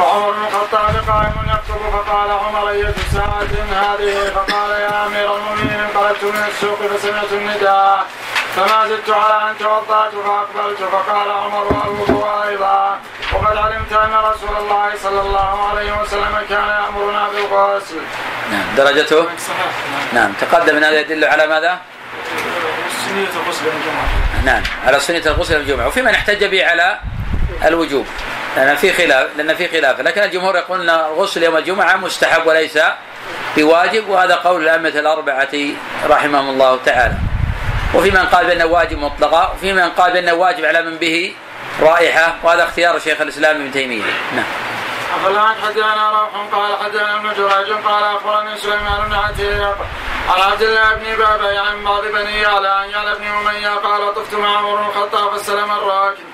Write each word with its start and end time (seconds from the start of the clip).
وعمر 0.00 0.30
بن 0.30 0.44
الخطاب 0.44 0.94
قائم 1.08 1.32
يكتب 1.54 1.80
فقال 1.92 2.30
عمر 2.30 2.70
أية 2.70 2.94
ساعة 3.12 3.52
هذه 3.70 4.30
فقال 4.34 4.70
يا 4.70 5.06
أمير 5.06 5.36
المؤمنين 5.36 5.80
انقلبت 5.80 6.24
من 6.24 6.44
السوق 6.48 6.78
فسمعت 6.78 7.32
النداء 7.32 8.06
فما 8.56 8.88
زدت 8.88 9.10
على 9.10 9.50
أن 9.50 9.58
توضأت 9.58 10.12
فأقبلت 10.12 10.78
فقال 10.78 11.30
عمر 11.30 11.64
والوضوء 11.64 12.48
أيضا 12.48 12.98
وقد 13.32 13.56
علمت 13.56 13.92
أن 13.92 14.14
رسول 14.14 14.56
الله 14.56 14.90
صلى 15.02 15.20
الله 15.20 15.68
عليه 15.68 16.02
وسلم 16.02 16.34
كان 16.48 16.68
يأمرنا 16.68 17.28
بالغسل. 17.28 17.96
نعم 18.52 18.76
درجته 18.76 19.22
صحيح 19.22 19.72
نعم 20.12 20.32
تقدم 20.40 20.76
هذا 20.76 21.00
يدل 21.00 21.24
على 21.24 21.46
ماذا؟ 21.46 21.78
سنية 23.06 23.28
غسل 23.48 23.66
الجمعة. 23.66 24.08
نعم 24.44 24.62
على 24.86 25.00
سنة 25.00 25.22
الغسل 25.26 25.56
الجمعة 25.56 25.86
وفي 25.86 26.02
من 26.02 26.14
احتج 26.14 26.44
به 26.44 26.66
على 26.66 27.00
الوجوب 27.64 28.06
لأن 28.56 28.76
في 28.76 28.92
خلاف 28.92 29.28
لأن 29.36 29.54
في 29.54 29.68
خلاف. 29.68 30.00
لكن 30.00 30.22
الجمهور 30.22 30.56
يقول 30.56 30.80
أن 30.80 30.90
الغسل 30.90 31.42
يوم 31.42 31.56
الجمعة 31.56 31.96
مستحب 31.96 32.46
وليس 32.46 32.78
بواجب 33.56 34.08
وهذا 34.08 34.34
قول 34.34 34.62
الأئمة 34.62 34.88
الأربعة 34.88 35.54
رحمهم 36.08 36.50
الله 36.50 36.78
تعالى. 36.86 37.14
وفي 37.94 38.10
من 38.10 38.26
قال 38.26 38.46
بأنه 38.46 38.64
واجب 38.64 38.98
مطلقا 38.98 39.52
وفي 39.54 39.72
من 39.72 39.90
قال 39.90 40.12
بأنه 40.12 40.32
واجب 40.32 40.64
على 40.64 40.82
من 40.82 40.96
به 40.96 41.34
رائحة 41.80 42.34
وهذا 42.42 42.64
اختيار 42.64 42.98
شيخ 42.98 43.20
الإسلام 43.20 43.56
ابن 43.56 43.72
تيمية. 43.72 44.02
نعم. 44.36 44.44
أخبرنا 45.16 45.54
حدثنا 45.64 46.10
روح 46.10 46.30
قال 46.52 46.84
حدثنا 46.84 47.16
ابن 47.16 47.28
جريج 47.28 47.72
قال 47.84 48.04
أخبرني 48.16 48.56
سليمان 48.56 49.08
بن 49.08 49.14
عتيق 49.14 49.76
عن 50.28 50.52
عبد 50.52 50.62
الله 50.62 50.94
بن 50.94 51.16
بابي 51.16 51.58
عن 51.58 51.84
بعض 51.84 52.04
بني 52.04 52.40
يعلى 52.40 52.68
عن 52.68 52.90
يعلى 52.90 53.14
بن 53.14 53.26
أمية 53.26 53.68
قال 53.68 54.14
طفت 54.14 54.34
مع 54.34 54.56
عمر 54.56 54.88
الخطاب 54.88 55.30
فاستلم 55.30 55.70
الراكب. 55.70 56.24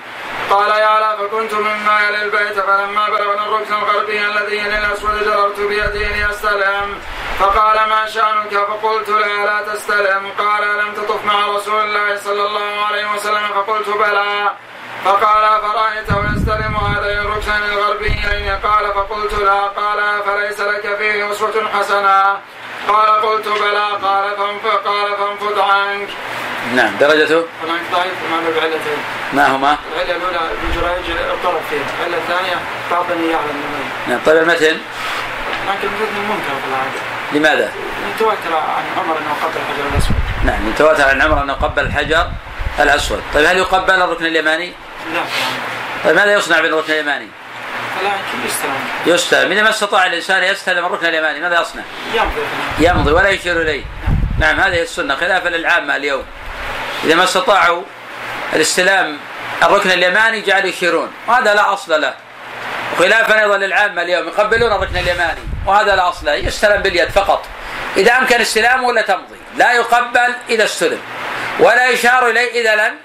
قال 0.49 0.69
يعلى 0.69 1.17
فكنت 1.17 1.53
مما 1.53 1.99
يلي 2.07 2.23
البيت 2.23 2.59
فلما 2.59 3.09
بلغنا 3.09 3.45
الركن 3.45 3.73
الغربي 3.73 4.25
الذي 4.25 4.57
يلي 4.57 4.77
الأسود 4.77 5.23
جررت 5.25 5.59
بيدي 5.59 6.21
لأستلم 6.21 6.99
فقال 7.39 7.89
ما 7.89 8.05
شأنك؟ 8.05 8.53
فقلت 8.53 9.09
لا 9.09 9.45
لا 9.45 9.73
تستلم 9.73 10.31
قال 10.39 10.77
لم 10.77 10.93
تطف 10.93 11.25
مع 11.25 11.47
رسول 11.47 11.83
الله 11.83 12.15
صلى 12.15 12.45
الله 12.45 12.85
عليه 12.85 13.13
وسلم. 13.13 13.47
فقلت 13.55 13.89
بلى. 13.89 14.51
فقال 15.05 15.61
فرأيته 15.61 16.33
يستلم 16.35 16.75
هذين 16.75 17.19
الركنين 17.19 17.63
الغربيين؟ 17.71 18.59
قال 18.63 18.93
فقلت 18.93 19.33
لا. 19.33 19.61
قال 19.61 20.23
فليس 20.25 20.59
لك 20.59 20.95
فيه 20.97 21.31
أسوة 21.31 21.69
حسنة. 21.73 22.39
قال 22.89 23.09
قلت 23.21 23.47
بلى. 23.47 23.87
قال 24.03 24.35
فانفض 25.17 25.59
عنك. 25.59 26.09
نعم. 26.75 26.91
درجته؟ 26.99 27.45
هناك 27.63 27.81
ضعيف 27.93 28.13
ما 28.31 28.37
بعلتين 28.55 28.97
ما 29.33 29.55
هما؟ 29.55 29.77
العلة 29.95 30.15
الأولى 30.15 30.37
ابن 30.37 30.71
جريج 30.75 31.17
اضطرب 31.17 31.61
فيها 31.69 31.81
العلة 31.99 32.17
الثانية 32.17 32.55
بعض 32.91 33.05
بني 33.09 33.31
يعلم 33.31 33.63
نعم. 34.07 34.19
طيب 34.25 34.37
المتن 34.37 34.77
لكن 35.67 35.87
المتن 35.87 36.29
منكر 36.29 36.55
في 36.61 36.67
العادة. 36.69 36.99
لماذا؟ 37.33 37.71
يتواتر 38.15 38.55
عن 38.55 38.83
عمر 38.97 39.17
أنه 39.17 39.33
قبل 39.43 39.57
الحجر 39.57 39.87
الأسود. 39.93 40.15
نعم. 40.45 40.69
يتواتر 40.69 41.09
عن 41.09 41.21
عمر 41.21 41.43
أنه 41.43 41.53
قبل 41.53 41.83
الحجر 41.83 42.31
الأسود. 42.79 43.23
طيب 43.33 43.45
هل 43.45 43.57
يقبل 43.57 44.01
الركن 44.01 44.25
اليماني؟ 44.25 44.73
لا. 45.13 45.21
طيب 46.05 46.15
ماذا 46.15 46.33
يصنع 46.33 46.59
بالركن 46.59 46.93
اليماني؟ 46.93 47.27
فلكن 47.99 48.47
يستلم. 48.47 48.71
يستلم. 49.05 49.51
إذا 49.51 49.63
ما 49.63 49.69
استطاع 49.69 50.05
الإنسان 50.05 50.43
يستلم 50.43 50.85
الركن 50.85 51.05
اليماني 51.05 51.39
ماذا 51.39 51.61
يصنع؟ 51.61 51.83
يمضي. 52.13 52.41
يمضي 52.79 53.11
ولا 53.11 53.29
يشير 53.29 53.61
إليه. 53.61 53.83
نعم 54.39 54.59
هذه 54.59 54.81
السنة 54.81 55.15
خلافا 55.15 55.49
للعامة 55.49 55.95
اليوم. 55.95 56.23
إذا 57.03 57.15
ما 57.15 57.23
استطاعوا 57.23 57.83
الاستلام 58.53 59.17
الركن 59.63 59.91
اليماني 59.91 60.41
جعلوا 60.41 60.69
يشيرون 60.69 61.11
وهذا 61.27 61.53
لا 61.53 61.73
أصل 61.73 62.01
له. 62.01 62.13
وخلافا 62.93 63.41
أيضا 63.41 63.57
للعامة 63.57 64.01
اليوم 64.01 64.27
يقبلون 64.27 64.71
الركن 64.71 64.97
اليماني 64.97 65.39
وهذا 65.65 65.95
لا 65.95 66.09
أصل 66.09 66.25
له 66.25 66.33
يستلم 66.33 66.81
باليد 66.81 67.09
فقط. 67.09 67.45
إذا 67.97 68.17
أمكن 68.17 68.41
استلامه 68.41 68.87
ولا 68.87 69.01
تمضي 69.01 69.37
لا 69.57 69.73
يقبل 69.73 70.33
إذا 70.49 70.63
استلم 70.63 70.99
ولا 71.59 71.87
يشار 71.87 72.29
إليه 72.29 72.61
إذا 72.61 72.75
لم 72.75 72.95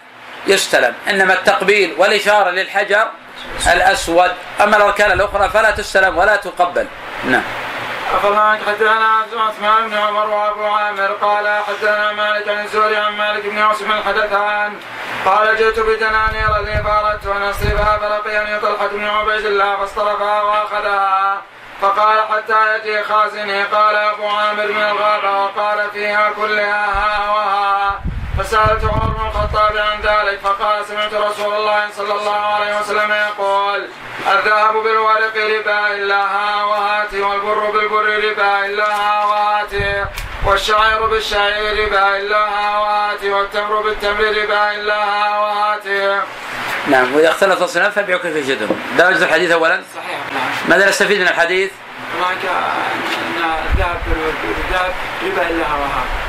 يستلم. 0.47 0.95
إنما 1.11 1.35
التقبيل 1.35 1.95
والإشارة 1.99 2.51
للحجر 2.51 3.07
الأسود. 3.73 4.31
أما 4.61 4.77
الأركان 4.77 5.13
الأخرى 5.13 5.51
فلا 5.51 5.71
تستلم 5.71 6.19
ولا 6.19 6.37
تقبل. 6.37 6.87
نعم. 7.25 7.43
أخبرنا 8.13 8.59
حدثنا 8.67 9.25
عثمان 9.49 9.91
بن 9.91 9.97
عمر 9.97 10.27
وأبو 10.31 10.65
عامر. 10.65 11.07
قال 11.07 11.63
حدثنا 11.69 12.13
مالك 12.13 12.49
عن 12.49 12.65
الزهري 12.65 12.97
عن 12.97 13.17
مالك 13.17 13.47
بن 13.47 13.59
عاصم 13.59 13.93
الحدثان. 13.93 14.81
قال 15.27 15.57
جئت 15.57 15.81
بدنانير 15.81 16.59
لي 16.65 16.83
فاردت 16.85 17.27
ان 17.27 17.43
اصرفها 17.43 17.99
فلقيني 17.99 18.61
طلحة 18.61 18.87
بن 18.87 19.05
عبيد 19.05 19.47
الله 19.47 19.77
فاصطرفها 19.77 20.43
وأخذها. 20.43 21.43
فقال 21.81 22.19
حتى 22.31 22.77
يجي 22.77 23.03
خازني. 23.03 23.63
قال 23.63 23.97
أبو 23.97 24.29
عامر 24.29 24.67
من 24.67 24.83
الغابة 24.83 25.43
وقال 25.43 25.91
فيها 25.91 26.31
كلها 26.37 26.87
ها 26.87 27.31
وها. 27.31 28.01
فسألت 28.39 28.85
عمر 28.85 29.09
بن 29.09 29.27
الخطاب 29.27 29.77
عن 29.77 30.01
ذلك 30.01 30.41
فقال 30.41 30.87
سمعت 30.87 31.15
رسول 31.15 31.55
الله 31.55 31.89
صلى 31.97 32.13
الله 32.13 32.41
عليه 32.41 32.81
وسلم 32.81 33.13
يقول 33.13 33.89
الذهب 34.33 34.75
بالورق 34.75 35.37
ربا 35.37 35.95
إلا 35.95 36.17
ها 36.17 36.65
وهاتي 36.65 37.21
والبر 37.21 37.71
بالبر 37.71 38.31
ربا 38.31 38.67
إلا 38.67 38.85
ها 38.85 39.25
وهاتي 39.25 40.05
والشعير 40.47 41.07
بالشعير 41.07 41.87
ربا 41.87 42.17
إلا 42.17 42.37
ها 42.37 42.79
وهاتي 42.79 43.31
والتمر 43.31 43.81
بالتمر 43.81 44.25
ربا 44.25 44.75
إلا 44.75 44.95
ها 44.95 45.39
وهاتي. 45.41 46.21
نعم 46.87 47.15
وإذا 47.15 47.29
اختلف 47.31 47.63
الصنف 47.63 47.95
فبيعوا 47.95 48.23
كيف 48.23 48.37
يجدهم 48.37 48.81
درجة 48.99 49.25
الحديث 49.25 49.51
أولا؟ 49.51 49.83
صحيح 49.97 50.19
نعم. 50.35 50.51
ماذا 50.69 50.89
نستفيد 50.89 51.21
من 51.21 51.29
الحديث؟ 51.29 51.71
هناك 52.17 52.45
أن 52.45 53.43
الذهب 53.73 54.01
بالذهب 54.43 54.93
ربا 55.25 55.51
إلا 55.51 55.65
ها 55.67 55.75
وها 55.77 56.22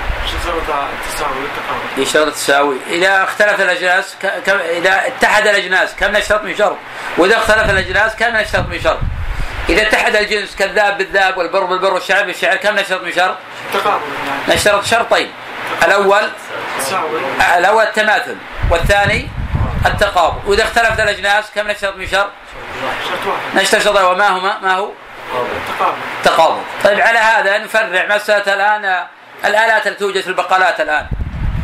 شرط 2.05 2.27
التساوي 2.27 2.77
إذا 2.89 3.23
اختلف 3.23 3.61
الأجناس. 3.61 4.15
كم... 4.45 4.57
إذا 4.57 5.07
اتحد 5.07 5.47
الأجناس 5.47 5.95
كم 5.95 6.11
نشترط 6.11 6.43
من 6.43 6.55
شرط 6.55 6.77
وإذا 7.17 7.37
اختلف 7.37 7.69
الأجناس 7.69 8.15
كم 8.15 8.37
نشترط 8.37 8.67
من 8.67 8.81
شرط 8.81 8.99
إذا 9.69 9.81
اتحد 9.81 10.15
الجنس 10.15 10.55
كالذهب 10.55 10.97
بالذهب 10.97 11.37
والبر 11.37 11.65
بالبر 11.65 11.93
والشعر 11.93 12.23
بالشعر 12.23 12.55
كم 12.55 12.75
نشترط 12.75 13.03
من 13.03 13.11
شرط؟ 13.11 13.37
نشترط 14.49 14.85
شرطين 14.85 15.31
الأول 15.83 16.29
الأول 17.57 17.83
التماثل 17.83 18.35
والثاني 18.71 19.29
التقابل 19.85 20.39
وإذا 20.45 20.63
اختلفت 20.63 20.99
الأجناس 20.99 21.45
كم 21.55 21.67
نشترط 21.67 21.95
من 21.95 22.07
شرط؟ 22.07 22.29
شرط 23.09 23.35
نشترط 23.55 23.81
شرطين 23.81 24.05
وما 24.05 24.29
هما 24.29 24.59
ما 24.59 24.73
هو؟ 24.73 24.89
تقابل 25.67 25.97
تقابل 26.23 26.61
طيب 26.83 26.99
على 26.99 27.19
هذا 27.19 27.57
نفرع 27.57 28.15
مسألة 28.15 28.53
الآن 28.53 29.05
الآلات 29.45 29.87
التي 29.87 29.99
توجد 29.99 30.21
في 30.21 30.27
البقالات 30.27 30.81
الآن. 30.81 31.07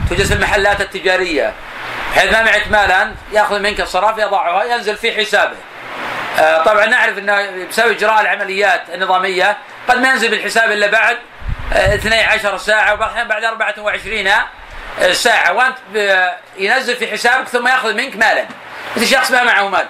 توجد 0.09 0.25
في 0.25 0.33
المحلات 0.33 0.81
التجارية. 0.81 1.53
بحيث 2.15 2.31
ما 2.33 2.43
معك 2.43 2.67
مالا 2.71 3.11
يأخذ 3.31 3.59
منك 3.59 3.81
الصراف 3.81 4.17
يضعها 4.17 4.63
ينزل 4.63 4.97
في 4.97 5.11
حسابه. 5.25 5.55
آه، 6.39 6.63
طبعا 6.63 6.85
نعرف 6.85 7.17
إنه 7.17 7.65
بسبب 7.69 7.91
إجراء 7.91 8.21
العمليات 8.21 8.81
النظامية 8.93 9.57
قد 9.87 9.97
ما 9.97 10.09
ينزل 10.09 10.29
بالحساب 10.29 10.71
إلا 10.71 10.87
بعد 10.87 11.17
آه، 11.73 11.95
12 11.95 12.57
ساعة 12.57 12.93
وبعض 12.93 13.09
الاحيان 13.09 13.27
بعد 13.27 13.43
24 13.43 14.27
آه، 14.27 15.11
ساعة. 15.11 15.53
وأنت 15.53 15.75
ب- 15.93 16.29
ينزل 16.57 16.95
في 16.95 17.07
حسابك 17.07 17.47
ثم 17.47 17.67
يأخذ 17.67 17.93
منك 17.93 18.15
مالا. 18.15 18.45
مثل 18.95 19.07
شخص 19.07 19.31
ما 19.31 19.43
معه 19.43 19.67
مال 19.67 19.85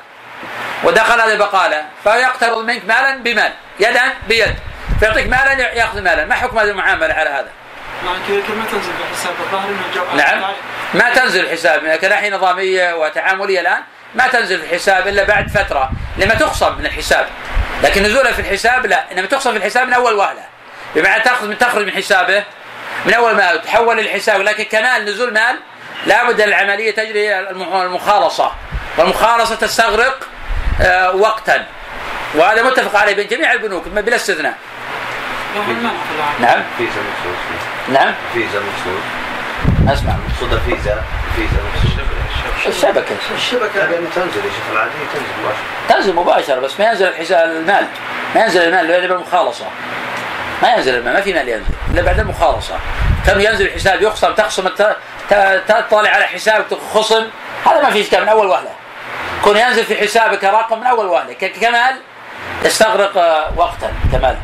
ودخل 0.83 1.21
هذه 1.21 1.33
البقالة 1.33 1.85
فيقترض 2.03 2.57
منك 2.65 2.85
مالا 2.85 3.15
بمال 3.15 3.51
يدا 3.79 4.01
بيد. 4.27 4.55
فيعطيك 4.99 5.27
مالا 5.27 5.51
يأخذ 5.53 6.01
مالا. 6.01 6.25
ما 6.25 6.35
حكم 6.35 6.59
هذه 6.59 6.69
المعاملة 6.69 7.13
على 7.13 7.29
هذا؟ 7.29 7.49
تنزل 8.71 8.89
الظاهر 9.39 9.69
إنه 9.69 10.23
نعم. 10.23 10.41
ما 10.93 11.13
تنزل 11.13 11.39
الحساب. 11.45 11.95
كناحية 11.95 12.29
نظامية 12.29 12.93
وتعاملية 12.93 13.59
الآن 13.61 13.81
ما 14.15 14.27
تنزل 14.27 14.59
في 14.59 14.65
الحساب 14.65 15.07
إلا 15.07 15.23
بعد 15.23 15.47
فترة. 15.49 15.91
لما 16.17 16.33
تخصم 16.35 16.77
من 16.77 16.85
الحساب. 16.85 17.27
لكن 17.83 18.03
نزولها 18.03 18.31
في 18.31 18.39
الحساب 18.39 18.85
لا. 18.85 19.11
إنما 19.11 19.27
تخصم 19.27 19.51
في 19.51 19.57
الحساب 19.57 19.87
من 19.87 19.93
أول 19.93 20.13
وهلة. 20.13 20.41
بمعنى 20.95 21.23
تأخذ 21.23 21.47
من 21.47 21.57
تخرج 21.57 21.85
من 21.85 21.91
حسابه. 21.91 22.43
من 23.05 23.13
أول 23.13 23.35
ما 23.35 23.55
تحول 23.55 23.97
للحساب. 23.97 24.41
لكن 24.41 24.63
كمال 24.63 25.05
نزول 25.05 25.33
مال 25.33 25.59
لابد 26.05 26.41
العملية 26.41 26.91
تجري 26.91 27.39
المخ- 27.39 27.73
المخالصة. 27.73 28.51
والمخالصة 28.97 29.55
تستغرق 29.55 30.27
آه، 30.81 31.15
وقتا. 31.15 31.65
وهذا 32.35 32.63
متفق 32.63 32.99
عليه 32.99 33.15
بين 33.15 33.27
جميع 33.27 33.53
البنوك 33.53 33.87
بلا 33.87 34.15
استثناء. 34.15 34.53
نعم. 36.39 36.63
نعم. 37.87 38.13
فيزا 38.33 38.59
مخصوص 38.59 39.03
أسمع. 39.93 40.13
صدى 40.41 40.59
فيزا. 40.59 41.03
فيزا 41.35 41.57
مخصوص 41.75 41.91
الشبكة. 42.67 43.15
الشبكة 43.35 43.85
لأنه 43.85 44.07
تنزل 44.15 44.37
يا 44.37 44.51
شيخ. 44.51 44.71
العادية 44.71 44.91
تنزل 45.13 45.25
مباشرة. 45.43 45.63
تنزل 45.89 46.15
مباشرة 46.15 46.59
بس 46.59 46.79
ما 46.79 46.85
ينزل 46.85 47.07
الحساب 47.07 47.49
المال. 47.49 47.85
ما 48.35 48.41
ينزل 48.41 48.61
المال 48.61 48.91
إلا 48.91 49.07
بالمخالصة 49.07 49.65
ما 50.61 50.73
ينزل 50.73 50.95
المال 50.95 51.13
ما 51.13 51.21
في 51.21 51.33
مال 51.33 51.49
ينزل 51.49 51.65
إلا 51.93 52.01
بعد 52.01 52.19
المخالصة. 52.19 52.73
كم 53.25 53.39
ينزل 53.39 53.65
الحساب 53.65 54.01
يخصم 54.01 54.33
تخصم 54.33 54.67
تطلع 55.67 56.09
على 56.09 56.25
حسابك 56.25 56.65
خصم. 56.93 57.25
هذا 57.65 57.81
ما 57.83 57.89
في 57.89 58.01
إشكال 58.01 58.21
من 58.21 58.29
أول 58.29 58.47
وهلة. 58.47 58.69
كون 59.43 59.57
ينزل 59.57 59.85
في 59.85 59.95
حسابك 59.97 60.43
رقم 60.43 60.79
من 60.79 60.85
أول 60.87 61.05
وهلة. 61.05 61.33
ك- 61.33 61.51
كمال 61.61 61.95
يستغرق 62.65 63.17
آه، 63.17 63.51
وقتا. 63.57 63.93
كمال. 64.11 64.37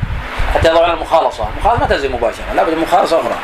حتى 0.56 0.68
يضعون 0.68 0.90
المخالصة. 0.92 1.50
المخالصة 1.50 1.80
ما 1.80 1.88
تلزم 1.88 2.16
مباشرة 2.16 2.54
لابد 2.54 2.74
من 2.74 2.82
مخالصة 2.82 3.20
أخرى. 3.20 3.36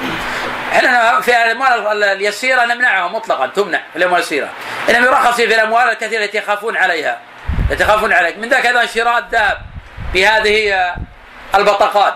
إحنا 0.73 1.21
في 1.21 1.43
الأموال 1.43 2.03
اليسيرة 2.03 2.65
نمنعها 2.65 3.07
مطلقا 3.07 3.47
تمنع 3.47 3.81
في 3.93 3.97
الأموال 3.97 4.19
اليسيرة. 4.19 4.49
إنما 4.89 5.07
يرخص 5.07 5.35
في 5.35 5.55
الأموال 5.55 5.89
الكثيرة 5.89 6.23
التي 6.23 6.37
يخافون 6.37 6.77
عليها. 6.77 7.19
التي 7.71 7.83
يخافون 7.83 8.13
عليك. 8.13 8.37
من 8.37 8.49
ذاك 8.49 8.65
أيضا 8.65 8.85
شراء 8.85 9.17
الذهب 9.17 9.61
بهذه 10.13 10.73
آه، 10.73 10.95
البطاقات. 11.55 12.15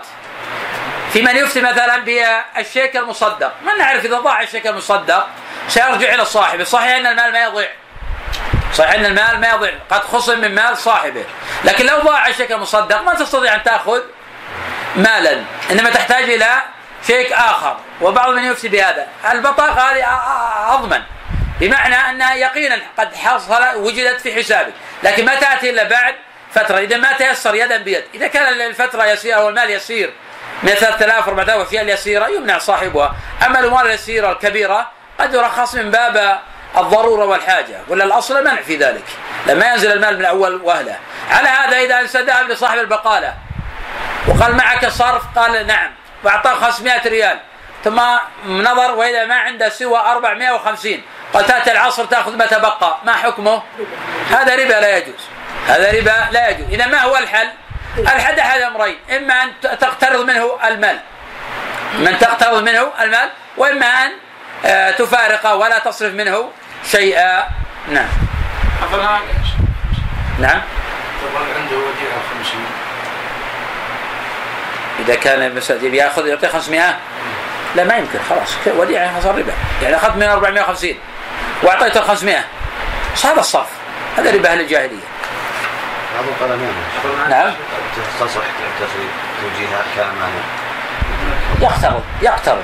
في 1.12 1.22
من 1.22 1.36
يفتي 1.36 1.60
مثلا 1.60 1.96
بالشيك 1.96 2.96
المصدق. 2.96 3.52
من 3.62 3.78
نعرف 3.78 4.04
إذا 4.04 4.18
ضاع 4.18 4.42
الشيك 4.42 4.66
المصدق 4.66 5.26
سيرجع 5.68 6.14
إلى 6.14 6.24
صاحبه. 6.24 6.64
صحيح 6.64 6.96
أن 6.96 7.06
المال 7.06 7.32
ما 7.32 7.42
يضيع. 7.42 7.68
صحيح 8.74 8.94
أن 8.94 9.04
المال 9.04 9.40
ما 9.40 9.48
يضيع. 9.48 9.74
قد 9.90 10.00
خصم 10.00 10.40
من 10.40 10.54
مال 10.54 10.76
صاحبه. 10.76 11.24
لكن 11.64 11.86
لو 11.86 11.98
ضاع 11.98 12.28
الشيك 12.28 12.52
المصدق 12.52 13.02
ما 13.02 13.14
تستطيع 13.14 13.54
أن 13.54 13.62
تأخذ 13.62 14.00
مالا 14.96 15.42
إنما 15.70 15.90
تحتاج 15.90 16.24
إلى 16.24 16.48
شيك 17.06 17.32
آخر 17.32 17.76
وبعض 18.00 18.30
من 18.30 18.44
يفتي 18.44 18.68
بهذا. 18.68 19.06
البطاقة 19.32 19.90
هذه 19.90 20.04
أضمن 20.74 21.02
بمعنى 21.60 21.94
أنها 21.94 22.34
يقينا 22.34 22.78
قد 22.98 23.14
حصل 23.14 23.76
وجدت 23.76 24.20
في 24.20 24.34
حسابك 24.34 24.72
لكن 25.02 25.24
ما 25.24 25.34
تأتي 25.34 25.70
إلا 25.70 25.84
بعد 25.84 26.14
فترة. 26.54 26.78
إذا 26.78 26.96
ما 26.96 27.12
تيسر 27.12 27.54
يدا 27.54 27.76
بيد. 27.76 28.04
إذا 28.14 28.26
كان 28.26 28.60
الفترة 28.60 29.04
يسيرة 29.04 29.44
والمال 29.44 29.70
يسير 29.70 30.12
من 30.62 30.70
3000 30.70 31.28
4000 31.28 31.56
وفيها 31.56 31.82
اليسيرة 31.82 32.28
يمنع 32.28 32.58
صاحبها. 32.58 33.16
أما 33.46 33.60
الأموال 33.60 33.86
اليسيرة 33.86 34.32
الكبيرة 34.32 34.90
قد 35.20 35.34
يرخص 35.34 35.74
من 35.74 35.90
باب 35.90 36.40
الضرورة 36.76 37.24
والحاجة 37.24 37.80
ولا 37.88 38.04
الأصل 38.04 38.44
منع 38.44 38.62
في 38.62 38.76
ذلك. 38.76 39.04
لما 39.46 39.66
ينزل 39.66 39.92
المال 39.92 40.18
من 40.18 40.24
أول 40.24 40.62
وهلة. 40.62 40.98
على 41.30 41.48
هذا 41.48 41.78
إذا 41.78 42.00
انسدى 42.00 42.32
لصاحب 42.48 42.78
البقالة 42.78 43.34
وقال 44.28 44.56
معك 44.56 44.88
صرف؟ 44.88 45.22
قال 45.36 45.66
نعم. 45.66 45.90
وأعطاه 46.24 46.54
500 46.54 47.08
ريال. 47.08 47.38
ثم 47.84 48.00
نظر 48.46 48.94
وإذا 48.94 49.24
ما 49.26 49.34
عنده 49.34 49.68
سوى 49.68 49.98
450 49.98 51.02
قال 51.34 51.46
تأتي 51.46 51.72
العصر 51.72 52.04
تأخذ 52.04 52.36
ما 52.36 52.46
تبقى. 52.46 52.98
ما 53.04 53.12
حكمه؟ 53.12 53.62
هذا 54.30 54.54
ربا 54.56 54.80
لا 54.80 54.96
يجوز. 54.96 55.20
هذا 55.68 55.90
ربا 55.90 56.26
لا 56.30 56.48
يجوز. 56.48 56.66
إذا 56.70 56.86
ما 56.86 56.98
هو 56.98 57.16
الحل؟ 57.16 57.48
الحل 57.98 58.38
أحد 58.38 58.60
أمرين. 58.60 58.98
إما 59.16 59.42
أن 59.42 59.52
تقترض 59.60 60.24
منه 60.24 60.58
المال. 60.64 61.00
من 61.98 62.18
تقترض 62.18 62.62
منه 62.62 62.92
المال. 63.00 63.30
وإما 63.56 63.86
أن 63.86 64.10
آه، 64.64 64.90
تفارقه 64.90 65.54
ولا 65.54 65.78
تصرف 65.78 66.12
منه 66.12 66.50
شيئا. 66.90 67.48
نعم. 67.88 68.08
نعم. 70.38 70.60
عنده 71.56 71.76
وديعة 71.76 72.20
50 72.38 72.85
إذا 75.06 75.14
كان 75.14 75.42
المسألة 75.42 75.96
يأخذ 75.96 76.26
يعطيه 76.26 76.48
500 76.48 76.96
لا 77.76 77.84
ما 77.84 77.96
يمكن 77.96 78.18
خلاص 78.30 78.56
وديعة 78.66 79.20
صار 79.20 79.38
ربا. 79.38 79.52
يعني 79.82 79.96
أخذت 79.96 80.16
من 80.16 80.22
450 80.22 80.94
وأعطيته 81.62 82.00
500 82.00 82.44
هذا 83.24 83.40
الصرف؟ 83.40 83.68
هذا 84.18 84.30
ربا 84.30 84.52
أهل 84.52 84.60
الجاهلية. 84.60 85.06
بعض 86.14 86.24
القلمين. 86.28 86.72
نعم. 87.30 87.52
تصح 88.20 88.40
توجيهها 89.40 89.82
كأمانة 89.96 90.42
يقترض 91.60 92.02
يقترض 92.22 92.62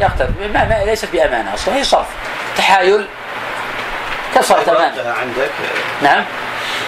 يقترض 0.00 0.34
ما 0.54 0.64
ما 0.64 0.84
ليست 0.84 1.08
بأمانة 1.12 1.54
أصلا 1.54 1.74
هي 1.76 1.84
صرف 1.84 2.06
تحايل 2.56 3.06
كسرت 4.34 4.68
أمانة. 4.68 5.14
عندك. 5.20 5.50
نعم. 6.02 6.24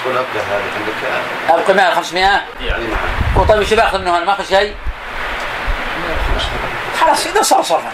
يقول 0.04 0.16
أبقى 0.18 0.44
هذه 0.50 1.58
عندك 1.58 1.70
مال 1.70 1.94
500 1.94 2.24
يعني 2.60 2.86
نعم. 2.86 3.36
وطيب 3.36 3.58
إيش 3.58 3.74
باخذ 3.74 4.00
منه 4.00 4.16
أنا 4.16 4.24
ما 4.24 4.32
أخذ 4.32 4.48
شيء؟ 4.48 4.74
خلاص 7.00 7.26
إذا 7.26 7.42
صار 7.42 7.62
صرفا. 7.62 7.92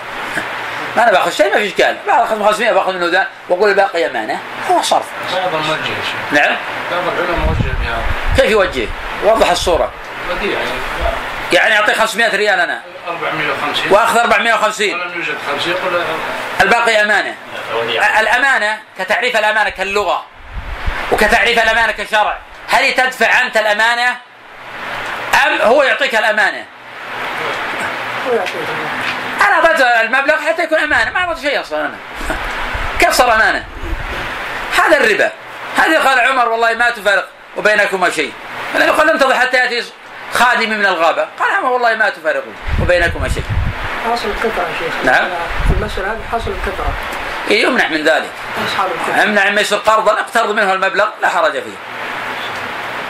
ما 0.97 1.03
أنا 1.03 1.11
باخذ 1.11 1.31
شيء 1.31 1.55
ما 1.55 1.57
في 1.57 1.69
إشكال. 1.69 1.97
باخذ 2.07 2.45
500 2.45 2.73
باخذ 2.73 2.95
منه 2.95 3.07
ذا 3.07 3.27
وأقول 3.49 3.71
الباقي 3.71 4.07
أمانة. 4.07 4.39
هو 4.71 4.83
صرف. 4.83 5.05
بعض 5.35 5.55
الموجه 5.55 5.91
نعم؟ 6.33 6.57
بعض 6.91 7.03
العلماء 7.15 7.39
موجه 7.39 7.75
بهذا 7.81 8.03
كيف 8.37 8.51
يوجه؟ 8.51 8.89
وضح 9.25 9.51
الصورة. 9.51 9.91
يعني. 10.43 10.55
يعني 11.53 11.79
أعطيه 11.79 11.93
500 11.93 12.37
ريال 12.37 12.61
أنا. 12.61 12.81
450 13.09 13.93
وأخذ 13.93 14.19
450 14.19 14.95
ولم 14.95 15.13
يوجد 15.15 15.35
50 15.53 15.73
يقول 15.73 16.03
الباقي 16.61 17.03
أمانة. 17.03 17.35
الأمانة 18.21 18.79
كتعريف 18.99 19.37
الأمانة 19.37 19.71
كاللغة. 19.71 20.25
وكتعريف 21.13 21.63
الأمانة 21.63 21.93
كشرع 21.93 22.39
هل 22.69 22.95
تدفع 22.95 23.43
أنت 23.43 23.57
الأمانة؟ 23.57 24.17
أم 25.47 25.61
هو 25.61 25.83
يعطيك 25.83 26.15
الأمانة؟ 26.15 26.65
أنا 29.41 29.55
اعطيته 29.55 30.01
المبلغ 30.01 30.37
حتى 30.49 30.63
يكون 30.63 30.79
أمانة. 30.79 31.11
ما 31.11 31.19
اعطيته 31.19 31.41
شيء 31.41 31.61
أصلا 31.61 31.81
أنا. 31.81 31.97
كيف 33.01 33.11
صار 33.11 33.35
أمانة؟ 33.35 33.65
هذا 34.85 34.97
الربا. 34.97 35.31
هذه 35.77 35.99
قال 35.99 36.21
عمر 36.21 36.49
والله 36.49 36.75
ما 36.75 36.91
تفرق 36.91 37.29
وبينكما 37.57 38.11
شيء. 38.11 38.33
لأنه 38.75 38.93
قال 38.93 39.11
انتظر 39.11 39.35
حتى 39.35 39.57
يأتي 39.57 39.85
خادم 40.35 40.71
من 40.71 40.87
الغابة. 40.87 41.23
قال 41.23 41.55
عمر 41.59 41.73
والله 41.73 41.95
ما 41.95 42.11
تفرق 42.11 42.45
وبينكما 42.83 43.29
شيء. 43.29 43.45
حاصل 44.11 44.29
القطعة 44.29 44.65
يا 44.65 44.75
شيخ. 44.79 44.95
نعم. 45.05 45.29
في 45.69 45.75
المسألة 45.81 46.13
هذه 46.13 46.21
حاصل 46.33 46.51
القطعة 46.51 46.87
إيه، 46.87 47.30
يمنع 47.51 47.89
من 47.89 48.05
ذلك. 48.05 48.31
يمنع 49.17 49.51
من 49.51 49.59
يصير 49.59 49.79
قرضا 49.79 50.13
اقترض 50.13 50.51
منه 50.51 50.73
المبلغ 50.73 51.09
لا 51.23 51.29
حرج 51.29 51.53
فيه. 51.53 51.77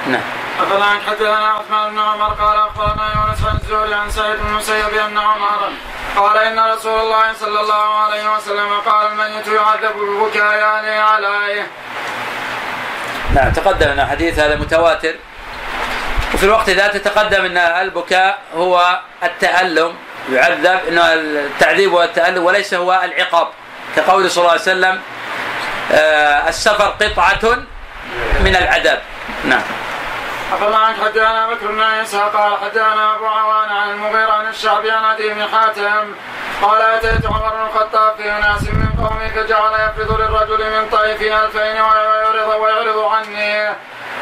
نعم. 0.07 0.23
أخبرنا 0.61 1.01
حدثنا 1.07 1.49
عثمان 1.49 1.91
بن 1.91 1.99
عمر 1.99 2.35
قال 2.35 2.59
أخبرنا 2.59 3.13
يونس 3.15 3.45
عن 3.45 3.59
الزهري 3.63 3.95
عن 3.95 4.11
سعيد 4.11 4.37
بن 4.37 4.47
المسيب 4.47 4.95
أن 4.95 5.19
عمر 5.19 5.73
قال 6.17 6.39
إن 6.39 6.59
رسول 6.59 7.01
الله 7.01 7.33
صلى 7.41 7.61
الله 7.61 7.99
عليه 7.99 8.37
وسلم 8.37 8.81
قال 8.87 9.07
الميت 9.07 9.47
يعذب 9.47 9.97
بالبكاء 9.97 10.59
يعني 10.59 10.99
عليه. 10.99 11.67
نعم 13.35 13.53
تقدم 13.53 13.89
أن 13.89 14.01
الحديث 14.01 14.39
هذا 14.39 14.57
متواتر. 14.57 15.15
وفي 16.35 16.45
الوقت 16.45 16.71
ذاته 16.71 16.99
تقدم 16.99 17.45
أن 17.45 17.57
البكاء 17.57 18.39
هو 18.55 19.01
التألم 19.23 19.95
يعذب 20.33 20.81
أنه 20.89 21.13
التعذيب 21.15 21.93
والتألم 21.93 22.45
وليس 22.45 22.75
هو 22.75 23.01
العقاب. 23.05 23.49
كقول 23.97 24.31
صلى 24.31 24.43
الله 24.43 24.51
عليه 24.51 24.61
وسلم 24.61 25.01
آه، 25.93 26.49
السفر 26.49 26.85
قطعة 26.85 27.57
من 28.41 28.57
العذاب. 28.57 29.03
نعم. 29.45 29.63
حفظ 30.53 30.75
عنك 30.75 30.97
حدثنا 31.05 31.47
بكر 31.47 31.67
بن 31.67 31.83
عيسى 31.83 32.19
قال 32.19 32.57
حدثنا 32.65 33.15
أبو 33.15 33.27
عوان 33.27 33.69
عن 33.69 33.91
المغيرة 33.91 34.33
عن 34.33 34.49
الشعبي 34.49 34.91
عن 34.91 35.05
أبي 35.05 35.35
بن 35.35 35.49
حاتم 35.53 36.15
قال 36.63 36.83
أتيت 36.83 37.27
عمر 37.27 37.49
بن 37.49 37.63
الخطاب 37.67 38.17
في 38.17 38.23
ناس 38.23 38.63
من 38.63 39.07
قومي 39.07 39.29
فجعل 39.29 39.73
يفرض 39.75 40.21
للرجل 40.21 40.71
من 40.71 40.89
طيفه 40.89 41.45
ألفين 41.45 41.81
ويعرض 41.81 42.61
ويعرض 42.61 42.99
عني. 42.99 43.75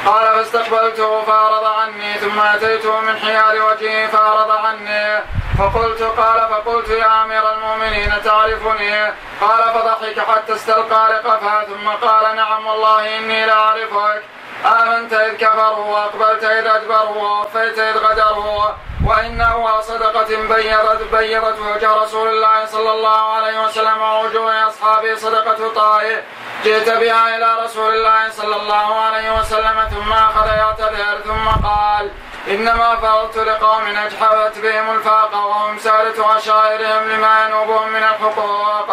قال 0.07 0.35
فاستقبلته 0.35 1.25
فأعرض 1.25 1.65
عني 1.65 2.15
ثم 2.15 2.41
أتيته 2.41 3.01
من 3.01 3.17
حيال 3.17 3.63
وجهه 3.63 4.07
فأعرض 4.07 4.51
عني. 4.51 5.23
فقلت 5.59 6.03
قال 6.03 6.49
فقلت 6.51 6.89
يا 6.89 7.25
أمير 7.25 7.53
المؤمنين 7.53 8.13
تعرفني؟ 8.25 9.05
قال 9.41 9.63
فضحك 9.75 10.21
حتى 10.21 10.55
استلقى 10.55 11.09
لقفها 11.13 11.65
ثم 11.65 11.89
قال 11.89 12.37
نعم 12.37 12.67
والله 12.67 13.19
إني 13.19 13.47
لأعرفك 13.47 14.23
آمنت 14.67 15.13
إذ 15.13 15.37
كفروا 15.37 15.85
وأقبلت 15.85 16.45
إذ 16.45 16.67
أدبروا 16.67 17.23
ووفيت 17.23 17.79
إذ 17.79 17.99
غدروا 17.99 18.65
وإنه 19.07 19.81
صدقة 19.81 20.37
بيضت 20.37 21.03
بيضت 21.13 21.59
وجه 21.59 21.95
رسول 21.95 22.29
الله 22.29 22.67
صلى 22.67 22.91
الله 22.91 23.33
عليه 23.33 23.65
وسلم 23.65 24.03
ووجوه 24.03 24.69
أصحابه 24.69 25.15
صدقة 25.15 25.69
طائف 25.75 26.21
جئت 26.65 26.91
بها 26.91 27.37
إلى 27.37 27.65
رسول 27.65 27.95
الله 27.95 28.31
صلى 28.31 28.57
الله 28.57 29.01
عليه 29.01 29.39
وسلم 29.41 29.89
ثم 29.91 30.13
أخذ 30.13 30.47
يعتذر 30.47 31.21
ثم 31.25 31.67
قال 31.67 32.11
إنما 32.51 32.97
فرضت 32.97 33.37
لقوم 33.39 33.83
أجحفت 33.87 34.59
بهم 34.59 34.97
الفاقة 34.97 35.47
وهم 35.47 35.79
سالة 35.79 36.27
عشائرهم 36.27 37.09
لما 37.09 37.47
ينوبهم 37.47 37.89
من 37.93 38.03
الحقوق. 38.03 38.89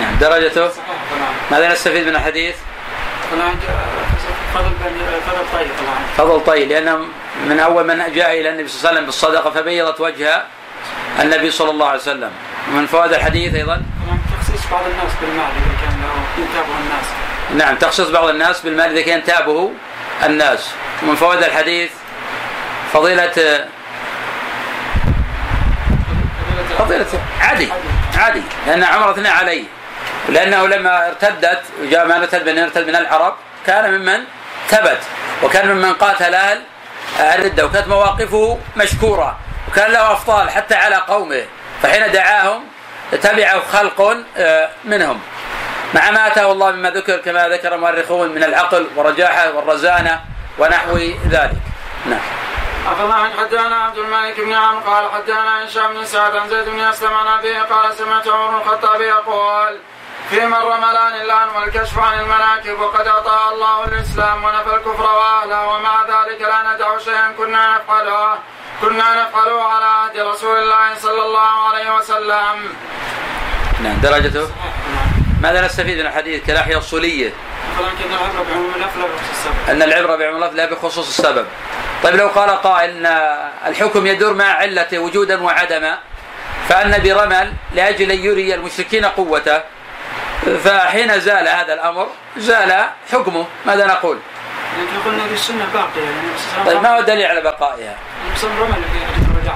نعم 0.00 0.18
درجته 0.20 0.70
ماذا 1.50 1.72
نستفيد 1.72 2.06
من 2.06 2.16
الحديث؟ 2.16 2.56
فضل 4.54 4.70
طيب 5.54 5.68
فضل 6.16 6.44
طيب 6.44 6.68
لأنه 6.68 6.98
من 7.46 7.60
أول 7.60 7.86
من 7.86 8.12
جاء 8.12 8.40
إلى 8.40 8.50
النبي 8.50 8.68
صلى 8.68 8.78
الله 8.78 8.88
عليه 8.88 8.98
وسلم 8.98 9.06
بالصدقة 9.06 9.50
فبيضت 9.50 10.00
وجه 10.00 10.42
النبي 11.20 11.50
صلى 11.50 11.70
الله 11.70 11.86
عليه 11.86 12.00
وسلم. 12.00 12.30
ومن 12.72 12.86
فوائد 12.86 13.12
الحديث 13.12 13.54
أيضا؟ 13.54 13.82
تخصيص 14.40 14.70
بعض 14.70 14.82
الناس 14.86 15.12
بالمال 15.20 15.50
إذا 15.50 15.74
كان 15.82 16.00
له 16.02 16.44
يتابعه 16.44 16.78
الناس. 16.78 17.06
نعم 17.54 17.76
تخصيص 17.76 18.08
بعض 18.08 18.28
الناس 18.28 18.60
بالمال 18.60 18.98
إذا 18.98 19.02
كان 19.02 19.24
تابه 19.24 19.72
الناس. 20.24 20.70
ومن 21.02 21.14
فوائد 21.14 21.42
الحديث؟ 21.42 21.90
فضيلة 22.92 23.66
فضيلة 26.78 27.06
عدي 27.40 27.68
عدي 28.18 28.42
لأن 28.66 28.84
عمر 28.84 29.10
اثنى 29.10 29.28
عليه 29.28 29.64
لأنه 30.28 30.66
لما 30.66 31.08
ارتدت 31.08 31.62
جاء 31.82 32.06
ما 32.06 32.18
من 32.18 32.58
ارتد 32.58 32.88
من 32.88 32.96
العرب 32.96 33.34
كان 33.66 33.98
ممن 33.98 34.24
ثبت 34.68 34.98
وكان 35.42 35.74
ممن 35.74 35.92
قاتل 35.92 36.34
أهل 36.34 36.62
الردة 37.20 37.66
وكانت 37.66 37.88
مواقفه 37.88 38.58
مشكورة 38.76 39.38
وكان 39.68 39.90
له 39.92 40.12
أفضال 40.12 40.50
حتى 40.50 40.74
على 40.74 40.96
قومه 40.96 41.44
فحين 41.82 42.12
دعاهم 42.12 42.62
تبعه 43.22 43.60
خلق 43.72 44.16
آه، 44.36 44.68
منهم 44.84 45.20
مع 45.94 46.10
ما 46.10 46.26
آتاه 46.26 46.52
الله 46.52 46.70
مما 46.70 46.90
ذكر 46.90 47.16
كما 47.16 47.48
ذكر 47.48 47.74
المؤرخون 47.74 48.34
من 48.34 48.44
العقل 48.44 48.86
والرجاحة 48.96 49.52
والرزانة 49.52 50.20
ونحو 50.58 50.96
ذلك. 51.30 51.56
نعم. 52.06 52.20
أخبرنا 52.92 53.30
حدثنا 53.38 53.76
عبد 53.76 53.98
الملك 53.98 54.40
بن 54.40 54.52
عمرو 54.52 54.80
قال 54.80 55.10
حدثنا 55.10 55.64
هشام 55.64 55.94
بن 55.94 56.04
سعد 56.04 56.36
عن 56.36 56.48
زيد 56.48 56.68
بن 56.68 56.80
أسلم 56.80 57.14
عن 57.14 57.26
أبيه 57.26 57.62
قال 57.62 57.94
سمعت 57.94 58.28
عمر 58.28 58.48
بن 58.48 58.56
الخطاب 58.56 59.00
يقول 59.00 59.78
في 60.30 60.46
من 60.46 60.54
رملان 60.54 61.20
اللعن 61.20 61.48
والكشف 61.48 61.98
عن 61.98 62.20
المناكب 62.20 62.80
وقد 62.80 63.06
أعطى 63.06 63.38
الله 63.52 63.84
الإسلام 63.84 64.44
ونفى 64.44 64.76
الكفر 64.76 65.02
وأهله 65.02 65.68
ومع 65.68 66.02
ذلك 66.02 66.40
لا 66.40 66.74
ندع 66.74 66.98
شيئا 66.98 67.32
كنا 67.38 67.78
نفعله 67.78 68.38
كنا 68.80 69.22
نفعله 69.22 69.62
على 69.62 69.84
عهد 69.84 70.18
رسول 70.18 70.56
الله 70.56 70.94
صلى 70.98 71.22
الله 71.22 71.68
عليه 71.68 71.96
وسلم. 71.96 72.76
نعم 73.82 74.00
درجته 74.00 74.48
ماذا 75.42 75.66
نستفيد 75.66 75.98
من 75.98 76.06
الحديث 76.06 76.44
بخصوص 79.06 79.30
السبب 79.30 79.54
أن 79.68 79.82
العبرة 79.82 80.16
بعموم 80.16 80.42
اللفظ 80.42 80.56
لا 80.56 80.66
بخصوص 80.66 81.08
السبب 81.08 81.46
طيب 82.02 82.16
لو 82.16 82.28
قال 82.28 82.50
قائل 82.50 83.06
أن 83.06 83.38
الحكم 83.66 84.06
يدور 84.06 84.34
مع 84.34 84.44
علته 84.44 84.98
وجودا 84.98 85.42
وعدما 85.42 85.98
فأن 86.68 87.02
برمل 87.02 87.52
لأجل 87.74 88.10
أن 88.10 88.18
يري 88.18 88.54
المشركين 88.54 89.04
قوته 89.04 89.62
فحين 90.64 91.20
زال 91.20 91.48
هذا 91.48 91.74
الأمر 91.74 92.08
زال 92.36 92.84
حكمه 93.12 93.46
ماذا 93.66 93.86
نقول؟ 93.86 94.18
قلنا 95.06 95.24
السنة 95.32 95.66
باقية 95.74 96.66
طيب 96.66 96.82
ما 96.82 96.96
هو 96.96 96.98
الدليل 96.98 97.26
على 97.26 97.40
بقائها؟ 97.40 97.96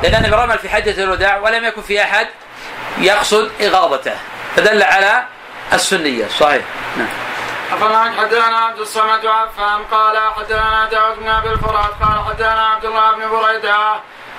لأن 0.03 0.35
رمل 0.35 0.59
في 0.59 0.69
حجة 0.69 1.05
الوداع 1.05 1.39
ولم 1.39 1.65
يكن 1.65 1.83
في 1.83 2.03
أحد 2.03 2.27
يقصد 2.99 3.51
إغاظته 3.61 4.15
فدل 4.57 4.83
على 4.83 5.25
السنية 5.75 6.29
صحيح. 6.29 6.65
نعم. 6.97 7.09
أخبرنا 7.73 8.13
حدثنا 8.21 8.59
عبد 8.59 8.79
الصمد 8.79 9.27
عفان 9.27 9.85
قال 9.91 10.19
حدثنا 10.37 10.89
داود 10.91 11.19
بن 11.19 11.29
أبي 11.29 11.49
الفرات 11.49 11.93
قال 12.03 12.25
حدثنا 12.29 12.67
عبد 12.69 12.85
الله 12.85 13.13
بن 13.13 13.29
بريدة 13.29 13.77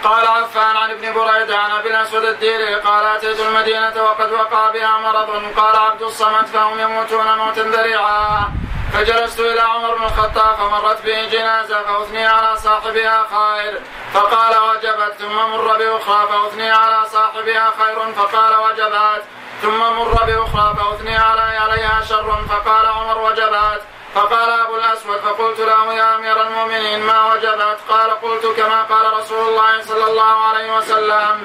قال 0.04 0.28
عفان 0.28 0.78
عن 0.78 0.92
ابن 0.92 1.14
بريدة 1.14 1.58
عن 1.58 1.72
أبي 1.72 1.90
الأسود 1.90 2.24
الديري 2.24 2.76
قال 2.76 3.06
أتيت 3.06 3.40
المدينة 3.40 4.04
وقد 4.04 4.32
وقع 4.32 4.70
بها 4.70 4.98
مرض 4.98 5.30
قال 5.58 5.76
عبد 5.76 6.02
الصمد 6.02 6.46
فهم 6.46 6.80
يموتون 6.80 7.38
موتا 7.38 7.62
ذريعا. 7.62 8.52
فجلست 8.94 9.40
إلى 9.40 9.62
عمر 9.62 9.96
بن 9.96 10.04
الخطاب 10.04 10.56
فمرت 10.56 11.06
به 11.06 11.30
جنازة 11.32 11.84
فأثني 11.84 12.26
على 12.26 12.58
صاحبها 12.58 13.28
خير 13.34 13.82
فقال 14.14 14.56
وجبت 14.58 15.14
ثم 15.20 15.36
مر 15.36 15.78
بأخرى 15.78 16.28
فأثني 16.28 16.72
على 16.72 17.04
صاحبها 17.12 17.74
خير 17.80 18.14
فقال 18.14 18.56
وجبت. 18.56 19.24
ثم 19.64 19.80
مر 19.80 20.14
بأخرى 20.28 20.76
فأثني 20.78 21.18
علي 21.18 21.58
عليها 21.58 22.02
شر 22.10 22.30
فقال 22.50 22.86
عمر 22.86 23.18
وجبت 23.18 23.82
فقال 24.16 24.50
أبو 24.50 24.76
الأسود 24.76 25.18
فقلت 25.18 25.60
له 25.60 25.94
يا 25.94 26.16
أمير 26.16 26.42
المؤمنين 26.48 27.00
ما 27.06 27.34
وجبت 27.34 27.78
قال 27.90 28.10
قلت 28.22 28.46
كما 28.58 28.84
قال 28.84 29.14
رسول 29.14 29.50
الله 29.50 29.82
صلى 29.82 30.06
الله 30.12 30.36
عليه 30.48 30.78
وسلم 30.78 31.36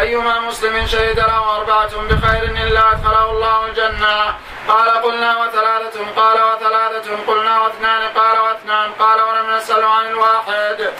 أيما 0.00 0.40
مسلم 0.40 0.86
شهد 0.86 1.18
له 1.18 1.56
أربعة 1.56 1.92
بخير 2.10 2.42
إلا 2.44 2.92
أدخله 2.92 3.30
الله 3.30 3.66
الجنة. 3.66 4.34
قال 4.68 4.88
قلنا 5.02 5.36
وثلاثة 5.38 6.00
قال 6.16 6.42
وثلاثة 6.42 7.16
قلنا 7.26 7.60
واثنان 7.60 8.02
قال 8.08 8.38
واثنان 8.38 8.90
قال 8.98 9.20
ولم 9.20 9.56
نسأل 9.56 9.84
عن 9.84 10.06
الواحد. 10.06 10.90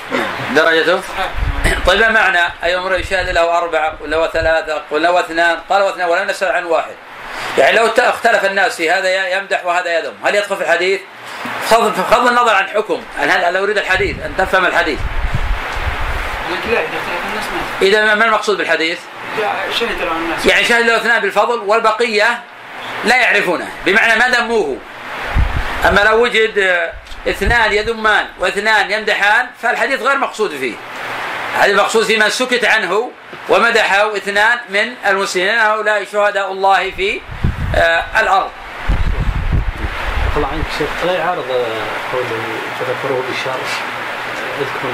درجته 0.54 1.00
طيب 1.86 2.00
ما 2.00 2.08
معنى؟ 2.08 2.52
أي 2.64 2.76
أمر 2.76 2.94
يشهد 2.94 3.28
له 3.28 3.58
أربعة 3.58 3.96
قل 4.00 4.14
هو 4.14 4.28
ثلاثة 4.32 4.82
قل 4.90 5.06
هو 5.06 5.20
اثنان 5.20 5.58
قال 5.70 5.82
واثنان 5.82 6.08
ولم 6.08 6.30
نسأل 6.30 6.52
عن 6.52 6.64
واحد. 6.64 6.94
يعني 7.58 7.76
لو 7.76 7.86
اختلف 7.98 8.44
الناس 8.44 8.76
في 8.76 8.90
هذا 8.90 9.28
يمدح 9.28 9.64
وهذا 9.64 9.98
يذم. 9.98 10.14
هل 10.24 10.34
يدخل 10.34 10.56
في 10.56 10.62
الحديث؟ 10.62 11.00
بغض 11.70 12.26
النظر 12.26 12.54
عن 12.54 12.68
حكم 12.68 13.02
هل 13.18 13.54
لو 13.54 13.62
يريد 13.62 13.78
الحديث؟ 13.78 14.16
أن 14.24 14.34
تفهم 14.38 14.66
الحديث. 14.66 14.98
إذا 17.82 18.14
ما 18.14 18.24
المقصود 18.24 18.58
بالحديث؟ 18.58 18.98
شهد 19.80 20.00
له 20.00 20.12
الناس. 20.12 20.46
يعني 20.46 20.64
شهد 20.64 20.86
له 20.86 20.96
اثنان 20.96 21.22
بالفضل 21.22 21.58
والبقية 21.58 22.40
لا 23.04 23.16
يعرفونه. 23.16 23.68
بمعنى 23.86 24.16
ما 24.16 24.28
ذموه. 24.28 24.76
أما 25.88 26.00
لو 26.00 26.22
وجد 26.22 26.90
اثنان 27.28 27.72
يذمان 27.72 28.26
واثنان 28.40 28.90
يمدحان 28.90 29.46
فالحديث 29.62 30.02
غير 30.02 30.18
مقصود 30.18 30.50
فيه. 30.50 30.74
هذا 31.58 31.70
المقصود 31.70 32.04
في 32.04 32.16
من 32.16 32.30
سكت 32.30 32.64
عنه 32.64 33.10
ومدحه 33.48 34.16
اثنان 34.16 34.58
من 34.68 34.94
المسلمين 35.06 35.58
هؤلاء 35.58 36.04
شهداء 36.12 36.52
الله 36.52 36.90
في 36.90 37.20
آه 37.74 38.04
الأرض. 38.20 38.50
الله 40.36 40.48
عنك 40.48 40.64
شيخ 40.78 40.88
لا 41.06 41.12
يعارض 41.12 41.44
قول 42.12 42.24
تذكره 42.80 43.22
بالشر 43.28 43.60
اذكر 44.60 44.88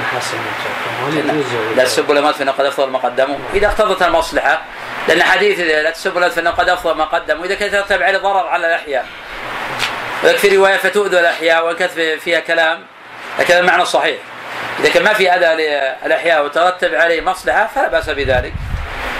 يجوز؟ 1.33 1.77
لا 1.77 1.83
تسبوا 1.83 2.13
الاموات 2.13 2.35
فان 2.35 2.49
قد 2.49 2.65
أفضل 2.65 2.89
ما 2.89 2.99
قدموا. 2.99 3.37
إذا 3.53 3.67
اقتضت 3.67 4.01
المصلحة 4.01 4.61
لأن 5.07 5.23
حديث 5.23 5.59
لا 5.59 5.89
تسبوا 5.89 6.11
الاموات 6.19 6.31
فان 6.31 6.47
قد 6.47 6.69
افضل 6.69 6.95
ما 6.95 7.03
قدموا 7.03 7.45
اذا 7.45 7.55
كان 7.55 7.67
يترتب 7.67 8.01
عليه 8.03 8.17
ضرر 8.17 8.47
على 8.47 8.67
الأحياء. 8.67 9.05
ويكفي 10.23 10.57
رواية 10.57 10.77
فتؤذى 10.77 11.19
الأحياء 11.19 11.65
وإن 11.65 11.75
كانت 11.75 11.91
فيها 11.91 12.39
كلام 12.39 12.83
لكن 13.39 13.53
المعنى 13.53 13.85
صحيح. 13.85 14.17
إذا 14.79 14.89
كان 14.89 15.03
ما 15.03 15.13
في 15.13 15.31
أذى 15.31 15.63
للأحياء 16.03 16.45
وترتب 16.45 16.95
عليه 16.95 17.21
مصلحة 17.21 17.69
فلا 17.75 17.87
بأس 17.87 18.09
بذلك. 18.09 18.53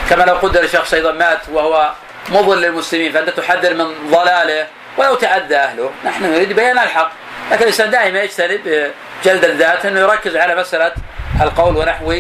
كما 0.10 0.24
لو 0.24 0.36
قدر 0.36 0.68
شخص 0.68 0.94
أيضا 0.94 1.12
مات 1.12 1.40
وهو 1.52 1.92
مضل 2.30 2.62
للمسلمين 2.62 3.12
فأنت 3.12 3.30
تحذر 3.30 3.74
من 3.74 4.12
ضلاله 4.12 4.68
ولو 4.98 5.16
تأذى 5.16 5.56
أهله. 5.56 5.92
نحن 6.06 6.24
نريد 6.24 6.54
بيان 6.54 6.80
الحق. 6.80 7.12
لكن 7.52 7.62
الإنسان 7.62 7.90
دائما 7.90 8.22
يجتنب 8.22 8.92
جلد 9.24 9.46
الذات 9.46 9.86
أنه 9.86 10.00
يركز 10.00 10.36
على 10.36 10.56
مسألة 10.56 10.94
القول 11.42 11.78
ونحو 11.78 12.12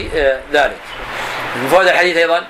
ذلك. 0.54 0.78
من 1.56 1.68
فوائد 1.72 1.88
الحديث 1.88 2.18
أيضا 2.18 2.44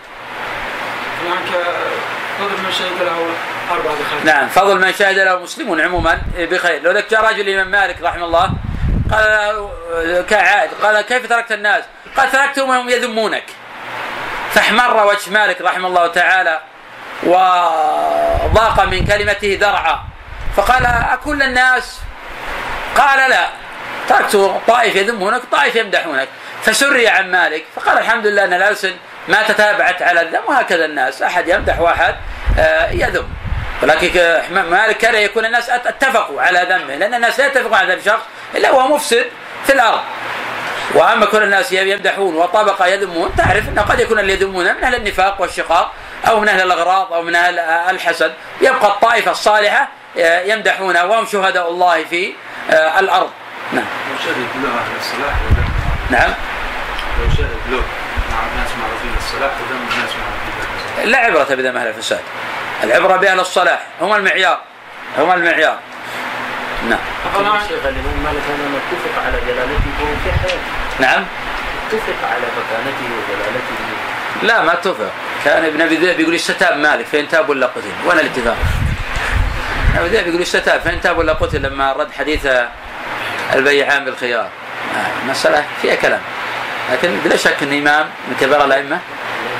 فضل 2.40 2.64
من 2.64 2.72
شهد 2.72 3.02
له 3.02 3.26
أربعة 3.72 3.94
بخير. 3.94 4.24
نعم 4.24 4.48
فضل 4.50 4.80
من 4.80 4.94
شهد 4.94 5.20
له 5.20 5.40
مسلمون 5.40 5.82
عموما 5.82 6.22
بخير. 6.38 6.82
لو 6.82 7.02
جاء 7.12 7.26
رجل 7.26 7.50
الإمام 7.50 7.68
مالك 7.68 8.02
رحمه 8.02 8.26
الله 8.26 8.50
قال 9.12 10.26
كعاد 10.30 10.70
قال 10.84 11.02
كيف 11.02 11.30
تركت 11.30 11.52
الناس؟ 11.52 11.84
قال 12.18 12.32
تركتهم 12.32 12.70
وهم 12.70 12.90
يذمونك. 12.90 13.44
فاحمر 14.54 15.08
وجه 15.08 15.32
مالك 15.32 15.62
رحمه 15.62 15.88
الله 15.88 16.08
تعالى 16.08 16.60
وضاق 17.24 18.84
من 18.86 19.06
كلمته 19.06 19.58
ذرعا. 19.62 20.00
فقال 20.56 20.86
أكل 20.86 21.42
الناس؟ 21.42 22.00
قال 22.98 23.30
لا 23.30 23.48
تركت 24.10 24.62
طائف 24.68 24.96
يذمونك 24.96 25.42
طائف 25.52 25.76
يمدحونك. 25.76 26.28
فسري 26.64 27.08
عن 27.08 27.32
مالك 27.32 27.66
فقال 27.76 27.98
الحمد 27.98 28.28
لله 28.28 28.46
أن 28.46 28.54
الألسن 28.54 28.96
ما 29.32 29.44
تتابعت 29.44 30.02
على 30.02 30.22
الذم 30.22 30.42
وهكذا 30.48 30.86
الناس. 30.86 31.22
أحد 31.22 31.48
يمدح 31.48 31.80
وأحد 31.80 32.16
آه، 32.60 32.90
يذم. 32.92 33.28
ولكن 33.84 34.12
مالك 34.52 34.98
كره 34.98 35.18
يكون 35.18 35.46
الناس 35.46 35.70
اتفقوا 35.70 36.42
على 36.42 36.68
ذمه 36.70 36.96
لأن 36.96 37.14
الناس 37.14 37.40
لا 37.40 37.48
يتفقون 37.48 37.74
على 37.74 37.96
ذم 37.96 38.02
شخص 38.06 38.24
إلا 38.56 38.72
وهو 38.72 38.96
مفسد 38.96 39.26
في 39.66 39.74
الأرض. 39.74 40.00
وأما 40.94 41.26
كل 41.26 41.44
الناس 41.44 41.72
يمدحون 41.72 42.36
وطبقه 42.36 42.88
يذمون 42.88 43.36
تعرف 43.36 43.70
أنه 43.70 43.82
قد 43.82 44.00
يكون 44.00 44.20
اللي 44.20 44.34
يذمون 44.34 44.66
من 44.66 44.84
أهل 44.84 44.96
النفاق 44.96 45.42
والشقاق 45.42 45.94
أو 46.28 46.40
من 46.40 46.48
أهل 46.48 46.62
الأغراض 46.62 47.14
أو 47.14 47.22
من 47.22 47.36
أهل 47.36 47.60
الحسد. 47.90 48.34
يبقى 48.62 48.88
الطائفة 48.88 49.32
الصالحة 49.32 49.90
آه، 50.20 50.42
يمدحونه 50.42 51.06
وهم 51.06 51.26
شهداء 51.26 51.70
الله 51.70 52.04
في 52.04 52.34
آه، 52.72 53.00
الأرض. 53.00 53.30
نعم. 53.74 53.86
لو 54.12 54.18
شهد 54.26 54.64
له 54.64 54.70
أهل 54.70 54.96
الصلاح 55.00 55.36
نعم. 56.10 56.34
لو 57.20 57.30
شهد 57.38 57.58
له. 57.72 57.84
مع 58.32 58.40
الناس 58.54 58.71
الصلاح 59.32 59.52
ودم 59.62 59.80
الناس 59.94 60.12
لا 61.06 61.18
عبرة 61.18 61.56
بذم 61.56 61.78
أهل 61.78 61.88
الفساد. 61.88 62.20
العبرة 62.84 63.18
بأهل 63.18 63.40
الصلاح. 63.40 63.88
هم 64.02 64.14
المعيار. 64.14 64.60
هم 65.18 65.32
المعيار. 65.32 65.78
نعم. 66.90 67.00
شيخ 67.68 67.86
الإمام 67.86 68.24
مالك 68.24 68.44
هذا 68.50 68.68
متفق 68.68 69.24
على 69.26 69.38
جلالته 69.48 69.92
وهو 70.02 70.14
في 70.24 70.32
حياته 70.32 70.60
نعم. 71.00 71.26
اتفق 71.88 72.28
على 72.32 72.46
مكانته 72.58 73.06
وجلالته. 73.06 73.76
لا 74.44 74.62
ما 74.64 74.74
اتفق. 74.74 75.12
كان 75.46 75.66
ابن 75.66 75.82
أبي 75.82 75.96
ذئب 75.96 76.20
يقول 76.20 76.36
استتاب 76.36 76.78
مالك 76.78 77.06
فإن 77.06 77.28
تاب 77.28 77.50
ولا 77.50 77.68
قتل؟ 77.68 77.92
وين 78.06 78.20
الاتفاق؟ 78.20 78.58
أبي 79.98 80.08
ذئب 80.08 80.28
يقول 80.28 80.42
استتاب 80.42 80.82
فإن 80.82 81.02
تاب 81.02 81.18
ولا 81.18 81.34
قتل؟ 81.34 81.62
لما 81.62 81.94
رد 81.94 82.12
حديث 82.12 82.48
البيعان 83.54 84.06
بالخيار. 84.06 84.50
آه، 84.96 85.30
مسألة 85.30 85.66
فيها 85.82 85.96
كلام. 85.96 86.22
لكن 86.92 87.18
بلا 87.26 87.36
شك 87.36 87.64
أن 87.64 87.74
إمام 87.74 88.10
من 88.28 88.36
كبار 88.42 88.66
الأئمة 88.66 89.00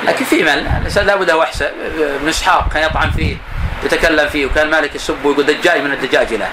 لكن 0.06 0.24
في 0.24 0.42
من؟ 0.42 0.48
الإنسان 0.48 1.06
لابد 1.06 1.30
وحسه 1.30 1.70
ابن 1.98 2.28
إسحاق 2.28 2.68
كان 2.72 2.82
يطعن 2.82 3.10
فيه 3.10 3.36
يتكلم 3.84 4.28
فيه 4.28 4.46
وكان 4.46 4.70
مالك 4.70 4.94
يسب 4.94 5.24
ويقول 5.24 5.46
دجاج 5.46 5.80
من 5.80 5.92
الدجاجله 5.92 6.48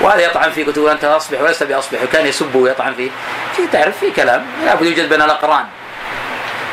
وهذا 0.00 0.20
يطعن 0.20 0.50
فيه 0.50 0.66
قلت 0.66 0.78
أنت 0.78 1.04
أصبح 1.04 1.40
ولست 1.40 1.62
بأصبح 1.62 2.02
وكان 2.02 2.26
يسبه 2.26 2.58
ويطعن 2.58 2.94
فيه. 2.94 3.10
في 3.56 3.62
تعرف 3.72 3.98
في 3.98 4.10
كلام 4.10 4.46
لابد 4.64 4.86
يوجد 4.86 5.08
بين 5.08 5.22
الأقران. 5.22 5.64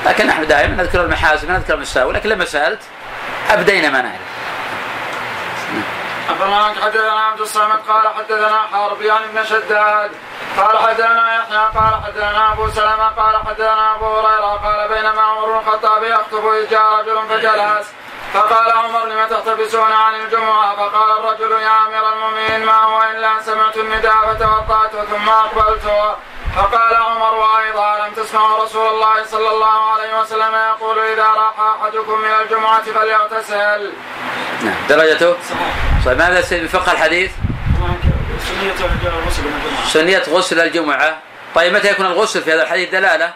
لكن 0.05 0.27
نحن 0.27 0.47
دائما 0.47 0.83
نذكر 0.83 1.01
المحاسن 1.01 1.51
نذكر 1.51 1.73
المساوي 1.73 2.13
لكن 2.13 2.29
لما 2.29 2.45
سألت 2.45 2.79
أبدينا 3.49 3.89
ما 3.89 4.01
نعرف. 4.01 4.32
أخبرنا 6.29 6.73
حدثنا 6.85 7.21
عبد 7.21 7.41
الصمد 7.41 7.79
قال 7.89 8.07
حدثنا 8.17 8.61
حرب 8.73 9.01
يعني 9.01 9.27
بن 9.27 9.45
شداد. 9.45 10.11
قال 10.57 10.77
حدثنا 10.77 11.35
يحيى 11.35 11.57
قال 11.57 12.03
حدثنا 12.05 12.53
أبو 12.53 12.69
سلمة 12.69 13.07
قال 13.09 13.47
حدثنا 13.47 13.95
أبو 13.95 14.05
هريرة 14.05 14.59
قال 14.63 14.89
بينما 14.89 15.21
عمر 15.21 15.45
بن 15.45 15.57
الخطاب 15.57 16.03
يخطب 16.03 16.47
إذ 16.47 16.69
جاء 16.69 16.99
رجل 16.99 17.27
فجلس. 17.29 17.93
فقال 18.33 18.71
عمر 18.71 19.05
لم 19.05 19.27
تحتبسون 19.29 19.91
عن 19.91 20.15
الجمعة؟ 20.15 20.75
فقال 20.75 21.19
الرجل 21.19 21.51
يا 21.51 21.87
أمير 21.87 22.13
المؤمنين 22.13 22.65
ما 22.65 22.83
هو 22.83 23.01
إلا 23.01 23.41
سمعت 23.41 23.77
النداء 23.77 24.33
فتوضأت 24.33 24.91
ثم 24.91 25.29
أقبلت. 25.29 26.15
فقال 26.55 26.95
عمر 26.95 27.33
وأيضا 27.35 28.07
لم 28.07 28.13
تسمعوا 28.13 28.63
رسول 28.63 28.87
الله 28.87 29.23
صلى 29.23 29.49
الله 29.49 29.91
عليه 29.93 30.19
وسلم 30.19 30.55
يقول 30.55 30.99
إذا 30.99 31.27
راح 31.27 31.59
أحدكم 31.59 32.19
من 32.19 32.31
الجمعة 32.41 32.81
فليغتسل. 32.83 33.93
نعم. 34.63 34.75
درجته؟ 34.89 35.35
صحيح 36.05 36.17
ماذا 36.17 36.61
من 36.61 36.67
فقه 36.67 36.91
الحديث؟ 36.91 37.31
سنية 39.87 40.23
غسل 40.29 40.59
الجمعة. 40.59 41.17
طيب 41.55 41.73
متى 41.73 41.91
يكون 41.91 42.05
الغسل 42.05 42.41
في 42.41 42.53
هذا 42.53 42.63
الحديث؟ 42.63 42.89
دلالة؟ 42.89 43.33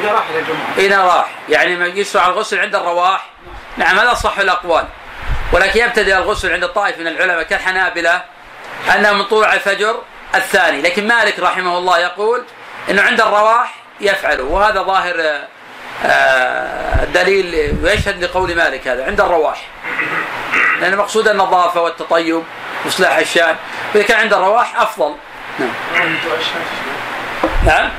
إذا 0.00 0.12
راح 0.12 0.24
إلى 0.30 0.38
الجمعة. 0.38 0.78
إذا 0.78 1.02
راح. 1.02 1.30
يعني 1.48 2.00
يشرع 2.00 2.26
الغسل 2.26 2.58
عند 2.58 2.74
الرواح. 2.74 3.26
نعم 3.76 3.98
هذا 3.98 4.14
صح 4.14 4.38
الأقوال. 4.38 4.84
ولكن 5.52 5.80
يبتدئ 5.80 6.16
الغسل 6.16 6.52
عند 6.52 6.64
الطائف 6.64 6.98
من 6.98 7.06
العلماء 7.06 7.42
كالحنابلة 7.42 8.22
أنه 8.94 9.12
من 9.12 9.24
طلوع 9.24 9.54
الفجر 9.54 10.02
الثاني. 10.34 10.82
لكن 10.82 11.08
مالك 11.08 11.38
رحمه 11.38 11.78
الله 11.78 11.98
يقول 11.98 12.44
أنه 12.90 13.02
عند 13.02 13.20
الرواح 13.20 13.74
يفعل 14.00 14.40
وهذا 14.40 14.82
ظاهر 14.82 15.44
الدليل 16.04 17.54
آه، 17.54 17.84
ويشهد 17.84 18.24
لقول 18.24 18.56
مالك 18.56 18.88
هذا؟ 18.88 19.06
عند 19.06 19.20
الرواح. 19.20 19.66
لأن 20.80 20.92
المقصود 20.92 21.28
النظافة 21.28 21.80
والتطيب 21.80 22.42
وإصلاح 22.84 23.16
الشان 23.16 23.56
وإذا 23.94 24.06
كان 24.06 24.20
عند 24.20 24.32
الرواح 24.32 24.80
أفضل. 24.80 25.14
نعم. 25.58 25.70
نعم؟ 27.66 27.90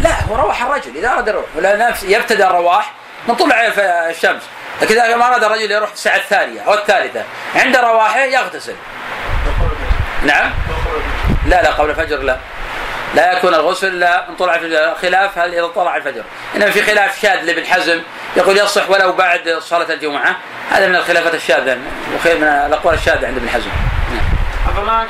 لا 0.00 0.22
هو 0.22 0.36
رواح 0.36 0.62
الرجل. 0.62 0.96
إذا 0.96 1.08
أراد 1.08 1.28
يروح 1.28 1.44
ولا 1.56 1.88
نفس 1.88 2.04
يبتدأ 2.04 2.50
الرواح 2.50 2.92
من 3.28 3.34
طلع 3.34 3.66
الشمس. 4.10 4.42
لكن 4.82 4.98
إذا 4.98 5.16
ما 5.16 5.26
أراد 5.26 5.44
الرجل 5.44 5.70
يروح 5.70 5.92
الساعة 5.92 6.16
الثانية 6.16 6.60
أو 6.60 6.74
الثالثة 6.74 7.22
عند 7.54 7.76
رواحه 7.76 8.20
يغتسل. 8.20 8.74
نعم؟ 10.22 10.50
لا 11.46 11.62
لا 11.62 11.70
قبل 11.70 11.90
الفجر 11.90 12.18
لا. 12.18 12.38
لا 13.14 13.32
يكون 13.32 13.54
الغسل 13.54 13.86
إلا 13.86 14.26
من 14.28 14.36
طلع 14.36 14.54
الفجر. 14.54 14.94
خلاف 15.02 15.38
هل 15.38 15.54
إذا 15.54 15.66
طلع 15.66 15.96
الفجر. 15.96 16.22
إنما 16.56 16.70
في 16.70 16.82
خلاف 16.82 17.20
شاذ 17.20 17.42
لابن 17.42 17.66
حزم 17.66 18.02
يقول 18.36 18.56
يصح 18.56 18.90
ولو 18.90 19.12
بعد 19.12 19.56
صلاة 19.60 19.92
الجمعة. 19.92 20.36
هذا 20.70 20.86
من 20.86 20.96
الخلافات 20.96 21.34
الشاذة 21.34 21.78
وخير 22.16 22.36
من 22.36 22.44
الأقوال 22.44 22.94
الشاذة 22.94 23.26
عند 23.26 23.36
ابن 23.36 23.48
حزم. 23.48 23.70
نعم. 24.14 24.38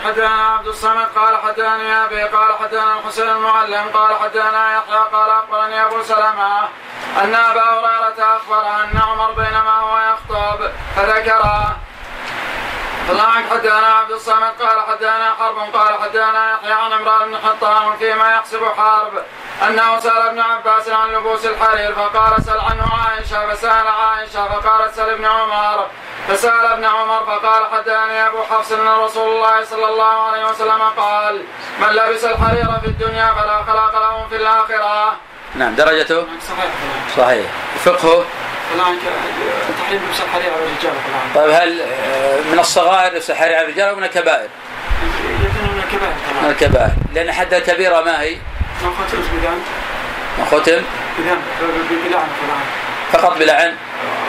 حدثنا 0.04 0.28
عبد 0.28 0.66
الصمد 0.66 1.06
قال 1.16 1.36
حدثني 1.36 2.04
أبي 2.04 2.22
قال 2.22 2.58
حدثنا 2.60 2.98
الحسين 2.98 3.28
المعلم 3.28 3.88
قال 3.94 4.16
حدثنا 4.16 4.76
يحيى 4.76 4.98
قال 5.12 5.30
أخبرني 5.30 5.84
أبو 5.84 6.02
سلمة 6.02 6.58
أن 7.22 7.34
أبا 7.34 7.62
هريرة 7.62 8.36
أخبر 8.36 8.60
أن 8.60 8.98
عمر 8.98 9.32
بينما 9.32 9.78
هو 9.80 9.98
يخطب 9.98 10.70
فذكر 10.96 11.42
الله 13.08 13.32
حدثنا 13.50 13.86
عبد 13.86 14.10
الصمد 14.10 14.52
قال 14.60 14.80
حدثنا 14.88 15.34
حرب 15.38 15.58
قال 15.74 16.02
حدثنا 16.02 16.52
يحيى 16.52 16.72
عن 16.72 16.92
عمران 16.92 17.28
بن 17.28 17.38
حطام 17.38 17.96
فيما 17.96 18.30
يحسب 18.34 18.64
حرب. 18.76 19.12
أنه 19.68 20.00
سأل 20.00 20.22
ابن 20.22 20.40
عباس 20.40 20.88
عن 20.88 21.12
لبوس 21.12 21.46
الحرير 21.46 21.94
فقال 21.94 22.42
سل 22.42 22.58
عنه 22.58 22.88
عائشة 23.04 23.54
فسأل 23.54 23.86
عائشة 23.86 24.48
فقالت 24.48 24.94
سل 24.94 25.10
ابن 25.10 25.24
عمر. 25.24 25.86
فسأل 26.28 26.66
ابن 26.66 26.84
عمر 26.84 27.26
فقال 27.26 27.66
حدثني 27.72 28.26
أبو 28.26 28.42
حفص 28.42 28.72
إن 28.72 28.88
رسول 28.88 29.36
الله 29.36 29.64
صلى 29.64 29.86
الله 29.88 30.26
عليه 30.28 30.44
وسلم 30.50 30.82
قال 30.96 31.42
من 31.80 31.88
لبس 31.88 32.24
الحرير 32.24 32.80
في 32.80 32.86
الدنيا 32.86 33.34
فلا 33.34 33.62
خلاق 33.62 33.98
له 33.98 34.26
في 34.30 34.36
الآخرة. 34.36 35.16
نعم 35.54 35.74
درجته؟ 35.74 36.26
صحيح. 36.48 36.72
صحيح. 37.16 37.50
فقهه؟ 37.84 38.24
الآن 38.74 38.98
تحريم 39.82 40.00
لبس 40.08 40.20
الحرير 40.20 40.52
على 40.52 40.62
الرجال 40.62 40.92
طيب 41.34 41.50
هل 41.50 41.80
آه، 41.80 42.52
من 42.52 42.58
الصغائر 42.58 43.14
لبس 43.14 43.30
الحرير 43.30 43.56
على 43.56 43.64
الرجال 43.64 43.88
أو 43.88 43.96
من 43.96 44.04
الكبائر؟ 44.04 44.48
يكون 45.24 45.74
من 45.74 45.82
الكبائر 45.86 46.14
طبعا. 46.30 46.42
من 46.42 46.50
الكبائر. 46.50 46.90
لأن 47.14 47.32
حد 47.32 47.54
الكبيرة 47.54 48.00
ما 48.00 48.22
هي؟ 48.22 48.34
من 48.82 48.90
ختم 48.90 49.18
بدان. 49.38 49.60
من 50.38 50.44
ختم؟ 50.44 50.82
بدان. 51.18 51.38
بلعن 52.08 52.28
فقط 53.12 53.38
بلعن؟ 53.38 53.74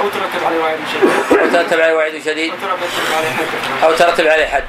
أو 0.01 0.09
ترتب 0.09 0.45
عليه 0.45 0.59
وعيد 0.59 0.79
شديد. 0.93 1.39
أو 1.39 1.49
ترتب 1.49 1.79
عليه 1.79 1.93
وعيد 1.93 2.23
شديد؟ 2.25 2.53
أو 2.53 2.57
ترتب 2.67 3.17
عليه 3.17 3.29
حد. 3.29 3.83
أو 3.83 3.93
ترتب 3.93 4.27
عليه 4.27 4.47
حد. 4.47 4.63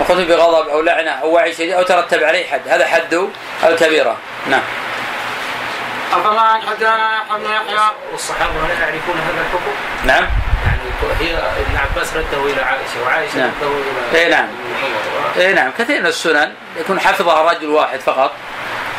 وختم 0.00 0.24
بغضب 0.24 0.68
أو 0.68 0.80
لعنة 0.80 1.10
أو 1.10 1.30
وعي 1.30 1.52
شديد 1.52 1.72
أو 1.72 1.82
ترتب 1.82 2.22
عليه 2.22 2.46
حد. 2.46 2.60
هذا 2.68 2.86
حد 2.86 3.28
الكبيرة. 3.64 4.16
نعم. 4.46 4.62
أفما 6.12 6.60
حدثنا 6.70 7.22
يحيى 7.22 7.38
بن 7.38 7.44
يحيى. 7.44 7.90
والصحابة 8.12 8.52
هل 8.52 8.80
يعرفون 8.80 9.14
هذا 9.14 9.40
الحكم؟ 9.40 9.72
نعم. 10.04 10.26
يعني 10.66 10.80
هي 11.20 11.34
ابن 11.34 11.76
عباس 11.76 12.16
رده 12.16 12.44
إلى 12.44 12.62
عائشة 12.62 13.02
وعائشة 13.06 13.38
نعم. 13.38 13.50
رده 13.62 13.68
إلى 14.12 14.20
اي 14.20 14.28
نعم. 14.28 14.48
اي 15.38 15.52
نعم. 15.52 15.70
كثير 15.78 16.00
من 16.00 16.06
السنن 16.06 16.52
يكون 16.80 17.00
حفظها 17.00 17.52
رجل 17.52 17.68
واحد 17.68 18.00
فقط 18.00 18.32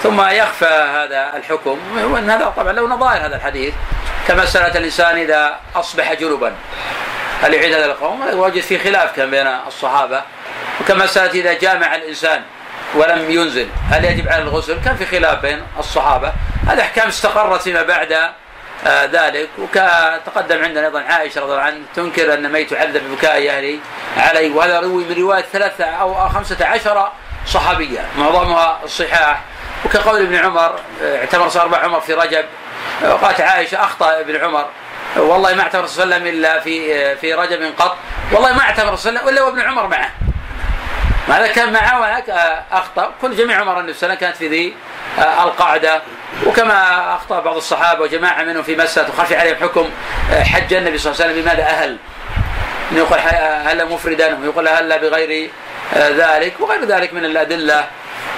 ثم 0.03 0.21
يخفى 0.21 0.65
هذا 0.65 1.37
الحكم 1.37 1.79
وإن 1.95 2.29
هذا 2.29 2.53
طبعا 2.57 2.73
له 2.73 2.87
نظائر 2.87 3.25
هذا 3.25 3.35
الحديث. 3.35 3.73
كمساله 4.27 4.77
الإنسان 4.77 5.17
إذا 5.17 5.59
أصبح 5.75 6.13
جنبا 6.13 6.53
هل 7.43 7.53
يعيد 7.53 7.73
هذا 7.73 7.85
القوم؟ 7.85 8.21
وجد 8.33 8.61
في 8.61 8.79
خلاف 8.79 9.15
كان 9.15 9.31
بين 9.31 9.47
الصحابة. 9.47 10.21
وكمساله 10.81 11.31
إذا 11.31 11.53
جامع 11.53 11.95
الإنسان 11.95 12.43
ولم 12.95 13.31
ينزل. 13.31 13.67
هل 13.89 14.05
يجب 14.05 14.29
على 14.29 14.41
الغسل؟ 14.41 14.77
كان 14.85 14.95
في 14.95 15.05
خلاف 15.05 15.41
بين 15.41 15.63
الصحابة. 15.79 16.33
هذه 16.67 16.81
أحكام 16.81 17.07
استقرت 17.07 17.61
فيما 17.61 17.81
بعد 17.81 18.11
آه 18.87 19.05
ذلك. 19.05 19.49
وتقدم 19.57 20.63
عندنا 20.63 20.85
أيضا 20.85 21.01
عائشة 21.01 21.41
رضي 21.41 21.51
الله 21.51 21.63
عنها 21.63 21.79
تنكر 21.95 22.33
أن 22.33 22.51
ميت 22.51 22.71
يعذب 22.71 23.03
ببكاء 23.03 23.49
أهلي 23.49 23.79
عليه. 24.17 24.55
وهذا 24.55 24.79
روي 24.79 25.03
من 25.03 25.15
رواية 25.15 25.45
ثلاثة 25.53 25.85
أو 25.85 26.29
خمسة 26.29 26.65
عشر 26.65 27.11
صحابية 27.47 27.99
معظمها 28.17 28.79
الصحاح 28.83 29.41
وكقول 29.85 30.21
ابن 30.21 30.35
عمر 30.35 30.79
آه، 31.03 31.17
اعتمر 31.17 31.49
صار 31.49 31.75
عمر 31.75 32.01
في 32.01 32.13
رجب. 32.13 32.45
وقالت 33.03 33.41
عائشة 33.41 33.83
أخطأ 33.83 34.19
ابن 34.19 34.35
عمر. 34.35 34.65
والله 35.17 35.53
ما 35.53 35.61
اعتمر 35.61 35.85
صلى 35.85 36.03
الله 36.03 36.15
عليه 36.15 36.25
وسلم 36.25 36.39
إلا 36.39 36.59
في 36.59 36.95
آه، 36.95 37.13
في 37.13 37.33
رجب 37.33 37.73
قط. 37.77 37.97
والله 38.31 38.53
ما 38.53 38.61
اعتمر 38.61 38.95
صلى 38.95 39.09
الله 39.09 39.21
عليه 39.21 39.31
وسلم 39.31 39.37
الا 39.37 39.43
وابن 39.43 39.61
عمر 39.61 39.87
معه. 39.87 40.09
هذا 41.27 41.47
كان 41.47 41.73
معه 41.73 41.99
وهناك 41.99 42.29
أخطأ. 42.71 43.11
كل 43.21 43.35
جميع 43.35 43.61
عمر 43.61 43.79
النبي 43.79 43.93
صلى 43.93 44.07
الله 44.07 44.17
عليه 44.17 44.27
وسلم 44.27 44.27
كانت 44.27 44.37
في 44.37 44.47
ذي 44.47 44.75
آه، 45.19 45.43
القاعدة. 45.43 46.01
وكما 46.45 47.15
أخطأ 47.15 47.39
بعض 47.39 47.55
الصحابة 47.55 48.01
وجماعة 48.01 48.43
منهم 48.43 48.63
في 48.63 48.75
مسألة 48.75 49.09
وخفي 49.09 49.35
عليهم 49.35 49.55
حكم 49.55 49.89
آه، 50.33 50.43
حج 50.43 50.73
النبي 50.73 50.97
صلى 50.97 51.11
الله 51.11 51.23
عليه 51.23 51.33
وسلم 51.33 51.43
بماذا؟ 51.43 51.63
أهل. 51.63 51.97
إنه 52.91 52.99
يقول 52.99 53.19
هل 53.67 53.89
مفردا؟ 53.89 54.39
ويقول 54.41 54.67
هل 54.67 54.99
بغير 54.99 55.51
آه، 55.93 56.09
ذلك؟ 56.09 56.53
وغير 56.59 56.85
ذلك 56.85 57.13
من 57.13 57.25
الأدلة 57.25 57.87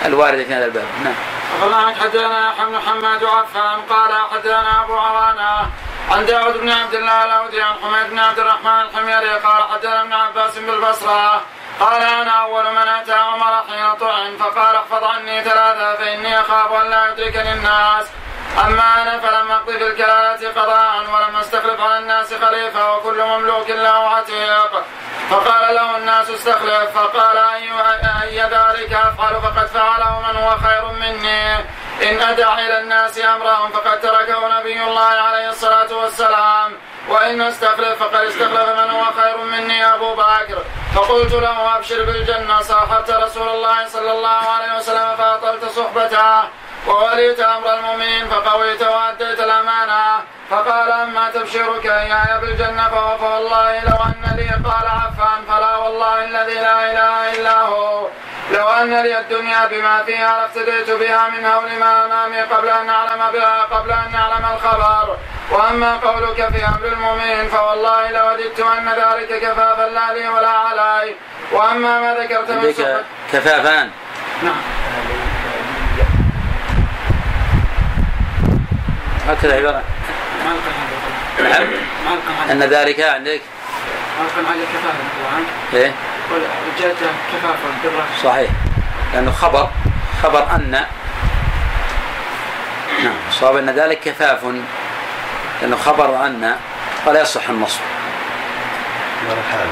الواردة 0.06 0.44
في 0.44 0.54
هذا 0.54 0.66
الباب. 0.66 0.86
نعم. 1.04 1.14
أخبرنا 1.60 1.96
حدثنا 2.02 2.50
يحيى 2.50 2.66
بن 2.66 2.72
محمد 2.72 3.24
وعفان 3.24 3.82
قال 3.90 4.12
حدثنا 4.32 4.84
أبو 4.84 4.94
عوانة 4.94 5.70
عن 6.12 6.26
داود 6.26 6.58
بن 6.58 6.70
عبد 6.70 6.94
الله 6.94 7.26
الأودي 7.26 7.62
عن 7.62 7.74
حميد 7.84 8.10
بن 8.10 8.20
عبد 8.20 8.40
الرحمن 8.40 8.82
الحميري 8.82 9.30
قال 9.30 9.64
حدثنا 9.74 10.02
ابن 10.02 10.14
عباس 10.14 10.58
بالبصرة 10.58 11.42
قال 11.80 12.02
أنا 12.02 12.32
أول 12.32 12.72
من 12.72 12.88
أتى 12.88 13.14
عمر 13.14 13.64
حين 13.70 13.96
طعن 14.00 14.38
فقال 14.38 14.76
احفظ 14.76 15.04
عني 15.04 15.44
ثلاثة 15.44 15.96
فإني 15.96 16.40
أخاف 16.42 16.72
أن 16.72 16.90
لا 16.90 17.08
يدركني 17.08 17.54
الناس. 17.54 18.06
أما 18.66 19.02
أنا 19.02 19.20
فلم 19.20 19.52
اقضي 19.52 19.78
في 19.78 19.88
الكلاله 19.88 20.52
قضاء 20.52 20.98
ولم 20.98 21.36
أستخلف 21.36 21.82
على 21.82 21.98
الناس 21.98 22.34
خليفة 22.34 22.96
وكل 22.96 23.24
مملوك 23.24 23.70
له 23.70 24.10
عتيق. 24.10 24.84
فقال 25.30 25.76
له 25.76 25.98
الناس 25.98 26.30
استخلف 26.30 26.98
فقال 26.98 27.38
اي 27.38 27.70
أي 28.22 28.42
ذلك 28.42 28.94
أفعل؟ 28.94 29.42
فقد 29.42 29.66
فعله 29.66 30.20
من 30.20 30.36
هو 30.36 30.58
خير 30.58 30.86
مني. 30.86 31.56
إن 32.10 32.22
أدع 32.22 32.54
إلى 32.54 32.80
الناس 32.80 33.20
أمرهم 33.20 33.70
فقد 33.72 34.02
تركه 34.02 34.60
نبي 34.60 34.84
الله 34.84 35.02
عليه 35.02 35.50
الصلاة 35.50 35.94
والسلام. 35.94 36.78
وإن 37.10 37.42
استخلف 37.42 38.04
فقد 38.04 38.16
استخلف 38.16 38.70
من 38.70 38.90
هو 38.90 39.04
خير 39.04 39.38
مني 39.38 39.94
أبو 39.94 40.16
بكر. 40.16 40.64
فقلت 40.96 41.34
له 41.34 41.76
أبشر 41.76 42.04
بالجنة. 42.06 42.62
صاحبت 42.62 43.10
رسول 43.12 43.50
الله 43.50 43.88
صلى 43.88 44.12
الله 44.12 44.42
عليه 44.56 44.78
وسلم 44.78 45.16
فأطلت 45.16 45.66
صحبته 45.66 46.44
ووليت 46.88 47.40
أمر 47.40 47.74
المؤمنين 47.74 48.28
فقويت 48.28 48.82
وأديت 48.82 49.40
الأمانة. 49.40 50.24
فقال 50.50 50.92
أما 50.92 51.30
تبشرك 51.30 51.86
اياي 51.86 52.42
بالجنة 52.42 52.90
فهو 52.90 53.18
فوالله 53.18 53.84
لو 53.84 53.98
أن 54.06 54.36
لي 54.38 54.50
قال 54.70 54.88
عفان 54.88 55.40
فلا 55.48 55.78
والله 55.78 56.24
الذي 56.24 56.54
لا 56.54 56.92
إله 56.92 57.40
إلا 57.40 57.62
هو. 57.62 58.08
لو 58.54 58.68
أن 58.68 59.04
لي 59.04 59.20
الدنيا 59.20 59.66
بما 59.66 60.04
فيها 60.04 60.38
لافتديت 60.38 60.90
بها 60.90 61.30
من 61.30 61.46
هول 61.46 61.80
ما 61.80 62.06
امامي 62.06 62.42
قبل 62.42 62.70
أن 62.70 62.90
أعلم 62.90 63.32
بها 63.34 63.62
قبل 63.62 63.92
أن 63.92 64.12
نعلم 64.12 64.46
الخبر. 64.56 65.18
وأما 65.52 65.98
قولك 65.98 66.48
في 66.54 66.66
أمر 66.66 66.86
المؤمن 66.86 67.48
فوالله 67.52 68.12
لوددت 68.12 68.60
أن 68.60 68.90
ذلك 68.90 69.42
كفافا 69.42 69.90
لا 69.90 70.14
لي 70.14 70.30
ولا 70.30 70.50
علي. 70.50 71.16
وأما 71.52 72.02
ما 72.02 72.14
ذكرت 72.14 72.52
من 72.52 72.74
صحبه 72.74 73.04
كفافان. 73.34 73.90
نعم. 74.44 74.62
هكذا 79.28 79.56
عبارة. 79.56 79.84
نعم 80.46 80.58
أن 82.52 82.60
ذلك 82.60 83.00
عندك. 83.00 83.42
ما 84.20 84.26
هذا 84.26 84.66
كفافا 84.74 85.04
طبعا 85.20 85.46
إيه. 85.74 85.94
وجاءته 86.32 87.08
كفافا 87.34 87.70
بالرفع 87.84 88.24
صحيح. 88.24 88.52
لأنه 89.14 89.32
خبر 89.32 89.70
خبر 90.24 90.56
أن 90.56 90.86
نعم 93.04 93.16
صواب 93.32 93.58
أن 93.58 93.70
ذلك 93.70 94.00
كفاف. 94.00 94.40
لأنه 95.62 95.78
خبر 95.78 96.26
أن 96.26 96.56
ولا 97.06 97.22
يصح 97.22 97.50
النصب. 97.50 97.80
على 99.30 99.40
الحال. 99.40 99.68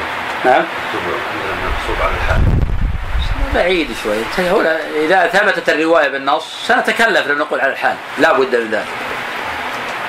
نعم؟ 0.45 0.61
مكتوب 0.61 1.13
عندنا 1.33 1.53
منصوب 1.65 2.01
على 2.01 2.11
الحال. 2.17 2.41
بعيد 3.55 3.95
شوي. 4.03 4.49
هو 4.49 4.61
إذا 5.05 5.27
ثبتت 5.27 5.69
الرواية 5.69 6.07
بالنص 6.07 6.67
سنتكلف 6.67 7.27
لو 7.27 7.35
نقول 7.35 7.61
على 7.61 7.71
الحال. 7.71 7.95
لا 8.17 8.33
بد 8.33 8.55
من 8.55 8.71
ذلك. 8.71 8.87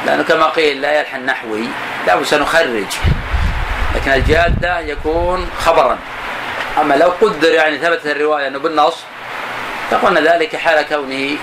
لأنه 0.07 0.23
كما 0.23 0.47
قيل 0.47 0.81
لا 0.81 1.01
يلحن 1.01 1.27
نحوي 1.27 1.69
لا 2.07 2.17
بد 2.17 2.25
سنخرج. 2.25 2.87
لكن 3.95 4.11
الجادة 4.13 4.79
يكون 4.79 5.51
خبرا. 5.61 5.99
أما 6.81 6.95
لو 6.95 7.13
قدر 7.21 7.53
يعني 7.53 7.79
ثبتت 7.79 8.07
الرواية 8.07 8.47
أنه 8.47 8.59
بالنص 8.59 9.05
فقلنا 9.91 10.21
ذلك 10.21 10.57
حال 10.57 10.89
كونه 10.89 11.39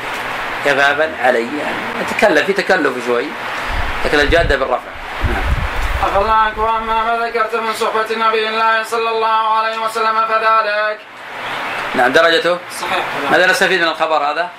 كفافا 0.66 1.16
علي. 1.24 1.40
يعني 1.40 1.78
نتكلف 2.02 2.46
في 2.46 2.54
تكلف 2.54 3.06
شوي 3.06 3.26
لكن 4.06 4.20
الجادة 4.20 4.56
بالرفع. 4.56 4.92
نعم. 5.30 5.44
أخذ 6.04 6.28
عنك 6.28 6.58
وأما 6.58 7.04
ما 7.04 7.26
ذكرت 7.26 7.56
من 7.56 7.74
صحبة 7.74 8.28
نبي 8.28 8.50
الله 8.50 8.84
صلى 8.84 9.10
الله 9.10 9.58
عليه 9.58 9.78
وسلم 9.78 10.26
فذلك. 10.26 11.00
نعم 11.96 12.12
درجته؟ 12.12 12.58
صحيح. 12.82 13.06
ماذا 13.32 13.46
نستفيد 13.48 13.82
من 13.82 13.88
الخبر 13.88 14.18
هذا؟ 14.18 14.50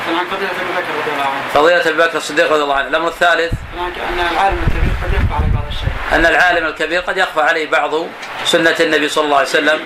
طبعا 0.10 0.22
قضية 0.32 0.48
أبي 0.48 0.72
بكر 0.72 0.93
رضي 1.02 1.12
الله 1.12 1.24
عنه. 1.24 1.41
فضيلة 1.54 1.82
أبي 1.82 2.08
بكر 2.08 2.17
الصديق 2.17 2.52
رضي 2.52 2.63
الله 2.63 2.76
عنه. 2.76 2.88
الأمر 2.88 3.08
الثالث 3.08 3.54
أن 3.78 4.19
العالم 4.32 4.63
الكبير 4.67 4.93
قد 5.04 5.13
يخفى 5.13 5.34
على 5.34 5.45
بعض 5.54 5.63
الشيء. 5.67 5.89
أن 6.13 6.26
العالم 6.26 6.65
الكبير 6.65 7.02
قد 7.02 7.17
يخفى 7.17 7.41
عليه 7.41 7.69
بعض 7.69 7.91
سنة 8.45 8.76
النبي 8.80 9.10
صلى 9.10 9.26
الله 9.26 9.38
عليه 9.38 9.48
وسلم. 9.48 9.80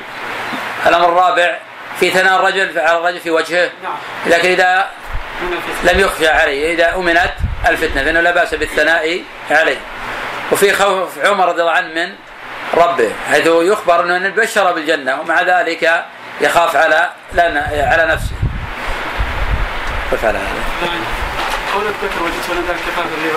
الأمر 0.87 1.09
الرابع 1.09 1.57
في 1.99 2.11
ثناء 2.11 2.39
الرجل 2.39 2.79
على 2.79 2.97
الرجل 2.97 3.19
في 3.19 3.31
وجهه. 3.31 3.69
نعم. 3.83 3.93
لكن 4.25 4.49
إذا 4.49 4.89
لم 5.83 5.99
يخفى 5.99 6.27
عليه 6.27 6.73
إذا 6.73 6.95
أمنت 6.95 7.33
الفتنة 7.67 8.03
فإنه 8.03 8.21
لا 8.21 8.31
بأس 8.31 8.55
بالثناء 8.55 9.23
عليه. 9.51 9.77
وفي 10.51 10.73
خوف 10.73 11.25
عمر 11.25 11.47
رضي 11.47 11.61
الله 11.61 11.71
عنه 11.71 11.87
من 11.87 12.15
ربه 12.73 13.11
حيث 13.31 13.47
يخبر 13.47 14.01
أنه 14.03 14.29
بشر 14.29 14.71
بالجنة 14.71 15.21
ومع 15.21 15.41
ذلك 15.41 16.05
يخاف 16.41 16.75
على 16.75 17.09
على 17.73 18.05
نفسه. 18.05 18.35
كيف 20.11 20.25
على 20.25 20.37
هذا؟ 20.37 20.63
طبعا 20.81 20.99
قول 21.75 21.83
بكر 21.83 22.23
وجدت 22.23 22.49
ولا 22.49 22.59
لي 23.23 23.33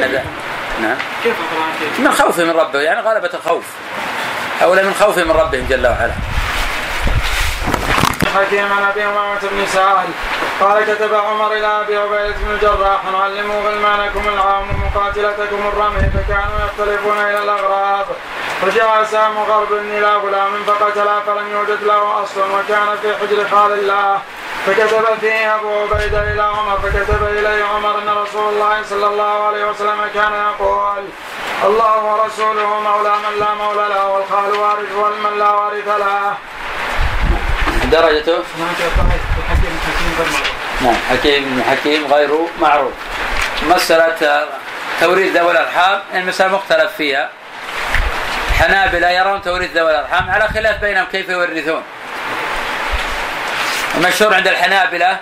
ولا 0.00 0.06
ذا- 0.06 0.24
نعم. 0.82 0.96
كيف 1.22 1.34
كيف؟ 1.80 2.00
من 2.00 2.12
خوفه 2.12 2.44
من 2.44 2.50
ربه 2.50 2.80
يعني 2.80 3.00
غلبة 3.00 3.30
الخوف. 3.34 3.64
أولى 4.62 4.82
من 4.82 4.94
خوفه 4.94 5.24
من 5.24 5.30
ربهم 5.30 5.66
جل 5.70 5.86
وعلا. 5.86 6.12
حكيم 8.36 8.72
عن 8.72 8.82
أبي 8.84 9.04
أمامة 9.04 9.40
بن 9.42 9.66
سعد. 9.66 10.08
قال 10.60 10.84
كتب 10.84 11.14
عمر 11.14 11.52
إلى 11.52 11.66
أبي 11.66 11.96
عبيدة 11.96 12.34
بن 12.42 12.50
الجراح 12.50 13.00
علموا 13.14 13.62
غلمانكم 13.62 14.28
العام 14.28 14.64
ومقاتلتكم 14.70 15.66
الرمي 15.66 16.00
فكانوا 16.14 16.58
يختلفون 16.66 17.18
إلى 17.18 17.42
الأغراض. 17.42 18.06
فجاء 18.62 19.04
سام 19.04 19.38
غرب 19.38 19.72
إلى 19.72 20.16
غلام 20.16 20.50
فقتله 20.66 21.20
فلم 21.26 21.52
يوجد 21.52 21.82
له 21.82 22.22
أصل 22.22 22.40
وكان 22.40 22.86
في 23.02 23.08
حجر 23.16 23.48
خال 23.50 23.72
الله. 23.72 24.18
فكتب 24.66 25.18
فيه 25.20 25.54
ابو 25.54 25.68
عبيده 25.80 26.32
إلى 26.32 26.42
عمر 26.42 26.78
فكتب 26.78 27.22
اليه 27.22 27.64
عمر 27.64 27.98
ان 27.98 28.08
رسول 28.08 28.54
الله 28.54 28.82
صلى 28.82 29.06
الله 29.06 29.46
عليه 29.46 29.64
وسلم 29.64 30.00
كان 30.14 30.32
يقول 30.32 31.04
الله 31.64 32.04
ورسوله 32.04 32.80
مولى 32.80 33.14
من 33.16 33.40
لا 33.40 33.54
مولى 33.54 33.88
له 33.88 34.08
والخال 34.08 34.52
وارث 34.52 34.92
والمن 34.94 35.38
لا 35.38 35.50
وارث 35.50 35.88
له 35.88 36.34
درجته 37.92 38.38
نعم 40.82 40.96
حكيم 41.10 41.44
بن 41.44 41.62
حكيم 41.62 42.12
غير 42.12 42.30
معروف 42.60 42.92
مسألة 43.62 44.46
توريث 45.00 45.36
ذوي 45.36 45.50
الأرحام 45.50 46.00
المسألة 46.14 46.54
مختلف 46.54 46.92
فيها 46.92 47.30
حنابلة 48.58 49.10
يرون 49.10 49.42
توريث 49.42 49.76
ذوي 49.76 49.90
الأرحام 49.90 50.30
على 50.30 50.48
خلاف 50.48 50.80
بينهم 50.80 51.04
كيف 51.12 51.28
يورثون 51.28 51.82
المشهور 53.96 54.34
عند 54.34 54.48
الحنابلة. 54.48 55.18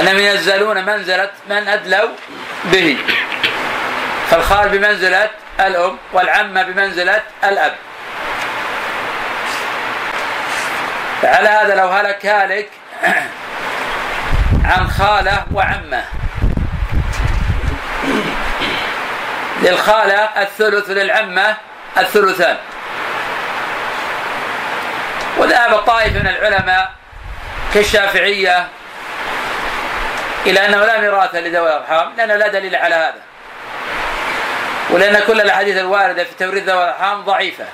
أنهم 0.00 0.18
ينزلون 0.18 0.84
منزلة 0.84 1.30
من 1.50 1.68
أدلوا 1.68 2.10
به. 2.64 2.98
فالخال 4.30 4.68
بمنزلة 4.68 5.30
الأم 5.60 5.98
والعمة 6.12 6.62
بمنزلة 6.62 7.22
الأب. 7.44 7.74
على 11.24 11.48
هذا 11.48 11.74
لو 11.74 11.88
هلك 11.88 12.26
هالك 12.26 12.70
عن 14.64 14.88
خالة 14.88 15.44
وعمة. 15.52 16.04
للخالة 19.62 20.28
الثلث 20.42 20.90
للعمة 20.90 21.56
الثلثان. 21.98 22.56
وذهب 25.44 25.76
طائفة 25.78 26.18
من 26.18 26.26
العلماء 26.28 26.90
كالشافعية 27.74 28.68
إلى 30.46 30.66
أنه 30.66 30.84
لا 30.84 31.00
ميراث 31.00 31.34
لذوي 31.34 31.68
الأرحام 31.68 32.12
لأنه 32.16 32.36
لا 32.36 32.48
دليل 32.48 32.76
على 32.76 32.94
هذا. 32.94 33.20
ولأن 34.90 35.22
كل 35.26 35.40
الأحاديث 35.40 35.76
الواردة 35.76 36.24
في 36.24 36.34
توريث 36.38 36.64
ذوي 36.64 36.84
الأرحام 36.84 37.24
ضعيفة. 37.24 37.64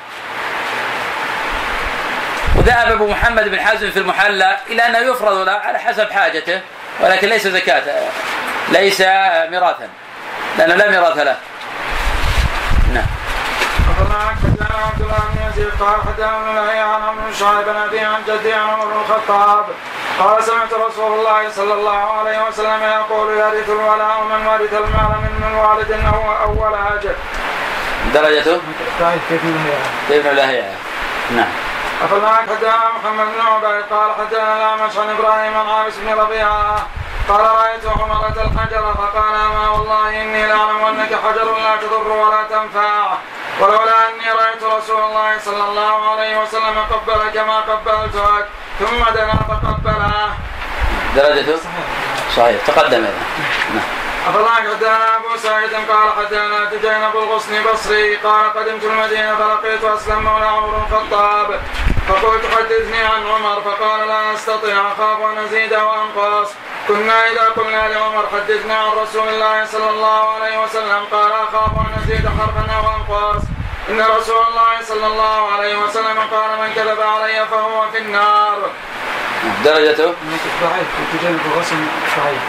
وذهب 2.57 2.93
أبو 2.93 3.11
محمد 3.11 3.49
بن 3.49 3.61
حزم 3.61 3.91
في 3.91 3.99
المحلى 3.99 4.57
إلى 4.71 4.87
أنه 4.87 4.99
يفرض 4.99 5.37
له 5.47 5.53
على 5.53 5.79
حسب 5.79 6.11
حاجته 6.11 6.61
ولكن 7.01 7.29
ليس 7.29 7.47
زكاة 7.47 7.83
ليس 8.69 9.01
ميراثا 9.51 9.89
لأنه 10.59 10.75
لا 10.75 10.91
ميراث 10.91 11.19
له. 11.19 11.37
قال 15.81 17.15
بن 17.15 17.33
شعيب 17.33 17.69
عن 17.69 18.23
جدي 18.29 18.53
عمر 18.53 18.85
بن 18.85 19.01
الخطاب 19.01 19.65
قال 20.19 20.45
سمعت 20.45 20.73
رسول 20.73 21.19
الله 21.19 21.51
صلى 21.51 21.75
الله 21.75 22.13
عليه 22.13 22.49
وسلم 22.49 22.83
يقول 22.83 23.35
يرث 23.35 23.69
الولاء 23.69 24.25
من 24.25 24.47
ورث 24.47 24.73
المال 24.73 25.11
من 25.23 25.41
من 25.41 25.55
والد 25.55 25.93
أو 25.93 26.33
أو 26.43 26.65
ولد 26.65 27.15
درجته 28.15 28.61
كيف 30.09 30.27
ابن 30.27 30.37
لهيعة 30.37 30.75
نعم 31.31 31.49
عن 32.03 32.49
حدثنا 32.49 32.91
محمد 32.99 33.27
بن 33.27 33.41
عبيد 33.41 33.85
قال 33.91 34.11
حدثنا 34.19 34.57
الأعمش 34.57 34.97
عن 34.97 35.11
إبراهيم 35.11 35.57
عن 35.57 35.67
عابس 35.67 35.93
بن 35.97 36.13
ربيعة 36.13 36.87
قال 37.31 37.41
رأيت 37.41 37.87
حمرة 37.89 38.37
الحجر 38.47 38.95
فقال 38.95 39.35
أما 39.35 39.69
والله 39.69 40.23
إني 40.23 40.47
لأعلم 40.47 40.85
أنك 40.85 41.15
حجر 41.15 41.59
لا 41.59 41.77
تضر 41.77 42.09
ولا 42.09 42.43
تنفع. 42.51 43.13
ولولا 43.61 44.09
أني 44.09 44.31
رأيت 44.33 44.63
رسول 44.63 45.03
الله 45.03 45.39
صلى 45.39 45.65
الله 45.69 46.11
عليه 46.11 46.43
وسلم 46.43 46.79
قبلك 46.91 47.37
ما 47.37 47.61
قبلتك 47.61 48.47
ثم 48.81 49.05
دنا 49.15 49.35
فقبله. 49.49 50.33
درجته 51.17 51.59
صحيح. 52.37 52.67
تقدم 52.67 53.05
هذا 53.05 53.15
نعم. 53.75 54.01
أخبرنا 54.29 54.55
حدثنا 54.55 55.17
أبو 55.17 55.37
سعيد 55.37 55.71
قال 55.75 56.13
حدثنا 56.19 56.65
تجين 56.65 57.03
أبو 57.03 57.19
الغصن 57.19 57.53
بصري 57.73 58.17
قال 58.17 58.55
قدمت 58.55 58.85
المدينة 58.85 59.37
فلقيت 59.37 59.85
أسلم 59.85 60.23
مولى 60.23 60.47
عمر 60.47 60.87
الخطاب 60.87 61.61
فقلت 62.11 62.45
حدثني 62.57 62.99
عن 62.99 63.27
عمر 63.27 63.61
فقال 63.61 64.09
لا 64.09 64.35
أستطيع 64.35 64.93
أخاف 64.93 65.21
أن 65.21 65.39
أزيد 65.45 65.75
وأنقص 65.75 66.51
كنا 66.89 67.31
إذا 67.31 67.43
قلنا 67.57 67.89
لعمر 67.89 68.25
حدثنا 68.33 68.75
عن 68.75 68.91
رسول 69.03 69.29
الله 69.29 69.65
صلى 69.65 69.91
الله 69.91 70.31
عليه 70.35 70.65
وسلم 70.65 71.05
قال 71.13 71.33
أخاف 71.33 71.73
أن 71.79 72.03
نزيد 72.03 72.29
حرفا 72.29 72.73
أو 72.77 72.85
أنقص. 72.97 73.43
إن 73.89 74.01
رسول 74.01 74.43
الله 74.49 74.83
صلى 74.83 75.07
الله 75.07 75.53
عليه 75.53 75.77
وسلم 75.77 76.19
قال 76.31 76.51
من 76.61 76.75
كذب 76.75 77.01
علي 77.01 77.47
فهو 77.51 77.91
في 77.93 77.99
النار. 77.99 78.59
درجته؟ 79.65 80.15
ضعيف 80.63 80.89
وتجنب 81.01 81.41
الغسل 81.47 81.77
صحيح. 82.17 82.43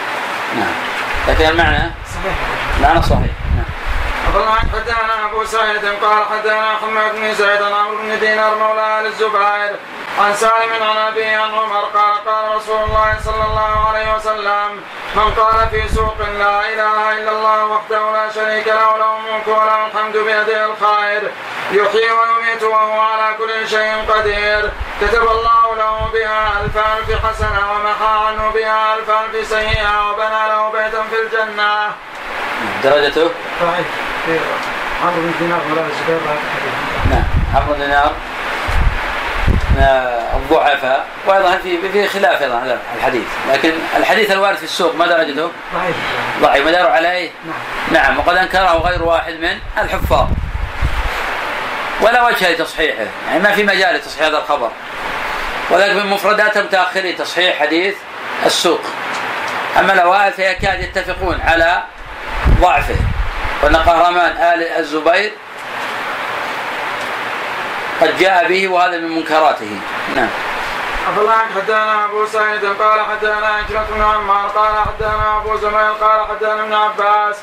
نعم. 0.56 0.74
لكن 1.28 1.44
المعنى؟ 1.44 1.90
صحيح. 2.14 2.34
معنى 2.82 3.02
صحيح. 3.02 3.41
نعم 4.22 4.34
أخبرنا 4.34 4.54
حدثنا 4.72 5.26
أبو 5.26 5.44
سعيد 5.44 5.84
قال 5.84 6.24
حدثنا 6.30 6.76
حماد 6.76 7.14
بن 7.14 7.34
زيد 7.34 7.62
عن 7.62 7.72
عمرو 7.72 7.96
بن 7.96 8.18
دينار 8.20 8.54
مولى 8.54 9.00
آل 9.00 9.06
الزبير 9.06 9.76
عن 10.18 10.34
سالم 10.34 10.82
عن 10.82 10.96
أبي 10.96 11.24
عن 11.24 11.50
عمر 11.54 11.84
قال 11.94 12.24
قال 12.26 12.56
رسول 12.56 12.82
الله 12.84 13.16
صلى 13.24 13.44
الله 13.44 13.88
عليه 13.88 14.14
وسلم 14.16 14.82
من 15.14 15.34
قال 15.34 15.68
في 15.70 15.88
سوق 15.88 16.16
لا 16.38 16.68
إله 16.68 17.12
إلا 17.18 17.30
الله 17.30 17.64
وحده 17.66 18.12
لا 18.12 18.30
شريك 18.34 18.66
له 18.66 18.96
له 18.96 19.16
الملك 19.16 19.48
وله 19.48 19.86
الحمد 19.86 20.16
بيده 20.16 20.66
الخير 20.66 21.30
يحيي 21.72 22.10
ويميت 22.12 22.62
وهو 22.62 23.00
على 23.00 23.34
كل 23.38 23.68
شيء 23.68 24.04
قدير 24.08 24.70
كتب 25.00 25.22
الله 25.22 25.76
له 25.76 26.10
بها 26.14 26.60
ألف 26.64 26.76
ألف 26.76 27.26
حسنة 27.26 27.72
ومحى 27.72 28.26
عنه 28.26 28.50
بها 28.54 28.94
ألف 28.94 29.10
ألف 29.10 29.48
سيئة 29.48 30.10
وبنى 30.10 30.48
له 30.48 30.70
بيتا 30.70 31.02
في 31.10 31.20
الجنة. 31.20 31.92
درجته؟ 32.84 33.30
ضعيف 33.62 33.86
في 34.26 34.38
عمرو 35.02 35.22
بن 35.22 35.32
دينار 35.38 35.60
ولا 35.70 35.80
الزبير 35.80 36.20
نعم 37.10 37.24
عمرو 37.54 37.74
دينار. 37.74 38.12
من 39.76 39.82
الضعفاء. 40.34 41.06
وأيضا 41.26 41.56
في 41.62 41.90
في 41.92 42.08
خلاف 42.08 42.42
أيضا 42.42 42.58
هذا 42.58 42.78
الحديث. 42.96 43.24
لكن 43.52 43.72
الحديث 43.96 44.30
الوارد 44.30 44.56
في 44.56 44.64
السوق 44.64 44.94
ما 44.96 45.06
درجته؟ 45.06 45.50
ضعيف. 45.74 45.96
ضعيف. 46.42 46.66
مدار 46.66 46.90
عليه؟ 46.90 47.30
نعم. 47.90 48.02
نعم. 48.02 48.18
وقد 48.18 48.36
أنكره 48.36 48.78
غير 48.78 49.02
واحد 49.02 49.32
من 49.32 49.58
الحفاظ. 49.78 50.26
ولا 52.00 52.26
وجه 52.26 52.52
لتصحيحه. 52.52 53.04
يعني 53.28 53.42
ما 53.42 53.52
في 53.52 53.62
مجال 53.62 53.94
لتصحيح 53.94 54.26
هذا 54.26 54.38
الخبر. 54.38 54.70
ولكن 55.70 55.96
من 55.96 56.06
مفردات 56.06 56.58
متأخرين 56.58 57.16
تصحيح 57.16 57.60
حديث 57.60 57.94
السوق. 58.46 58.80
أما 59.78 59.92
الأوائل 59.92 60.32
فيكاد 60.32 60.80
يتفقون 60.80 61.40
على 61.40 61.82
ضعفه. 62.62 62.96
وأن 63.62 63.76
قهرمان 63.76 64.30
آل 64.36 64.62
الزبير 64.62 65.32
قد 68.00 68.18
جاء 68.18 68.48
به 68.48 68.68
وهذا 68.68 68.98
من 68.98 69.16
منكراته. 69.16 69.80
نعم. 70.16 70.28
أفلا 71.08 71.38
حدثنا 71.54 72.04
أبو 72.04 72.26
سعيد 72.26 72.64
قال 72.64 73.00
حدثنا 73.00 73.46
عكرمة 73.46 73.86
بن 73.90 74.02
عمار 74.02 74.48
قال 74.48 74.74
حدثنا 74.78 75.36
أبو 75.36 75.56
زميل 75.56 75.92
قال 76.00 76.26
حدثنا 76.26 76.62
ابن 76.62 76.74
عباس 76.74 77.36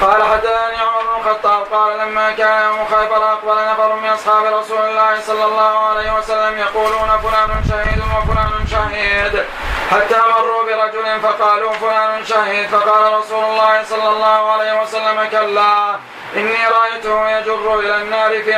قال 0.00 0.22
حدثني 0.22 0.76
عمر 0.76 1.02
بن 1.02 1.20
الخطاب 1.20 1.66
قال 1.72 1.98
لما 1.98 2.30
كان 2.30 2.62
يوم 2.62 2.86
خيبر 2.86 3.32
أقبل 3.32 3.70
نفر 3.72 3.96
من 3.96 4.08
أصحاب 4.08 4.44
رسول 4.44 4.78
الله 4.78 5.20
صلى 5.20 5.44
الله 5.44 5.78
عليه 5.78 6.18
وسلم 6.18 6.58
يقولون 6.58 7.08
فلان 7.22 7.64
شهيد 7.68 7.98
وفلان 7.98 8.66
شهيد 8.70 9.44
حتى 9.90 10.18
مروا 10.30 10.62
برجل 10.64 11.20
فقالوا 11.20 11.72
فلان 11.72 12.24
شهيد 12.24 12.68
فقال 12.68 13.18
رسول 13.18 13.44
الله 13.44 13.82
صلى 13.84 14.08
الله 14.08 14.52
عليه 14.52 14.82
وسلم 14.82 15.28
كلا 15.30 15.96
إني 16.36 16.66
رأيته 16.68 17.30
يجر 17.30 17.78
إلى 17.78 17.96
النار 17.96 18.42
في. 18.42 18.56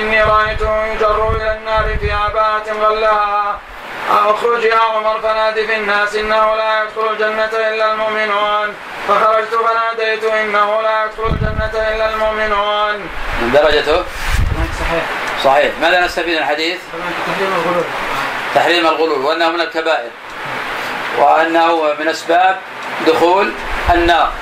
إني 0.00 0.22
رأيته 0.22 0.86
يجر 0.86 1.30
إلى 1.30 1.56
النار 1.56 1.96
في 2.00 2.12
عباءة 2.12 2.72
غلها 2.80 3.58
اخرج 4.10 4.64
يا 4.64 4.78
عمر 4.78 5.20
فنادي 5.20 5.66
في 5.66 5.76
الناس 5.76 6.14
إنه 6.14 6.54
لا 6.56 6.82
يدخل 6.82 7.12
الجنة 7.12 7.68
إلا 7.68 7.92
المؤمنون. 7.92 8.74
فخرجت 9.08 9.54
فناديت 9.54 10.24
إنه 10.24 10.82
لا 10.82 11.04
يدخل 11.04 11.26
الجنة 11.26 11.72
إلا 11.74 12.14
المؤمنون. 12.14 12.94
من 13.40 13.52
درجته 13.52 14.04
صحيح. 14.80 15.04
صحيح. 15.44 15.72
ماذا 15.80 16.04
نستفيد 16.04 16.34
من 16.34 16.38
الحديث؟ 16.38 16.78
تحريم 17.34 17.52
الغلو 17.54 17.82
تحريم 18.54 18.86
الغلول 18.86 19.18
وأنه 19.24 19.48
من 19.48 19.60
الكبائر. 19.60 20.10
وأنه 21.18 21.94
من 22.00 22.08
أسباب 22.08 22.58
دخول 23.06 23.52
النار. 23.90 24.32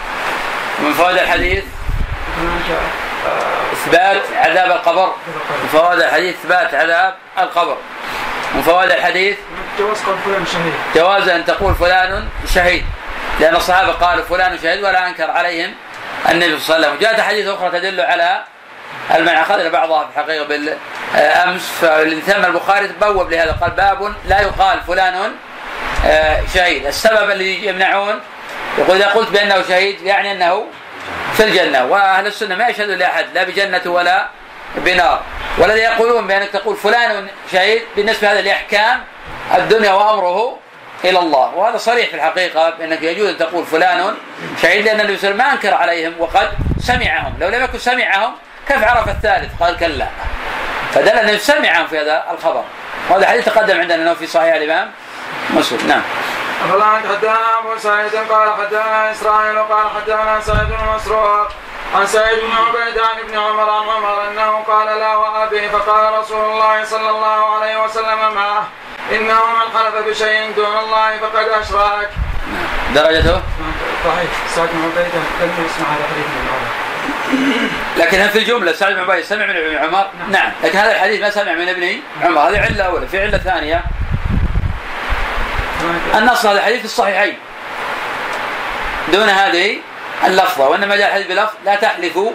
من 0.78 0.92
فوائد 0.92 1.18
الحديث؟ 1.18 1.64
إثبات 3.72 4.22
عذاب 4.36 4.70
القبر. 4.70 5.12
من 5.62 5.68
فوائد 5.72 6.00
الحديث 6.00 6.36
إثبات 6.44 6.74
عذاب 6.74 7.14
القبر. 7.38 7.76
من 8.54 8.62
فوائد 8.62 8.90
الحديث؟ 8.90 9.36
جواز 9.78 10.02
قول 10.02 10.18
فلان 10.24 10.46
شهيد. 10.46 10.72
جواز 10.94 11.28
أن 11.28 11.44
تقول 11.44 11.74
فلان 11.74 12.28
شهيد. 12.54 12.84
لأن 13.40 13.56
الصحابة 13.56 13.92
قالوا 13.92 14.24
فلان 14.24 14.58
شهيد 14.58 14.84
ولا 14.84 15.08
أنكر 15.08 15.30
عليهم 15.30 15.74
النبي 16.30 16.58
صلى 16.58 16.76
الله 16.76 16.86
عليه 16.86 16.96
وسلم. 16.96 17.00
جاءت 17.00 17.18
احاديث 17.18 17.46
أخرى 17.46 17.70
تدل 17.70 18.00
على 18.00 18.44
المعنى 19.14 19.42
اخذنا 19.42 19.68
بعضها 19.68 20.04
في 20.04 20.20
الحقيقة 20.20 20.44
بالأمس. 20.44 21.70
فثم 21.80 22.44
البخاري 22.44 22.90
بوب 23.00 23.30
لهذا 23.30 23.52
قال 23.60 23.70
باب 23.70 24.14
لا 24.24 24.40
يقال 24.40 24.80
فلان 24.86 25.32
آه، 26.06 26.40
شهيد. 26.54 26.86
السبب 26.86 27.30
اللي 27.30 27.66
يمنعون 27.66 28.20
يقول 28.78 28.96
إذا 28.96 29.06
قلت 29.06 29.30
بأنه 29.30 29.62
شهيد 29.68 30.02
يعني 30.02 30.32
أنه 30.32 30.66
في 31.36 31.44
الجنة. 31.44 31.84
وأهل 31.84 32.26
السنة 32.26 32.54
ما 32.54 32.68
يشهدون 32.68 32.96
لأحد 32.96 33.26
لا 33.34 33.44
بجنة 33.44 33.82
ولا 33.86 34.28
بنار. 34.76 35.22
والذي 35.58 35.80
يقولون 35.80 36.26
بأنك 36.26 36.48
تقول 36.48 36.76
فلان 36.76 37.26
شهيد 37.52 37.82
بالنسبة 37.96 38.32
هذا 38.32 38.42
لأحكام 38.42 39.02
الدنيا 39.54 39.92
وأمره 39.92 40.58
إلى 41.04 41.18
الله. 41.18 41.54
وهذا 41.54 41.76
صريح 41.76 42.08
في 42.08 42.16
الحقيقة 42.16 42.70
بأنك 42.70 43.02
يجوز 43.02 43.28
أن 43.28 43.38
تقول 43.38 43.66
فلان 43.66 44.14
شهيد 44.62 44.84
لأن 44.84 45.00
النبي 45.00 45.16
صلى 45.16 45.30
الله 45.30 45.44
عليه 45.44 45.52
وسلم 45.52 45.68
ما 45.68 45.68
أنكر 45.68 45.74
عليهم 45.74 46.14
وقد 46.18 46.50
سمعهم. 46.80 47.34
لو 47.40 47.48
لم 47.48 47.64
يكن 47.64 47.78
سمعهم 47.78 48.32
كيف 48.68 48.84
عرف 48.84 49.08
الثالث؟ 49.08 49.62
قال 49.62 49.76
كلا. 49.76 50.06
فدل 50.92 51.08
انه 51.08 51.36
سمعهم 51.36 51.86
في 51.86 51.98
هذا 52.00 52.24
الخبر. 52.30 52.64
وهذا 53.10 53.26
حديث 53.26 53.44
تقدم 53.44 53.80
عندنا 53.80 54.02
أنه 54.02 54.14
في 54.14 54.26
صحيح 54.26 54.54
الإمام 54.54 54.90
مسلم. 55.50 55.88
نعم. 55.88 56.02
أفلا 56.64 56.84
حدثنا 56.84 57.58
أبو 57.58 57.78
سعيد 57.78 58.14
قال 58.30 58.52
حدثنا 58.52 59.12
إسرائيل 59.12 59.58
قال 59.58 59.86
حدثنا 59.96 60.40
سعيد 60.40 60.68
بن 60.68 60.94
مسروق. 60.94 61.48
عن 61.94 62.06
سعيد 62.06 62.38
بن 62.38 62.52
عبيد 62.52 62.98
عن 62.98 63.18
ابن 63.18 63.38
عمر 63.38 63.70
عن 63.70 63.88
عمر 63.88 64.28
أنه 64.28 64.62
قال 64.62 64.98
لا 64.98 65.16
وأبي 65.16 65.68
فقال 65.68 66.18
رسول 66.18 66.44
الله 66.52 66.84
صلى 66.84 67.10
الله 67.10 67.56
عليه 67.56 67.84
وسلم 67.84 68.34
معه 68.34 68.68
إنه 69.12 69.34
من 69.34 69.78
حلف 69.78 69.94
بشيء 70.08 70.52
دون 70.56 70.78
الله 70.78 71.18
فقد 71.18 71.48
أشرك. 71.48 72.10
درجته؟ 72.94 73.42
ضعيف 74.06 74.30
سعد 74.54 74.68
بن 74.72 74.82
عبيده 74.84 75.18
لم 75.40 75.66
يسمع 75.66 75.88
هذا 75.88 76.04
الحديث 76.04 76.26
من 76.26 76.48
عمر. 76.48 76.68
لكن 77.96 78.20
هل 78.20 78.28
في 78.28 78.38
الجملة 78.38 78.72
سعد 78.72 78.92
بن 78.92 79.00
عبيد 79.00 79.24
سمع 79.24 79.46
من 79.46 79.56
ابن 79.56 79.76
عمر؟ 79.76 80.06
نعم. 80.28 80.52
لكن 80.64 80.78
هذا 80.78 80.92
الحديث 80.92 81.20
ما 81.20 81.30
سمع 81.30 81.52
من 81.52 81.68
ابن 81.68 82.00
عمر 82.22 82.40
هذه 82.40 82.60
علة 82.60 82.84
أولى. 82.84 83.06
في 83.06 83.22
علة 83.22 83.38
ثانية. 83.38 83.84
النص 86.14 86.46
هذا 86.46 86.58
الحديث 86.58 86.78
في 86.78 86.84
الصحيحين. 86.84 87.38
دون 89.12 89.28
هذه 89.28 89.78
اللفظة 90.26 90.68
وإنما 90.68 90.96
جاء 90.96 91.08
الحديث 91.08 91.26
بلفظ 91.26 91.54
لا 91.64 91.74
تحلفوا 91.74 92.32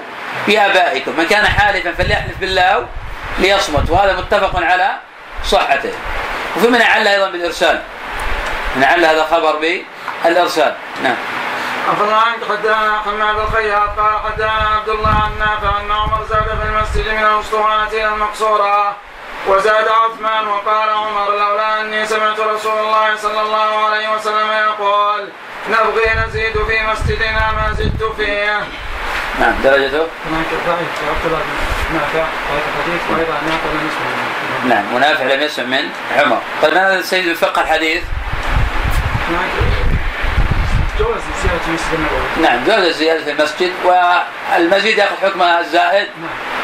بآبائكم. 0.48 1.12
من 1.18 1.28
كان 1.28 1.46
حالفا 1.48 1.92
فليحلف 1.92 2.38
بالله 2.40 2.88
ليصمت 3.40 3.90
وهذا 3.90 4.14
متفق 4.14 4.64
على 4.64 4.96
صحته. 5.46 5.94
وفي 6.58 6.68
من 6.68 6.82
عل 6.82 7.08
أيضا 7.08 7.30
بالإرسال. 7.30 7.82
من 8.76 8.84
عل 8.84 9.06
هذا 9.06 9.24
خبر 9.24 9.56
بالإرسال. 10.24 10.76
نعم. 11.04 11.16
أخذنا 11.88 12.18
عنك 12.18 12.44
حدثنا 12.50 13.00
حماد 13.06 13.36
قال 13.98 14.20
حدثنا 14.26 14.70
عبد 14.76 14.90
الله 14.90 15.10
عن 15.10 15.40
نافع 15.40 15.82
أن 15.82 15.92
عمر 15.92 16.26
زاد 16.30 16.44
في 16.44 16.68
المسجد 16.70 17.14
من 17.14 17.24
الأسطوانة 17.24 17.88
إلى 17.88 18.06
المقصورة 18.06 18.96
وزاد 19.48 19.88
عثمان 19.88 20.48
وقال 20.48 20.90
عمر 20.90 21.32
لولا 21.32 21.82
أني 21.82 22.06
سمعت 22.06 22.40
رسول 22.40 22.80
الله 22.80 23.16
صلى 23.16 23.42
الله 23.42 23.86
عليه 23.86 24.16
وسلم 24.16 24.52
يقول 24.52 25.30
نبغي 25.70 26.28
نزيد 26.28 26.54
في 26.54 26.84
مسجدنا 26.92 27.52
ما 27.52 27.74
زدت 27.78 28.04
فيه. 28.18 28.60
نعم 29.40 29.54
درجته؟ 29.64 30.08
هناك 30.30 30.52
ضعيف 30.68 30.94
عبد 31.10 31.26
الله. 31.26 31.42
بن 31.90 31.96
نافع 31.96 32.24
هذا 32.50 32.64
الحديث 32.70 33.02
وأيضا 33.12 33.34
نافع 33.34 33.70
لم 33.74 33.88
يسمع. 33.88 34.08
منه. 34.64 34.76
نعم 34.76 34.96
منافع 34.96 35.24
لم 35.24 35.42
يسمع 35.42 35.66
من 35.66 35.90
عمر. 36.18 36.42
طيب 36.62 36.74
ماذا 36.74 36.96
السيد 37.00 37.28
الفقه 37.28 37.62
الحديث؟ 37.62 38.04
جواز 41.00 41.22
المسجد 41.68 41.94
النبوي. 41.94 42.42
نعم 42.42 42.64
جوز 42.64 42.86
الزيادة 42.86 43.24
في 43.24 43.32
المسجد 43.32 43.72
والمزيد 43.84 44.98
يأخذ 44.98 45.16
حكم 45.22 45.42
الزائد؟ 45.42 46.08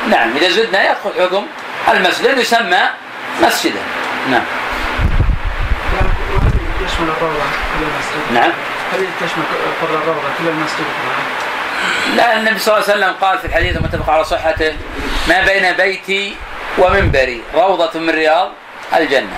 نعم. 0.09 0.29
نعم 0.29 0.37
إذا 0.37 0.49
زدنا 0.49 0.83
يأخذ 0.83 1.21
حكم 1.21 1.45
المسجد 1.91 2.37
يسمى 2.37 2.81
مسجدا. 3.41 3.81
نعم. 4.29 4.43
وهل 5.93 6.51
يشمل؟ 6.85 7.13
نعم. 8.33 8.51
هل 8.93 9.07
تشمل 9.19 9.43
قبر 9.81 9.93
الروضه 9.95 10.21
كل 10.37 10.47
المسجد 10.47 10.85
لا 12.15 12.37
النبي 12.37 12.59
صلى 12.59 12.73
الله 12.77 12.89
عليه 12.89 12.97
وسلم 12.97 13.13
قال 13.21 13.39
في 13.39 13.45
الحديث 13.45 13.77
المتفق 13.77 14.09
على 14.09 14.23
صحته 14.23 14.77
ما 15.27 15.41
بين 15.45 15.73
بيتي 15.73 16.35
ومنبري 16.77 17.43
روضة 17.53 17.99
من 17.99 18.09
رياض 18.09 18.51
الجنة. 18.95 19.37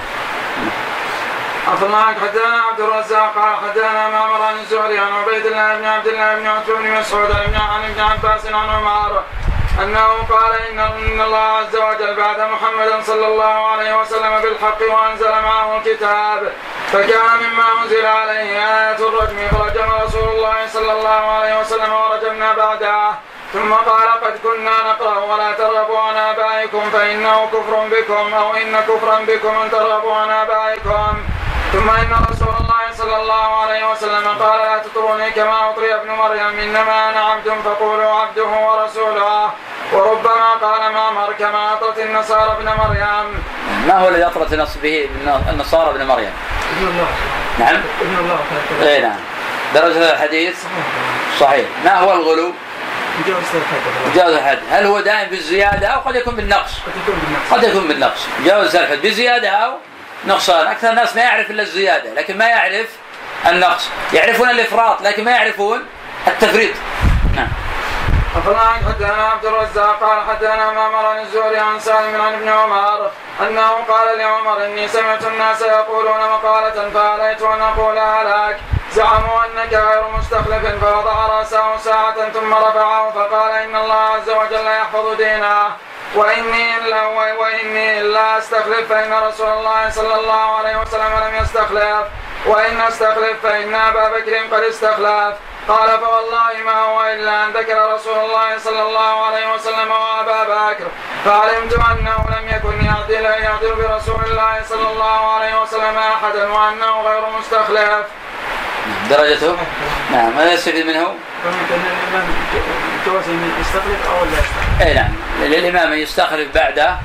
عفى 1.68 1.86
الله 1.86 1.98
عنك 1.98 2.18
حدثنا 2.18 2.62
عبد 2.70 2.80
الرزاق 2.80 3.34
قال 3.36 3.56
حدثنا 3.56 4.10
معمر 4.10 4.42
عن 4.42 4.56
الزهري 4.60 5.00
عن 5.00 5.12
عبيد 5.14 5.46
الله 5.46 5.78
بن 5.78 5.86
عبد 5.86 6.08
الله 6.08 6.36
بن 6.36 6.48
عتبة 6.48 6.76
بن 6.76 6.92
مسعود 6.92 7.32
عن 7.32 7.56
عن 7.56 7.84
ابن 7.84 8.00
عباس 8.02 8.46
عن 8.46 8.70
عمر 8.70 9.24
أنه 9.80 10.08
قال 10.30 10.54
إن 10.70 11.22
الله 11.22 11.38
عز 11.38 11.76
وجل 11.76 12.16
بعد 12.16 12.40
محمد 12.40 13.04
صلى 13.04 13.28
الله 13.28 13.68
عليه 13.68 14.00
وسلم 14.02 14.42
بالحق 14.42 14.82
وأنزل 14.90 15.32
معه 15.32 15.78
الكتاب 15.78 16.52
فكان 16.92 17.30
مما 17.42 17.84
أنزل 17.84 18.06
عليه 18.06 18.58
آية 18.58 18.96
الرجم 19.08 19.38
فرجم 19.52 19.92
رسول 20.04 20.30
الله 20.30 20.68
صلى 20.68 20.92
الله 20.92 21.32
عليه 21.32 21.60
وسلم 21.60 21.94
ورجمنا 21.94 22.54
بعده 22.54 23.12
ثم 23.54 23.74
قال 23.74 24.10
قد 24.24 24.40
كنا 24.44 24.72
نقرأ 24.90 25.20
ولا 25.20 25.52
ترغبوا 25.52 26.00
عن 26.00 26.16
آبائكم 26.16 26.90
فإنه 26.90 27.46
كفر 27.46 27.88
بكم 27.92 28.34
أو 28.34 28.54
إن 28.56 28.76
كفرا 28.82 29.20
بكم 29.28 29.62
أن 29.64 29.72
ترغبوا 29.72 30.16
عن 30.16 30.30
آبائكم. 30.30 31.14
ثم 31.72 31.90
إن 31.90 32.14
رسول 32.32 32.56
الله 32.62 32.84
صلى 32.98 33.16
الله 33.22 33.58
عليه 33.62 33.92
وسلم 33.92 34.28
قال 34.28 34.60
لا 34.60 34.78
تطروني 34.78 35.32
كما 35.32 35.70
أطري 35.70 35.96
ابن 35.96 36.12
مريم. 36.12 36.60
إنما 36.60 37.10
أنا 37.10 37.20
عبد 37.20 37.48
فقولوا 37.66 38.12
عبده 38.12 38.44
ورسوله. 38.46 39.52
وربما 39.94 40.54
قال 40.62 40.92
معمر 40.94 41.34
كما 41.40 41.74
أطرت 41.74 42.00
النصارى 42.00 42.52
ابن 42.52 42.66
مريم. 42.66 43.44
ما 43.88 44.00
هو 44.00 44.08
الذي 44.10 44.26
أطرت 44.26 44.54
نص 44.54 44.78
به 44.84 45.10
النصارى 45.50 45.90
ابن 45.90 46.06
مريم؟ 46.06 46.34
ابن 46.78 46.88
الله. 46.88 47.08
نعم؟ 47.60 47.82
ابن 48.02 48.18
الله 48.20 48.40
اي 48.82 49.02
نعم. 49.02 49.20
درجة 49.74 49.98
هذا 49.98 50.14
الحديث؟ 50.14 50.64
صحيح 51.40 51.68
ما 51.86 52.00
هو 52.00 52.14
الغلو؟ 52.14 52.54
جاوز 54.16 54.34
الحد 54.34 54.60
هل 54.72 54.86
هو 54.86 55.00
دائم 55.00 55.30
بالزيادة 55.30 55.88
أو 55.88 56.00
قد 56.00 56.16
يكون 56.16 56.36
بالنقص؟ 56.36 56.72
قد 56.80 56.94
يكون 57.04 57.20
بالنقص. 57.20 57.54
قد 57.54 57.64
يكون 57.64 57.88
بالنقص. 57.88 58.28
جاوز 58.46 58.76
الحد 58.76 58.98
بزيادة 58.98 59.50
أو 59.50 59.74
نقصان. 60.26 60.68
أكثر 60.68 60.90
الناس 60.90 61.16
ما 61.16 61.22
يعرف 61.22 61.52
إلا 61.52 61.64
الزيادة 61.64 62.14
لكن 62.14 62.38
ما 62.38 62.48
يعرف 62.48 62.88
النقص. 63.48 63.90
يعرفون 64.14 64.50
الإفراط 64.50 65.02
لكن 65.02 65.24
ما 65.24 65.32
يعرفون 65.32 65.86
التفريط. 66.28 66.74
نعم. 67.36 67.48
أفلا 68.38 68.60
حدثنا 68.60 69.28
عبد 69.28 69.46
الرزاق 69.46 70.00
قال 70.04 70.30
حدثنا 70.30 70.72
معمر 70.72 71.06
عن 71.06 71.20
الزهري 71.20 71.58
عن 71.58 71.80
سالم 71.80 72.22
عن 72.22 72.34
ابن 72.34 72.50
عمر 72.50 73.12
أنه 73.42 73.70
قال 73.70 74.18
لعمر 74.18 74.66
إني 74.66 74.88
سمعت 74.88 75.26
الناس 75.26 75.62
يقولون 75.62 76.20
مقالة 76.20 76.90
فعليت 76.90 77.42
أن 77.42 77.62
أقولها 77.62 78.24
لك 78.24 78.60
زعموا 78.92 79.40
أنك 79.46 79.74
غير 79.74 80.04
مستخلف 80.18 80.86
فوضع 80.86 81.28
رأسه 81.28 81.78
ساعة 81.78 82.30
ثم 82.34 82.54
رفعه 82.54 83.12
فقال 83.12 83.52
إن 83.52 83.76
الله 83.76 83.94
عز 83.94 84.30
وجل 84.30 84.66
يحفظ 84.66 85.16
دينه. 85.18 85.68
وإني 86.16 86.78
إلا 86.78 87.06
وإني 87.40 88.02
إلا 88.02 88.38
أستخلف 88.38 88.90
فإن 88.90 89.14
رسول 89.14 89.50
الله 89.50 89.90
صلى 89.90 90.16
الله 90.16 90.58
عليه 90.58 90.82
وسلم 90.82 91.12
لم 91.28 91.36
يستخلف. 91.42 92.06
وإن 92.46 92.82
أستخلف 92.82 93.42
فإن 93.44 93.76
أبا 93.76 94.10
بكر 94.10 94.38
قد 94.38 94.64
استخلف. 94.64 95.36
قال 95.68 95.90
فوالله 96.00 96.54
ما 96.66 96.82
هو 96.82 97.02
إلا 97.02 97.46
أن 97.46 97.52
ذكر 97.52 97.94
رسول 97.94 98.18
الله 98.20 98.58
صلى 98.58 98.82
الله 98.82 99.26
عليه 99.26 99.54
وسلم 99.54 99.92
وأبا 99.92 100.44
بكر. 100.44 100.88
فعلمت 101.26 101.74
أنه 101.74 102.26
لم 102.36 102.48
يكن 102.56 102.86
يعدل 102.86 103.26
يعدل 103.26 103.76
برسول 103.76 104.22
الله 104.32 104.62
صلى 104.70 104.88
الله 104.92 105.34
عليه 105.34 105.62
وسلم 105.62 105.98
أحدا 105.98 106.52
وأنه 106.52 107.02
غير 107.02 107.30
مستخلف. 107.40 108.06
درجته؟ 109.10 109.58
نعم. 110.12 110.36
ماذا 110.38 110.54
يستفيد 110.54 110.86
منه؟ 110.86 111.08
جواز 113.06 113.30
ان 113.30 113.52
يستخلف 113.62 114.10
أو 114.10 114.26
لا 114.26 114.32
يستخلف 114.32 114.82
اي 114.82 114.94
نعم. 114.94 115.12
للإمام 115.42 115.92
ان 115.92 115.98
يستخلف 116.00 116.48
بعده 116.56 116.96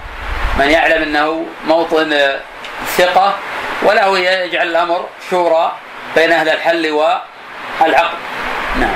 من 0.58 0.70
يعلم 0.70 1.02
أنه 1.02 1.46
موطن 1.66 2.30
ثقة 2.96 3.34
وله 3.82 4.18
يجعل 4.18 4.66
الأمر 4.66 5.06
شورى 5.30 5.72
بين 6.16 6.32
أهل 6.32 6.48
الحل 6.48 6.90
والعقد 6.90 8.16
نعم. 8.80 8.94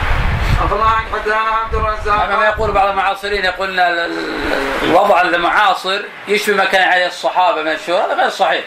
عنك 0.61 1.07
حدثنا 1.15 2.13
عبد 2.13 2.33
ما 2.33 2.45
يقول 2.45 2.73
بعض 2.73 2.89
المعاصرين 2.89 3.45
يقول 3.45 3.71
إن 3.81 3.93
ال- 3.93 3.99
ال- 3.99 4.35
الوضع 4.83 5.21
المعاصر 5.21 6.01
يشبه 6.29 6.57
ما 6.57 6.65
كان 6.65 6.89
عليه 6.89 7.07
الصحابة 7.07 7.63
من 7.63 7.69
الشورى 7.73 8.03
هذا 8.03 8.15
غير 8.15 8.29
صحيح. 8.29 8.65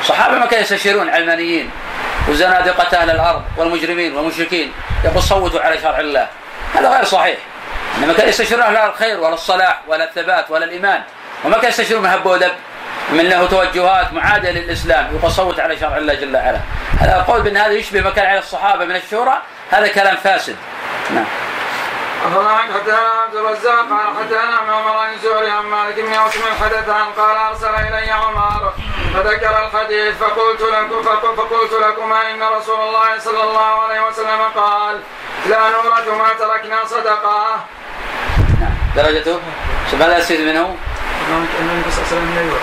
الصحابه 0.00 0.38
ما 0.38 0.46
كانوا 0.46 0.62
يستشيرون 0.64 1.10
علمانيين. 1.10 1.70
وزنادقه 2.30 2.96
أهل 3.02 3.10
الأرض 3.10 3.42
والمجرمين 3.56 4.16
والمشركين 4.16 4.72
يقول 5.04 5.22
صوتوا 5.22 5.60
على 5.60 5.78
شرع 5.78 5.98
الله 5.98 6.28
هذا 6.74 6.88
غير 6.88 7.04
صحيح. 7.04 7.38
إنما 7.98 8.12
كانوا 8.12 8.28
يستشيرون 8.28 8.62
أهل 8.62 8.76
الخير 8.76 9.20
ولا 9.20 9.34
الصلاح 9.34 9.80
ولا 9.86 10.04
الثبات 10.04 10.50
ولا 10.50 10.64
الإيمان 10.64 11.02
وما 11.44 11.54
كانوا 11.54 11.68
يستشيرون 11.68 12.02
من 12.02 12.10
هب 12.10 12.26
ودب 12.26 12.52
من 13.12 13.28
له 13.28 13.46
توجهات 13.46 14.12
معاديه 14.12 14.50
للإسلام 14.50 15.16
يقول 15.16 15.32
صوت 15.32 15.60
على 15.60 15.78
شرع 15.78 15.96
الله 15.96 16.14
جل 16.14 16.36
وعلا. 16.36 16.60
هذا 17.00 17.16
القول 17.16 17.42
بأن 17.42 17.56
هذا 17.56 17.72
يشبه 17.72 18.00
ما 18.00 18.10
كان 18.10 18.26
عليه 18.26 18.38
الصحابة 18.38 18.84
من 18.84 18.96
الشورى 18.96 19.42
هذا 19.70 19.88
كلام 19.88 20.16
فاسد. 20.16 20.56
نعم. 21.14 21.24
حدثنا 22.74 22.98
عبد 22.98 23.34
الرزاق 23.34 23.88
قال 23.88 24.16
حدثنا 24.18 24.60
معمر 24.68 24.96
عن 24.96 25.12
الزهري 25.12 25.50
عن 25.50 25.64
مالك 25.64 26.00
بن 26.00 26.14
عاصم 26.14 26.40
حدثا 26.62 26.98
قال 27.16 27.36
أرسل 27.36 27.74
إلي 27.74 28.10
عمر 28.10 28.72
فذكر 29.14 29.64
الحديث 29.66 30.14
فقلت 30.16 30.60
لكم 30.62 31.02
فق- 31.02 31.34
فقلت 31.34 31.72
لكما 31.72 32.30
إن 32.30 32.42
رسول 32.42 32.80
الله 32.80 33.18
صلى 33.18 33.42
الله 33.42 33.82
عليه 33.82 34.00
وسلم 34.00 34.40
قال 34.56 35.00
لا 35.46 35.58
نورث 35.70 36.08
ما 36.08 36.28
تركنا 36.38 36.84
صدقة 36.86 37.64
نعم. 38.60 38.74
درجته 38.96 39.40
ماذا 39.98 40.18
يستفيد 40.18 40.40
منه؟ 40.40 40.76
أن 41.28 41.46
النبي 41.60 41.90
صلى 41.90 42.04
الله 42.04 42.30
عليه 42.32 42.32
وسلم 42.32 42.34
لا 42.34 42.40
يورث 42.42 42.62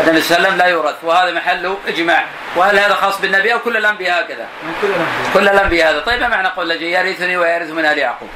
النبي 0.00 0.20
صلى 0.20 0.36
الله 0.36 0.48
عليه 0.48 0.56
وسلم 0.56 0.58
لا 0.58 0.66
يورث 0.66 0.94
وهذا 1.04 1.32
محله 1.32 1.78
إجماع 1.88 2.24
وهل 2.56 2.78
هذا 2.78 2.94
خاص 2.94 3.20
بالنبي 3.20 3.52
أو 3.52 3.58
كل 3.58 3.76
الأنبياء 3.76 4.20
هكذا؟ 4.24 4.46
من 4.62 4.74
كل 4.82 4.88
الأنبياء 4.88 5.32
كل 5.34 5.48
الانبياء 5.48 5.90
هذا 5.92 6.00
طيب 6.00 6.20
ما 6.20 6.28
معنى 6.28 6.48
قول 6.48 6.72
الذي 6.72 6.90
يرثني 6.92 7.36
ويرث 7.36 7.70
من 7.70 7.84
آل 7.84 7.98
يعقوب؟ 7.98 8.28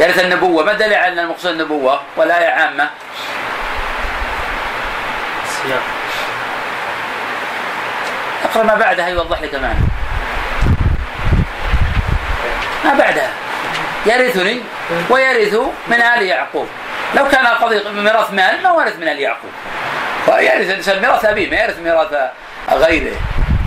يرث 0.00 0.18
النبوة 0.18 0.64
ما 0.64 0.72
الدليل 0.72 0.94
على 0.94 1.12
ان 1.12 1.18
المقصود 1.18 1.50
النبوة 1.50 2.00
والآية 2.16 2.48
عامة؟ 2.48 2.90
السياق 5.44 5.82
أقرأ 8.50 8.62
ما 8.62 8.74
بعدها 8.74 9.08
يوضح 9.08 9.42
لك 9.42 9.54
معنى 9.54 9.80
ما 12.84 12.94
بعدها. 12.94 13.30
يرثني 14.06 14.60
ويرث 15.10 15.54
من 15.88 16.00
آل 16.00 16.22
يعقوب. 16.22 16.68
لو 17.14 17.28
كان 17.28 17.46
قضية 17.46 17.90
ميراث 17.90 18.32
مال 18.32 18.62
ما 18.62 18.70
ورث 18.70 18.96
من 18.96 19.08
آل 19.08 19.20
يعقوب. 19.20 19.50
فيرث 20.24 20.70
الإنسان 20.70 21.00
ميراث 21.02 21.24
أبيه 21.24 21.50
ما 21.50 21.56
يرث 21.56 21.78
ميراث 21.78 22.08
غيره. 22.70 23.16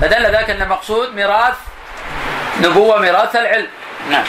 فدل 0.01 0.25
ذلك 0.25 0.49
أن 0.49 0.61
المقصود 0.61 1.15
ميراث 1.15 1.55
نبوة 2.61 2.99
ميراث 2.99 3.35
العلم. 3.35 3.67
نعم. 4.09 4.23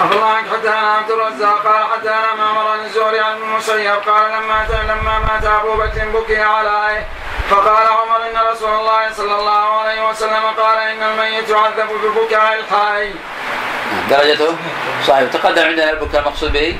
أفضل 0.00 0.22
عنك 0.22 0.48
حدثنا 0.52 0.92
عبد 0.92 1.10
الرزاق 1.10 1.66
قال 1.66 1.84
حدثنا 1.92 2.34
معمر 2.34 2.68
عن 2.68 2.84
الزهري 2.84 3.20
عن 3.20 3.36
المسيب 3.36 3.94
قال 4.06 4.32
لما 4.32 4.66
لما 4.88 5.18
مات 5.18 5.44
أبو 5.44 5.76
بكر 5.76 6.08
بكي 6.08 6.42
عليه 6.42 7.06
فقال 7.50 7.86
عمر 7.86 8.16
إن 8.30 8.52
رسول 8.52 8.68
الله 8.68 9.12
صلى 9.12 9.34
الله 9.38 9.80
عليه 9.80 10.08
وسلم 10.08 10.44
قال 10.58 10.78
إن 10.78 11.02
الميت 11.02 11.48
يعذب 11.48 11.90
ببكاء 12.04 12.58
الحي. 12.60 13.14
درجته؟ 14.10 14.56
صحيح. 15.06 15.30
تقدم 15.32 15.62
عندنا 15.62 15.90
البكاء 15.90 16.20
المقصود 16.20 16.52
به؟ 16.52 16.78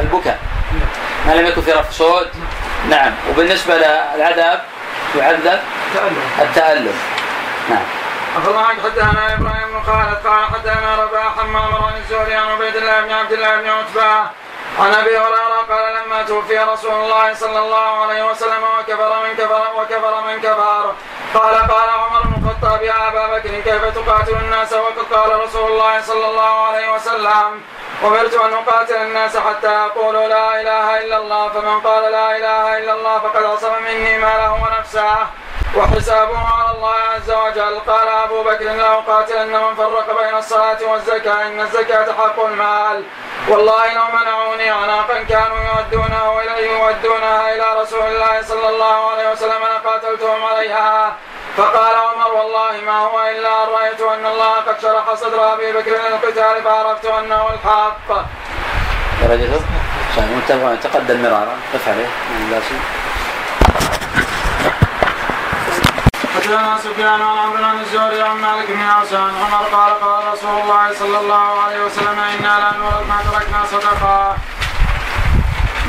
البكاء. 0.00 0.38
ما 1.26 1.32
لم 1.32 1.46
يكن 1.46 1.62
في 1.62 1.72
رفع 1.72 1.90
صوت؟ 1.90 2.28
نعم. 2.88 3.12
وبالنسبة 3.30 3.74
للعذاب 3.76 4.64
يعذب 5.16 5.60
تألم 5.94 6.16
التألم 6.40 6.94
نعم. 7.70 7.84
أفضل 8.38 8.56
عنك 8.58 8.80
حدثنا 8.80 9.34
إبراهيم 9.34 9.82
خالد 9.86 10.26
قال 10.26 10.44
حدثنا 10.44 10.96
رباح 11.04 11.38
عن 11.38 11.48
معمر 11.48 11.84
عن 11.86 11.96
الزهري 11.96 12.34
عن 12.34 12.46
عبيد 12.52 12.76
الله 12.76 13.00
بن 13.00 13.12
عبد 13.12 13.32
الله 13.32 13.56
بن 13.56 13.68
عتبة 13.68 14.12
عن 14.78 14.94
أبي 14.94 15.18
هريرة 15.18 15.60
قال 15.70 15.94
لما 15.94 16.22
توفي 16.22 16.58
رسول 16.58 16.94
الله 16.94 17.34
صلى 17.34 17.58
الله 17.58 18.02
عليه 18.02 18.30
وسلم 18.30 18.62
وكفر 18.62 19.22
من 19.22 19.34
كفر 19.34 19.62
وكفر 19.76 20.20
من 20.26 20.40
كفر. 20.40 20.94
قال 21.34 21.54
قال 21.54 21.88
عمر 21.90 22.22
بن 22.22 22.42
الخطاب 22.42 22.82
يا 22.82 23.08
أبا 23.08 23.26
بكر 23.26 23.60
كيف 23.60 23.84
تقاتل 23.84 24.36
الناس؟ 24.44 24.72
وقد 24.72 25.14
قال 25.14 25.40
رسول 25.40 25.72
الله 25.72 26.00
صلى 26.00 26.26
الله 26.26 26.66
عليه 26.66 26.92
وسلم 26.92 27.62
أمرت 28.04 28.34
أن 28.34 28.52
أقاتل 28.52 28.96
الناس 28.96 29.36
حتى 29.36 29.72
يقولوا 29.86 30.28
لا 30.28 30.60
إله 30.60 31.00
إلا 31.00 31.16
الله 31.16 31.48
فمن 31.48 31.80
قال 31.80 32.12
لا 32.12 32.36
إله 32.36 32.78
إلا 32.78 32.92
الله 32.94 33.18
فقد 33.18 33.44
عصم 33.44 33.72
مني 33.84 34.18
ماله 34.18 34.52
ونفسه. 34.52 35.16
وحسابه 35.78 36.38
على 36.38 36.70
الله 36.76 36.94
عز 37.14 37.30
وجل. 37.30 37.78
قال 37.90 38.08
أبو 38.08 38.42
بكر 38.42 38.64
لا 38.64 38.92
اقاتلن 38.92 39.52
من 39.52 39.74
فرق 39.74 40.08
بين 40.22 40.34
الصلاة 40.38 40.78
والزكاة. 40.90 41.46
إن 41.46 41.60
الزكاة 41.60 42.12
حق 42.12 42.44
المال. 42.44 43.04
والله 43.48 43.94
لو 43.94 44.06
منعوني 44.20 44.70
عناقا 44.70 45.22
كانوا 45.28 45.58
يودونها 45.68 46.42
اليه 46.42 46.70
يودونها 46.72 47.54
إلى 47.54 47.80
رسول 47.80 48.06
الله 48.06 48.42
صلى 48.42 48.68
الله 48.68 49.10
عليه 49.10 49.30
وسلم 49.32 49.62
لقاتلتهم 49.74 50.44
عليها. 50.44 51.16
فقال 51.56 51.94
عمر 51.96 52.34
والله 52.34 52.72
ما 52.86 52.98
هو 52.98 53.20
إلا 53.20 53.64
أن 53.64 53.68
رأيت 53.68 54.00
أن 54.00 54.26
الله 54.26 54.54
قد 54.54 54.80
شرح 54.82 55.14
صدر 55.14 55.52
أبي 55.52 55.72
بكر 55.72 55.90
للقتال 55.90 56.62
فعرفت 56.62 57.06
أنه 57.06 57.48
الحق. 57.54 58.08
درجته 59.22 59.60
متفق. 60.18 60.74
تقدم 60.82 61.22
مرارا. 61.22 61.54
قف 61.74 61.88
عليه 61.88 62.08
لا. 62.50 62.60
حدثنا 66.34 66.78
سفيان 66.78 67.08
عن 67.08 67.38
عمرو 67.38 67.64
عن 67.64 67.80
الزهري 67.80 68.22
عن 68.22 68.36
مالك 68.36 68.68
بن 68.68 68.80
عن 68.80 69.34
عمر 69.42 69.64
قال 69.72 70.00
قال 70.00 70.32
رسول 70.32 70.60
الله 70.60 70.94
صلى 70.94 71.18
الله 71.18 71.62
عليه 71.62 71.84
وسلم 71.84 72.18
إنا 72.18 72.58
لا 72.58 72.78
نورث 72.78 73.08
ما 73.08 73.18
تركنا 73.30 73.64
صدقة. 73.72 74.36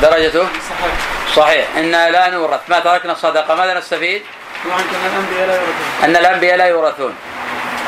درجته 0.02 0.48
صحيح. 0.70 0.96
صحيح 1.36 1.68
إنا 1.78 2.10
لا 2.10 2.30
نورث 2.30 2.60
ما 2.68 2.80
تركنا 2.80 3.14
صدقة 3.14 3.56
ماذا 3.56 3.74
نستفيد؟ 3.80 4.24
يورثون. 4.66 5.74
أن 6.04 6.16
الأنبياء 6.16 6.58
لا 6.58 6.66
يورثون 6.66 7.16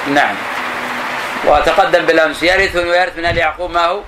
نعم 0.08 0.36
وتقدم 1.46 2.06
بالأمس 2.06 2.44
يرث 2.44 2.76
ويرث 2.76 3.18
من 3.18 3.26
آل 3.26 3.38
يعقوب 3.38 3.72
ما 3.72 3.86
هو؟ 3.86 4.02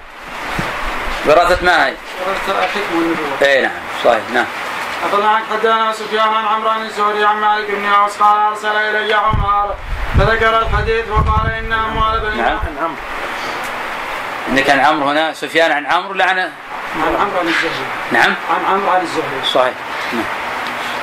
وراثة 1.25 1.65
ما 1.65 1.87
هي؟ 1.87 1.93
ورث 2.27 2.49
الحكم 2.49 2.95
والنبوه. 2.95 3.47
اي 3.47 3.61
نعم 3.61 3.81
صحيح 4.03 4.23
نعم 4.33 4.45
أخذنا 5.05 5.41
حدثنا 5.51 5.93
سفيان 5.93 6.27
عن 6.27 6.45
عمرو 6.45 6.69
عن 6.69 6.81
الزهري 6.81 7.25
عن 7.25 7.35
مالك 7.35 7.71
بن 7.71 7.85
أوس 7.85 8.17
قال 8.17 8.37
أرسل 8.37 8.75
إلي 8.75 9.13
عمر 9.13 9.75
فذكر 10.19 10.59
الحديث 10.59 11.09
وقال 11.09 11.51
إن 11.51 11.73
أموال 11.73 12.19
بني 12.19 12.41
نعم 12.41 12.59
إن 14.49 14.59
كان 14.59 14.79
عمرو 14.79 15.09
هنا 15.09 15.33
سفيان 15.33 15.71
عن 15.71 15.85
عمرو 15.85 16.13
لعن 16.13 16.39
عن 16.39 16.49
عمرو 17.19 17.39
عن 17.39 17.47
الزهري. 17.47 17.85
نعم. 18.11 18.35
عن 18.49 18.65
عمرو 18.73 18.89
عن 18.89 19.01
الزهري. 19.01 19.45
صحيح. 19.53 19.73
نعم. 20.13 20.23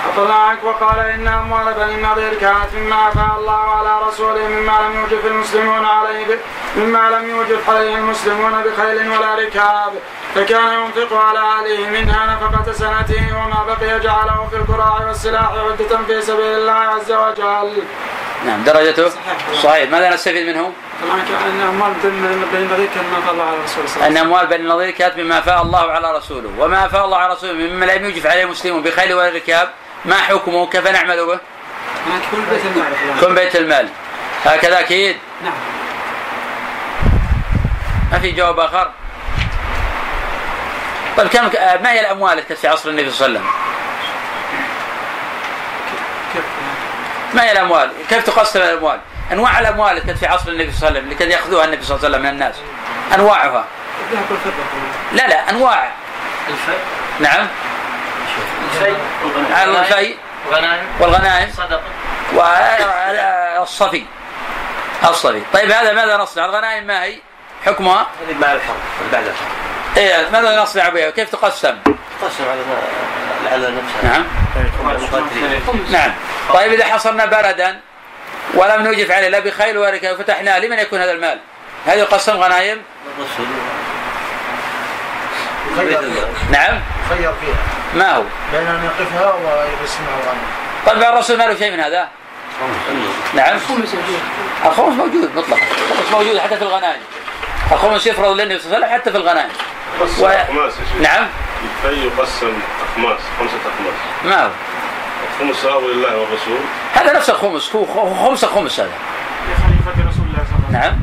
أطلع 0.08 0.34
عنك 0.34 0.64
وقال 0.64 0.98
إن 0.98 1.28
أموال 1.28 1.74
بني 1.74 1.94
النضير 1.94 2.34
كانت 2.34 2.74
مما 2.74 3.08
أفاء 3.08 3.36
الله 3.38 3.60
على 3.60 4.08
رسوله 4.08 4.48
مما 4.48 4.72
لم 4.80 5.00
يوجب 5.00 5.26
المسلمون 5.26 5.84
عليه 5.84 6.26
ب... 6.26 6.38
مما 6.76 7.10
لم 7.10 7.30
يوجب 7.30 7.58
عليه 7.68 7.94
المسلمون 7.96 8.52
بخيل 8.62 9.10
ولا 9.10 9.34
ركاب 9.34 9.92
فكان 10.34 10.72
ينفق 10.72 11.16
على 11.16 11.38
أهله 11.38 11.90
منها 11.90 12.36
نفقة 12.36 12.72
سنته 12.72 13.36
وما 13.36 13.64
بقي 13.68 14.00
جعله 14.00 14.48
في 14.50 14.56
الكراع 14.56 15.06
والسلاح 15.06 15.50
عدة 15.52 15.98
في 16.06 16.22
سبيل 16.22 16.44
الله 16.44 16.72
عز 16.72 17.12
وجل. 17.12 17.82
نعم 18.46 18.64
درجته 18.64 19.08
صحيح. 19.08 19.62
صحيح 19.62 19.90
ماذا 19.90 20.14
نستفيد 20.14 20.46
منه؟ 20.46 20.72
طبعا 21.02 21.20
كان 21.28 21.60
أموال 21.60 21.92
بني 22.02 22.62
النضير 22.62 22.88
كان 22.94 23.04
ما 23.10 23.18
أفاء 23.18 23.32
الله 23.32 23.44
على 23.44 23.56
رسوله 23.64 23.86
صلى 23.86 23.96
الله 23.96 24.04
عليه 24.04 24.12
وسلم. 24.12 24.26
أموال 24.26 24.46
بني 24.46 24.56
النضير 24.56 24.90
كانت 24.90 25.18
مما 25.18 25.38
أفاء 25.38 25.62
الله 25.62 25.92
على 25.92 26.16
رسوله 26.16 26.50
وما 26.58 26.86
أفاء 26.86 27.04
الله 27.04 27.18
على 27.18 27.32
رسوله 27.32 27.52
مما 27.52 27.84
لم 27.84 28.04
يوجب 28.04 28.26
عليه 28.26 28.44
المسلمون 28.44 28.82
بخيل 28.82 29.14
ولا 29.14 29.28
ركاب 29.28 29.70
ما 30.04 30.14
حكمه؟ 30.14 30.66
كيف 30.66 30.86
نعمل 30.86 31.26
به؟ 31.26 31.38
كل 32.30 32.42
بيت 32.50 32.66
المال. 32.66 32.92
كن 33.20 33.34
بيت 33.34 33.56
المال. 33.56 33.88
هكذا 34.44 34.80
أكيد. 34.80 35.16
نعم. 35.44 35.52
ما 38.12 38.18
في 38.18 38.32
جواب 38.32 38.60
آخر؟ 38.60 38.90
طيب 41.16 41.28
كم 41.28 41.44
ما 41.82 41.92
هي 41.92 42.00
الأموال 42.00 42.38
التي 42.38 42.56
في 42.56 42.68
عصر 42.68 42.88
النبي 42.88 43.10
صلى 43.10 43.26
الله 43.26 43.40
عليه 43.40 43.48
وسلم؟ 43.48 43.60
كيف؟ 46.32 46.44
ما 47.34 47.42
هي 47.42 47.52
الأموال؟ 47.52 47.92
كيف 48.08 48.26
تقسم 48.26 48.60
الأموال؟ 48.60 49.00
أنواع 49.32 49.58
الأموال 49.60 49.96
التي 49.96 50.14
في 50.14 50.26
عصر 50.26 50.48
النبي 50.48 50.72
صلى 50.72 50.76
الله 50.76 50.86
عليه 50.88 50.98
وسلم 50.98 51.04
اللي 51.04 51.14
كان 51.14 51.30
يأخذوها 51.30 51.64
النبي 51.64 51.82
صلى 51.82 51.96
الله 51.96 52.06
عليه 52.06 52.16
وسلم 52.16 52.26
من 52.26 52.34
الناس. 52.34 52.54
أنواعها. 53.14 53.64
لا 55.12 55.28
لا 55.28 55.50
أنواع. 55.50 55.90
الفيء 56.48 56.78
نعم. 57.20 57.46
الفيء 59.62 60.16
غنائم 60.52 60.86
والغنائم. 61.00 61.50
صدقة. 61.52 61.82
والصفي. 63.58 64.04
الصفي. 65.08 65.42
طيب 65.52 65.70
هذا 65.70 65.92
ماذا 65.92 66.16
نصنع؟ 66.16 66.44
الغنائم 66.44 66.86
ما 66.86 67.04
هي؟ 67.04 67.18
حكمها؟ 67.66 68.06
هذه 68.28 68.36
مع 68.40 68.52
الحرب 68.52 68.76
بعد 69.12 69.26
الحرب. 69.26 69.48
إيه 69.96 70.28
ماذا 70.32 70.62
نصنع 70.62 70.88
بها؟ 70.88 71.10
كيف 71.10 71.30
تقسم؟ 71.30 71.78
قسم 72.22 72.44
على 72.50 72.60
على 73.52 73.74
نفسها. 73.76 74.02
نعم. 74.02 74.24
نعم. 75.90 76.12
طيب 76.54 76.72
إذا 76.72 76.84
حصلنا 76.84 77.26
بردا 77.26 77.80
ولم 78.54 78.82
نوجف 78.82 79.10
عليه 79.10 79.28
لا 79.28 79.38
بخيل 79.38 79.78
ولا 79.78 79.90
ركاب 79.90 80.16
فتحناه 80.16 80.58
لمن 80.58 80.78
يكون 80.78 81.00
هذا 81.00 81.12
المال؟ 81.12 81.38
هل 81.86 81.98
يقسم 81.98 82.32
غنائم؟ 82.32 82.82
نعم. 86.50 86.80
يخير 87.10 87.32
فيها. 87.32 87.79
ما 87.94 88.16
هو؟ 88.16 88.22
بين 88.52 88.66
ان 88.66 88.84
يقفها 88.84 89.34
ويقسمها 89.34 90.16
الغنم 90.22 90.40
طيب 90.86 91.02
الرسول 91.14 91.38
ما 91.38 91.44
له 91.44 91.58
شيء 91.58 91.72
من 91.72 91.80
هذا؟ 91.80 92.08
نعم. 93.34 93.56
الخمس 94.66 94.94
موجود 94.96 95.30
مطلقا. 95.36 95.60
الخمس 95.90 96.12
موجود 96.12 96.38
حتى 96.38 96.56
في 96.56 96.62
الغنائم. 96.62 97.00
الخمس 97.72 98.06
يفرض 98.06 98.40
للنبي 98.40 98.58
صلى 98.58 98.66
الله 98.66 98.76
عليه 98.76 98.86
وسلم 98.86 99.00
حتى 99.00 99.10
في 99.10 99.16
الغنائم. 99.16 99.48
و- 100.00 100.06
شيخ. 100.06 101.00
نعم. 101.00 101.26
الفي 101.84 102.06
يقسم 102.06 102.52
أخماس 102.92 103.20
خمسة 103.38 103.54
أخماس 103.56 103.94
ماهو 104.24 104.50
الخمس 105.40 105.64
له 105.64 105.80
لله 105.80 106.16
والرسول. 106.16 106.58
هذا 106.94 107.12
نفس 107.12 107.30
الخمس. 107.30 107.76
هو 107.76 107.84
خ- 107.86 108.24
خمس 108.26 108.44
خمس 108.44 108.80
هذا. 108.80 108.90
لخليفة 109.50 110.08
رسول 110.10 110.24
الله 110.26 110.44
صلى 110.50 110.56
الله 110.68 110.78
عليه 110.78 110.78
وسلم. 110.78 110.80
نعم. 110.80 110.96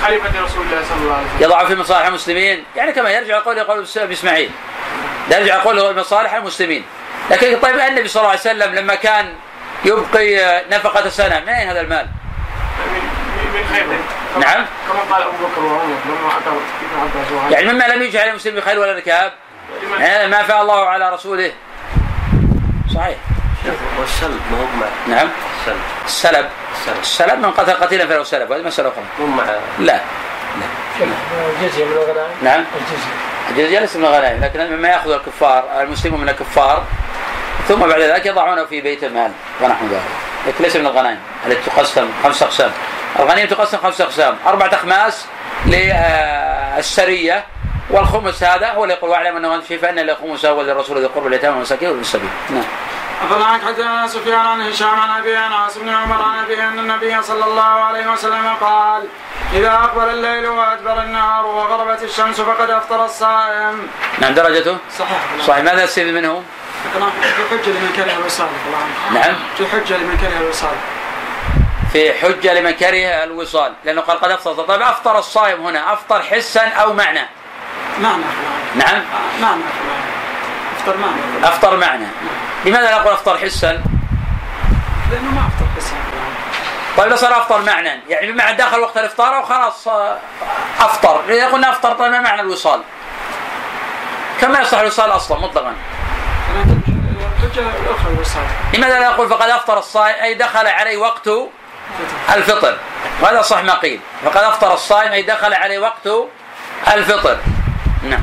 لخليفة 0.00 0.44
رسول 0.44 0.62
الله 0.66 0.82
صلى 0.88 0.98
الله 0.98 1.14
عليه 1.14 1.26
وسلم. 1.26 1.42
يضع 1.42 1.64
في 1.64 1.74
مصالح 1.74 2.06
المسلمين. 2.06 2.64
يعني 2.76 2.92
كما 2.92 3.10
يرجع 3.10 3.38
قول 3.38 3.60
قول 3.60 3.86
ابي 3.96 4.14
اسماعيل 5.28 5.48
يرجع 5.48 5.62
قول 5.64 5.96
مصالح 5.96 6.34
المسلمين. 6.34 6.84
لكن 7.30 7.58
طيب 7.60 7.78
النبي 7.78 8.08
صلى 8.08 8.20
الله 8.20 8.30
عليه 8.30 8.40
وسلم 8.40 8.74
لما 8.74 8.94
كان 8.94 9.34
يبقي 9.84 10.62
نفقة 10.70 11.08
سنة 11.08 11.40
من 11.40 11.48
أين 11.48 11.68
هذا 11.68 11.80
المال؟ 11.80 12.06
من. 12.92 13.00
كما- 14.34 14.40
نعم. 14.46 14.66
كما 14.88 15.14
قال 15.14 15.22
أبو 15.22 15.32
بكر 15.46 15.60
وعمر. 15.64 17.50
يعني 17.50 17.72
مما 17.72 17.84
لم 17.84 18.02
يجعل 18.02 18.22
على 18.22 18.30
المسلم 18.30 18.56
بخير 18.56 18.78
ولا 18.78 18.92
ركاب 18.92 19.32
يعني 19.98 20.28
ما 20.28 20.42
فاء 20.42 20.62
الله 20.62 20.88
على 20.88 21.10
رسوله. 21.10 21.52
صحيح. 22.94 23.16
والسلب 24.00 24.40
ما 24.50 24.58
هو 24.58 24.64
مع 24.80 25.16
نعم. 25.16 25.28
السلب. 25.58 25.76
السلب. 26.06 26.48
السلب. 27.00 27.38
من 27.38 27.50
قتل 27.50 27.72
قتيلا 27.72 28.06
فله 28.06 28.22
سلب 28.24 28.52
هذه 28.52 28.62
مسألة 28.62 28.88
أخرى 28.88 29.02
مو 29.20 29.26
مع 29.26 29.44
لا. 29.78 30.00
الجزيه 31.60 31.84
من 31.84 31.92
الغنائم 31.92 32.30
نعم. 32.42 32.60
الجزيه 32.60 32.96
الجزية. 32.96 33.31
ليس 33.56 33.96
من 33.96 34.04
الغنائم 34.04 34.44
لكن 34.44 34.76
مما 34.76 34.88
يأخذ 34.88 35.10
الكفار 35.10 35.64
المسلمون 35.80 36.20
من 36.20 36.28
الكفار 36.28 36.84
ثم 37.68 37.80
بعد 37.80 38.00
ذلك 38.00 38.26
يضعونه 38.26 38.64
في 38.64 38.80
بيت 38.80 39.04
المال 39.04 39.32
ونحو 39.60 39.86
ذلك. 39.86 40.02
لكن 40.46 40.64
ليس 40.64 40.76
من 40.76 40.86
الغنائم 40.86 41.18
التي 41.46 41.70
تقسم 41.70 42.08
خمس 42.24 42.42
أقسام. 42.42 42.70
الغنيمة 43.18 43.48
تقسم 43.48 43.78
خمس 43.78 44.00
أقسام. 44.00 44.36
أربعة 44.46 44.74
أخماس 44.74 45.26
للسرية 45.66 47.44
والخمس 47.92 48.44
هذا 48.44 48.72
هو 48.72 48.84
اللي 48.84 48.94
يقول 48.94 49.10
واعلم 49.10 49.36
أنه 49.36 49.60
شيء 49.68 49.78
فإن 49.78 49.98
الخمس 49.98 50.46
هو 50.46 50.62
للرسول 50.62 50.98
ذي 50.98 51.06
القرب 51.06 51.24
واليتامى 51.24 51.52
والمساكين 51.52 51.88
وابن 51.88 52.00
السبيل. 52.00 52.30
نعم. 52.50 52.64
أخذ 53.22 53.42
عنك 53.42 53.62
حدثنا 53.62 54.06
سفيان 54.06 54.40
عن 54.40 54.60
هشام 54.60 55.00
عن 55.00 55.20
أبي 55.20 55.36
عن 55.36 55.52
عاصم 55.52 55.80
بن 55.80 55.88
عمر 55.88 56.22
عن 56.22 56.44
أبي 56.44 56.62
أن 56.62 56.78
النبي 56.78 57.22
صلى 57.22 57.44
الله 57.44 57.62
عليه 57.62 58.12
وسلم 58.12 58.54
قال 58.60 59.02
إذا 59.52 59.72
أقبل 59.72 60.08
الليل 60.08 60.46
وأدبر 60.46 61.02
النهار 61.02 61.46
وغربت 61.46 62.02
الشمس 62.02 62.40
فقد 62.40 62.70
أفطر 62.70 63.04
الصائم. 63.04 63.88
نعم 64.18 64.34
درجته؟ 64.34 64.76
صحيح. 64.98 65.18
صحيح. 65.46 65.64
ماذا 65.64 65.84
نستفيد 65.84 66.14
منه؟ 66.14 66.42
في 66.92 66.98
حجة 67.50 67.70
لمن 67.70 67.92
كره 67.96 68.18
الوصال. 68.18 68.48
نعم. 69.14 69.34
في 69.58 69.66
حجة 69.66 69.96
لمن 69.96 70.16
كره 70.16 70.40
الوصال. 70.40 70.74
في 71.92 72.12
حجة 72.12 72.60
لمن 72.60 72.70
كره 72.70 73.24
الوصال. 73.24 73.72
لأنه 73.84 74.00
قال 74.00 74.20
قد 74.20 74.30
أفطر. 74.30 74.52
طيب 74.52 74.82
أفطر 74.82 75.18
الصائم 75.18 75.66
هنا. 75.66 75.92
أفطر 75.92 76.22
حسا 76.22 76.68
أو 76.68 76.92
معنى؟ 76.92 77.28
معنى 78.02 78.24
نعم. 78.74 79.02
معنى 79.40 79.62
افطر 80.78 80.96
معنى 80.96 81.48
أفطر 81.48 81.76
معنى. 81.76 82.06
لماذا 82.64 82.84
لا 82.84 82.98
نقول 82.98 83.12
أفطر 83.12 83.38
حسا؟ 83.38 83.82
لأنه 85.10 85.30
ما 85.30 85.40
افطر 85.48 85.66
بس 85.76 85.84
طيب 86.96 87.10
لو 87.10 87.16
صار 87.16 87.38
افطر 87.38 87.60
معنى 87.62 88.00
يعني 88.08 88.32
بمعنى 88.32 88.56
دخل 88.56 88.80
وقت 88.80 88.96
الإفطار 88.96 89.40
وخلاص 89.40 89.88
آه، 89.88 90.18
أفطر. 90.80 91.20
إذا 91.28 91.46
قلنا 91.48 91.70
أفطر 91.70 91.92
طيب 91.92 92.12
ما 92.12 92.20
معنى 92.20 92.40
الوصال؟ 92.40 92.82
كم 94.40 94.60
يصح 94.60 94.78
الوصال 94.78 95.10
أصلا 95.10 95.38
مطلقا؟ 95.38 95.72
لماذا 98.74 99.00
لا 99.00 99.08
نقول 99.08 99.28
فقد 99.28 99.48
أفطر 99.48 99.78
الصائم؟ 99.78 100.22
أي 100.22 100.34
دخل 100.34 100.66
عليه 100.66 100.96
وقت 100.96 101.28
الفطر. 102.34 102.76
وهذا 103.20 103.42
صح 103.42 103.62
ما 103.62 103.74
قيل. 103.74 104.00
فقد 104.24 104.42
أفطر 104.42 104.74
الصائم 104.74 105.12
أي 105.12 105.22
دخل 105.22 105.54
عليه 105.54 105.78
وقت 105.78 106.08
الفطر. 106.94 107.38
نعم. 108.02 108.22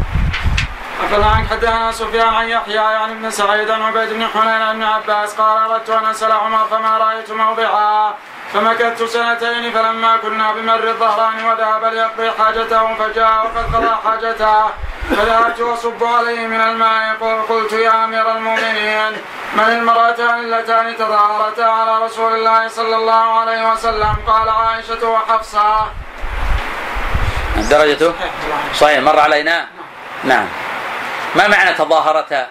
أخذ 1.03 1.23
عنك 1.23 1.49
حدثنا 1.49 1.91
سفيان 1.91 2.27
عن 2.27 2.49
يحيى 2.49 2.79
عن 2.79 3.09
ابن 3.09 3.31
سعيد 3.31 3.69
عن 3.69 3.81
عبيد 3.81 4.13
بن 4.13 4.27
حنين 4.27 4.61
عن 4.61 4.75
ابن 4.75 4.83
عباس. 4.83 5.33
قال 5.33 5.71
أردت 5.71 5.89
أن 5.89 6.05
أسأل 6.05 6.31
عمر 6.31 6.65
فما 6.71 6.97
رأيت 6.97 7.31
موضعا. 7.31 8.13
فمكثت 8.53 9.03
سنتين 9.03 9.71
فلما 9.71 10.17
كنا 10.17 10.51
بمر 10.51 10.83
الظهران 10.83 11.45
وذهب 11.45 11.85
ليقضي 11.85 12.31
حاجته 12.31 12.95
فجاء 12.95 13.45
وقد 13.45 13.75
قضى 13.75 13.95
حاجته. 14.05 14.69
فذهبت 15.09 15.59
أصب 15.59 16.03
عليه 16.03 16.47
من 16.47 16.61
الماء. 16.61 17.15
قلت 17.49 17.73
يا 17.73 18.05
أمير 18.05 18.31
المؤمنين 18.31 19.11
من 19.53 19.63
المرأتان 19.63 20.39
اللتان 20.39 20.97
تظاهرتا 20.97 21.61
على 21.61 22.05
رسول 22.05 22.33
الله 22.33 22.67
صلى 22.67 22.95
الله 22.95 23.39
عليه 23.39 23.71
وسلم؟ 23.71 24.15
قال 24.27 24.49
عائشة 24.49 25.09
وحفصة. 25.09 25.87
درجته؟ 27.67 28.13
صحيح. 28.73 28.99
مر 28.99 29.19
علينا؟ 29.19 29.67
نعم. 30.23 30.47
ما 31.35 31.47
معنى 31.47 31.73
تظاهرتا 31.73 32.47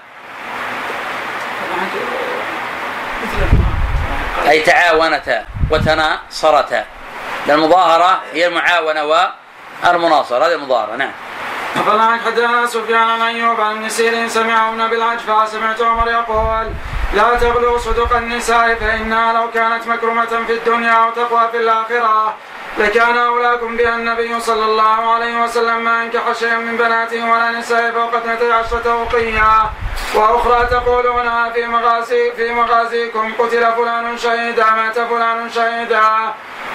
أي 4.48 4.60
تعاونتا 4.60 5.44
وتناصرتا 5.70 6.84
المظاهرة 7.48 8.22
هي 8.32 8.46
المعاونة 8.46 9.04
والمناصرة. 9.04 10.46
هذه 10.46 10.54
المظاهرة. 10.54 10.96
نعم. 10.96 11.12
فلان 11.86 12.20
حدثنا 12.20 12.66
سفيان 12.66 13.08
عن 13.08 13.20
ايوب 13.20 13.60
عن 13.60 13.76
ابن 13.76 13.88
سيرين 13.88 14.28
سمع 14.28 14.68
ابن 14.68 14.88
بالعجفة 14.88 15.46
سمعت 15.46 15.82
عمر 15.82 16.08
يقول 16.08 16.66
لا 17.14 17.34
تغلوا 17.34 17.78
صدق 17.78 18.16
النساء 18.16 18.74
فإنها 18.74 19.32
لو 19.32 19.50
كانت 19.50 19.86
مكرمة 19.86 20.44
في 20.46 20.52
الدنيا 20.52 20.92
أو 20.92 21.10
تقوى 21.10 21.48
في 21.52 21.56
الآخرة. 21.56 22.34
لكان 22.78 23.16
أولاكم 23.16 23.76
بها 23.76 23.94
النبي 23.94 24.40
صلى 24.40 24.64
الله 24.64 25.14
عليه 25.14 25.42
وسلم 25.42 25.84
ما 25.84 26.02
انكح 26.02 26.32
شيئا 26.32 26.58
من 26.58 26.76
بناته 26.76 27.30
ولا 27.30 27.50
نساء 27.50 27.90
فوق 27.92 28.14
اثنتي 28.14 28.52
عشرة 28.52 28.92
أوقية. 28.92 29.70
وأخرى 30.14 30.66
تقولونها 30.70 31.50
في 31.50 31.66
مغازي 31.66 32.32
في 32.32 32.52
مغازيكم 32.52 33.32
قتل 33.38 33.72
فلان 33.72 34.18
شهيدا 34.18 34.70
مات 34.70 34.98
فلان 34.98 35.50
شهيدا. 35.50 36.02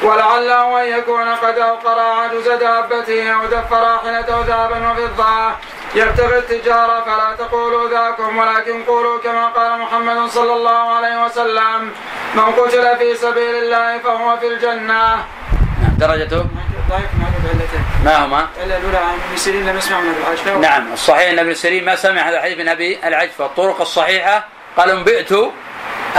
ولعله 0.03 0.83
ان 0.83 0.87
يكون 0.87 1.29
قد 1.29 1.57
أوقر 1.57 1.99
عجز 1.99 2.49
دابته 2.49 3.31
أو 3.33 3.45
دف 3.45 3.73
راحلته 3.73 4.41
ذهبا 4.41 4.91
وفضة. 4.91 5.51
يبتغي 5.95 6.37
التجارة 6.37 7.01
فلا 7.01 7.35
تقولوا 7.39 7.89
ذاكم 7.89 8.37
ولكن 8.37 8.83
قولوا 8.83 9.19
كما 9.19 9.47
قال 9.47 9.79
محمد 9.79 10.29
صلى 10.29 10.53
الله 10.53 10.95
عليه 10.95 11.25
وسلم 11.25 11.91
من 12.35 12.43
قتل 12.43 12.97
في 12.97 13.15
سبيل 13.15 13.55
الله 13.55 13.97
فهو 13.97 14.37
في 14.37 14.47
الجنة. 14.47 15.25
نعم. 15.83 15.97
درجته؟ 15.97 16.45
ضعيف. 16.89 17.09
ما 18.05 18.25
هما؟ 18.25 18.47
إلا 18.63 18.77
الأولى 18.77 18.97
عن 18.97 19.13
ابن 19.29 19.37
سيرين 19.37 19.69
لم 19.69 19.77
يسمع 19.77 19.99
من 19.99 20.09
أبي 20.09 20.23
العجفه. 20.23 20.57
نعم. 20.57 20.93
الصحيح 20.93 21.29
أن 21.29 21.39
ابن 21.39 21.53
سيرين 21.53 21.85
ما 21.85 21.95
سمع 21.95 22.29
هذا 22.29 22.37
الحديث 22.37 22.57
من 22.57 22.67
أبي 22.67 22.99
العجفه 23.03 23.45
الطرق 23.45 23.81
الصحيحة 23.81 24.47
قال 24.77 24.89
انبئت 24.89 25.31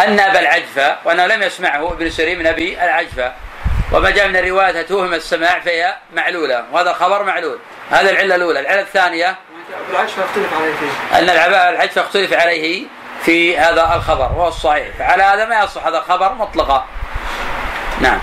أن 0.04 0.20
أبا 0.20 0.40
العجفه 0.40 0.96
وأنه 1.04 1.26
لم 1.26 1.42
يسمعه 1.42 1.92
ابن 1.92 2.10
سيرين 2.10 2.38
من 2.38 2.46
أبي 2.46 2.84
العجفه 2.84 3.32
وما 3.92 4.10
جاء 4.10 4.28
من 4.28 4.36
الرواية 4.36 4.82
توهم 4.82 5.14
السماع 5.14 5.60
فهي 5.60 5.96
معلولة. 6.14 6.64
وهذا 6.72 6.90
الخبر 6.90 7.22
معلول. 7.22 7.58
هذا 7.90 8.10
العلة 8.10 8.34
الأولى. 8.34 8.60
العلة 8.60 8.80
الثانية 8.80 9.28
أبو 9.28 9.92
العجفه 9.92 10.24
اختلف 10.24 10.54
عليه 10.54 10.74
فيه. 10.74 11.18
أن 11.18 11.30
العجفه 11.74 12.00
اختلف 12.00 12.32
عليه 12.32 12.86
في 13.24 13.58
هذا 13.58 13.94
الخبر. 13.96 14.32
وهو 14.36 14.48
الصحيح. 14.48 14.88
فعلى 14.98 15.22
هذا 15.22 15.44
ما 15.44 15.64
يصح 15.64 15.86
هذا 15.86 15.98
الخبر 15.98 16.34
مطلقا. 16.34 16.86
نعم. 18.00 18.18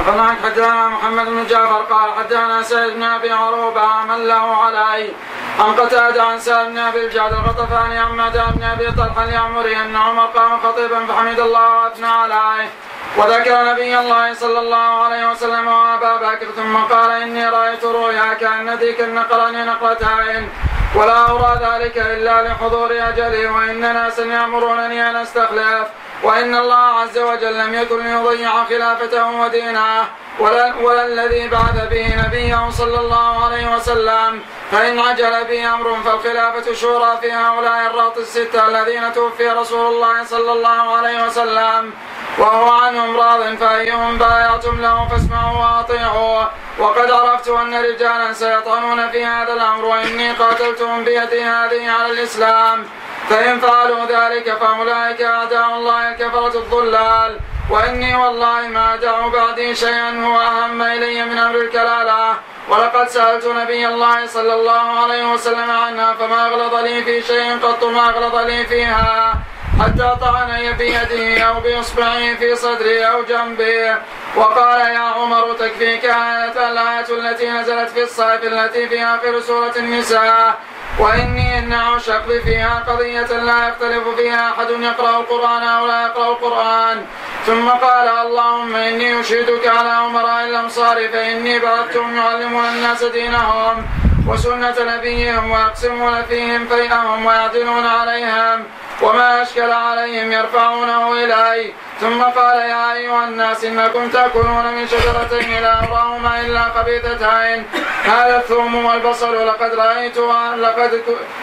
أفناك 0.00 0.36
حدثنا 0.44 0.88
محمد 0.88 1.26
بن 1.26 1.46
جعفر 1.46 1.82
قال 1.82 2.12
حدثنا 2.18 2.62
سيد 2.62 2.94
بن 2.94 3.02
أبي 3.02 3.32
عروبة 3.32 4.02
من 4.08 4.26
له 4.28 4.56
علي 4.56 5.12
عن 5.60 5.72
قتادة 5.74 6.22
عن 6.22 6.38
سالم 6.40 6.72
بن 6.72 6.78
أبي 6.78 7.06
الجعد 7.06 7.32
الغطفاني 7.32 7.98
عن 7.98 8.16
مدى 8.16 8.42
بن 8.54 8.62
أبي 8.62 8.90
طلحة 8.90 9.24
اليعمري 9.24 9.76
أن 9.76 9.96
عمر 9.96 10.26
قام 10.26 10.60
خطيبا 10.60 11.06
فحمد 11.06 11.40
الله 11.40 11.76
وأثنى 11.76 12.06
عليه 12.06 12.68
وذكر 13.16 13.64
نبي 13.64 13.98
الله 13.98 14.34
صلى 14.34 14.58
الله 14.58 15.04
عليه 15.04 15.30
وسلم 15.30 15.66
وأبا 15.66 16.16
بكر 16.16 16.46
ثم 16.56 16.76
قال 16.76 17.10
إني 17.10 17.48
رأيت 17.48 17.84
رؤيا 17.84 18.34
كان 18.34 18.78
ديك 18.78 19.00
نقرني 19.00 19.64
نقرتين 19.64 20.48
ولا 20.94 21.30
أرى 21.30 21.60
ذلك 21.66 21.98
إلا 21.98 22.48
لحضور 22.48 22.90
أجلي 23.08 23.46
وان 23.46 23.80
ناسا 23.80 24.24
يامرونني 24.24 25.10
أن 25.10 25.16
أستخلف 25.16 25.88
وإن 26.22 26.54
الله 26.54 27.00
عز 27.00 27.18
وجل 27.18 27.58
لم 27.58 27.74
يكن 27.74 28.04
ليضيع 28.04 28.64
خلافته 28.64 29.40
ودينه 29.40 30.04
ولا, 30.38 30.74
ولا 30.76 31.06
الذي 31.06 31.48
بعث 31.48 31.88
به 31.90 32.26
نبيه 32.26 32.70
صلى 32.70 33.00
الله 33.00 33.44
عليه 33.44 33.76
وسلم 33.76 34.42
فإن 34.72 34.98
عجل 34.98 35.44
به 35.44 35.74
أمر 35.74 35.96
فالخلافة 36.04 36.74
شورى 36.74 37.18
في 37.20 37.32
هؤلاء 37.32 37.86
الرهط 37.86 38.18
الستة 38.18 38.68
الذين 38.68 39.12
توفي 39.12 39.50
رسول 39.50 39.86
الله 39.86 40.24
صلى 40.24 40.52
الله 40.52 40.96
عليه 40.96 41.26
وسلم 41.26 41.92
وهو 42.38 42.70
عنهم 42.70 43.16
راض 43.16 43.56
فأيهم 43.56 44.18
بايعتم 44.18 44.80
له 44.80 45.08
فاسمعوا 45.08 45.58
وأطيعوا 45.58 46.44
وقد 46.78 47.10
عرفت 47.10 47.48
أن 47.48 47.74
رجالا 47.74 48.32
سيطعنون 48.32 49.10
في 49.10 49.24
هذا 49.24 49.52
الأمر 49.52 49.84
وإني 49.84 50.32
قاتلتهم 50.32 51.04
بيدي 51.04 51.42
هذه 51.42 51.90
على 51.90 52.12
الإسلام. 52.12 52.86
فإن 53.28 53.60
فعلوا 53.60 54.04
ذلك 54.04 54.56
فأولئك 54.60 55.22
أعداء 55.22 55.66
الله 55.76 56.10
الكفرة 56.10 56.58
الضلال. 56.58 57.40
وإني 57.70 58.16
والله 58.16 58.60
ما 58.68 58.94
أدع 58.94 59.26
بعدي 59.26 59.74
شيئا 59.74 60.26
هو 60.26 60.40
أهم 60.40 60.82
إلي 60.82 61.24
من 61.24 61.38
أمر 61.38 61.56
الكلالة. 61.56 62.34
ولقد 62.68 63.08
سألت 63.08 63.46
نبي 63.46 63.88
الله 63.88 64.26
صلى 64.26 64.54
الله 64.54 65.00
عليه 65.02 65.32
وسلم 65.32 65.70
عنها 65.70 66.14
فما 66.14 66.46
أغلظ 66.46 66.74
لي 66.74 67.04
في 67.04 67.22
شيء 67.22 67.58
قط 67.62 67.84
ما 67.84 68.08
أغلظ 68.08 68.36
لي 68.36 68.66
فيها. 68.66 69.34
حتى 69.80 70.16
طعن 70.20 70.72
بيده 70.78 71.42
أو 71.42 71.60
بإصبعه 71.60 72.34
في 72.34 72.54
صدري 72.54 73.04
أو 73.04 73.22
جنبي. 73.22 73.94
وقال 74.36 74.80
يا 74.80 74.98
عمر 74.98 75.52
تكفيك 75.52 76.04
آية 76.04 76.70
الآية 76.70 77.08
التي 77.10 77.50
نزلت 77.50 77.90
في 77.90 78.02
الصيف 78.02 78.44
التي 78.44 78.88
في 78.88 79.04
آخر 79.04 79.40
سورة 79.40 79.72
النساء. 79.76 80.54
وإني 80.98 81.58
إن 81.58 81.72
أعشق 81.72 82.26
فيها 82.44 82.84
قضية 82.88 83.26
لا 83.48 83.68
يختلف 83.68 84.08
فيها 84.16 84.50
أحد 84.50 84.70
يقرأ 84.70 85.20
القرآن 85.20 85.62
أو 85.62 85.86
لا 85.86 86.02
يقرأ 86.02 86.28
القرآن. 86.32 87.06
ثم 87.46 87.68
قال 87.68 88.08
اللهم 88.08 88.76
إني 88.76 89.20
أشهدك 89.20 89.66
على 89.66 89.88
أمراء 89.88 90.44
الأمصار 90.44 91.08
فإني 91.08 91.58
بعثتهم 91.58 92.16
يعلمون 92.16 92.64
الناس 92.64 93.04
دينهم 93.04 93.86
وسنة 94.28 94.74
نبيهم 94.80 95.50
ويقسمون 95.50 96.22
فيهم 96.22 96.66
فيئهم 96.66 97.26
ويعدلون 97.26 97.86
عليهم 97.86 98.64
وما 99.02 99.42
أشكل 99.42 99.70
عليهم 99.72 100.32
يرفعونه 100.32 101.12
إلي. 101.12 101.72
ثم 102.02 102.22
قال 102.22 102.58
يا 102.58 102.92
أيها 102.92 103.24
الناس 103.24 103.64
إنكم 103.64 104.08
تأكلون 104.08 104.66
من 104.74 104.88
شجرتين 104.88 105.62
لا 105.62 105.74
أراهما 105.82 106.40
إلا 106.40 106.62
خبيثتين. 106.74 107.66
هذا 108.04 108.36
الثوم 108.36 108.84
والبصل 108.84 109.46
لقد 109.46 109.74
رأيت 109.74 110.18
لقد 110.56 111.02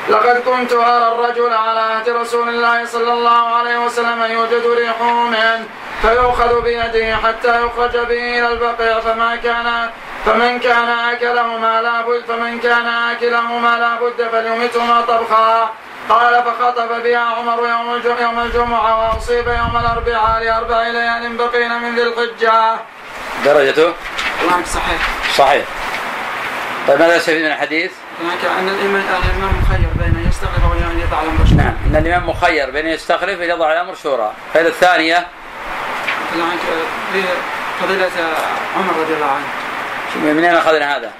لقد 0.10 0.38
كنت 0.46 0.74
أرى 0.74 1.08
الرجل 1.12 1.54
على 1.54 1.80
عهد 1.80 2.10
رسول 2.10 2.50
الله 2.50 2.86
صلى 2.86 3.14
الله 3.14 3.56
عليه 3.58 3.78
وسلم 3.86 4.24
يوجد 4.24 4.66
ريحه 4.78 5.14
منه 5.14 5.66
فيؤخذ 6.02 6.62
بيده 6.62 7.16
حتى 7.16 7.66
يخرج 7.66 7.98
به 7.98 8.40
إلى 8.40 8.48
البقيع. 8.48 9.00
فما 9.00 9.36
كان 9.36 9.90
فمن 10.26 10.60
كان 10.60 10.90
آكلهما 10.90 11.82
لا 11.82 12.02
بد 12.02 12.24
فمن 12.28 12.60
كان 12.60 12.88
آكلهما 12.88 13.78
لا 13.80 13.96
بد 13.96 14.28
فليمتهما 14.32 15.02
طبخا. 15.02 15.70
قال 16.10 16.44
فخطب 16.44 17.04
بها 17.04 17.20
عمر 17.20 17.68
يوم 17.68 18.02
يوم 18.22 18.40
الجمعة 18.40 19.00
وأصيب 19.00 19.48
يوم 19.48 19.78
الأربعاء 19.78 20.44
لأربع 20.44 20.88
ليال 20.88 21.38
بقين 21.38 21.82
من 21.82 21.96
ذي 21.96 22.04
الحجة. 22.04 22.80
درجته؟ 23.46 23.94
نعم 24.50 24.66
صحيح. 24.66 25.02
صحيح. 25.36 25.66
طيب 26.88 27.00
ماذا 27.00 27.16
يستفيد 27.16 27.46
من 27.46 27.52
الحديث؟ 27.52 27.92
هناك 28.22 28.46
أن 28.60 28.70
الإمام 28.70 29.04
مخير 29.62 29.90
بين 29.96 30.16
أن 30.16 30.26
يستخلف 30.30 30.64
أو 30.64 30.74
أن 30.74 31.00
يضع 31.00 31.22
الأمر 31.22 31.46
شورى. 31.46 31.58
نعم 31.58 31.76
أن 31.86 31.96
الإمام 31.96 32.30
مخير 32.30 32.72
بين 32.72 32.86
أن 32.86 32.92
يستخلف 32.92 33.40
وأن 33.40 33.50
يضع 33.50 33.72
الأمر 33.72 33.96
شورى. 33.96 34.32
الفائدة 34.48 34.70
الثانية 34.70 35.28
فضيلة 37.82 38.10
عمر 38.78 38.94
رضي 39.02 39.14
الله 39.14 39.32
عنه. 39.32 39.46
من 40.16 40.44
أين 40.44 40.56
أخذنا 40.56 40.98
هذا؟ 40.98 41.12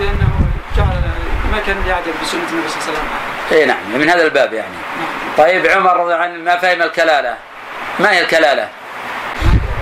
بأنه 0.00 0.30
جعل 0.76 1.13
ما 1.54 1.60
كان 1.66 1.86
يعدل 1.86 2.12
بسنة 2.22 2.40
النبي 2.52 2.68
صلى 2.68 2.80
الله 2.80 2.88
عليه 2.88 2.98
وسلم. 2.98 3.58
اي 3.58 3.64
نعم 3.64 3.98
من 4.00 4.10
هذا 4.10 4.22
الباب 4.22 4.52
يعني. 4.52 4.74
نعم. 4.98 5.36
طيب 5.38 5.66
عمر 5.66 5.96
رضي 5.96 6.02
الله 6.02 6.24
عنه 6.24 6.38
ما 6.38 6.56
فهم 6.56 6.82
الكلالة. 6.82 7.36
ما 7.98 8.10
هي 8.10 8.20
الكلالة؟ 8.20 8.68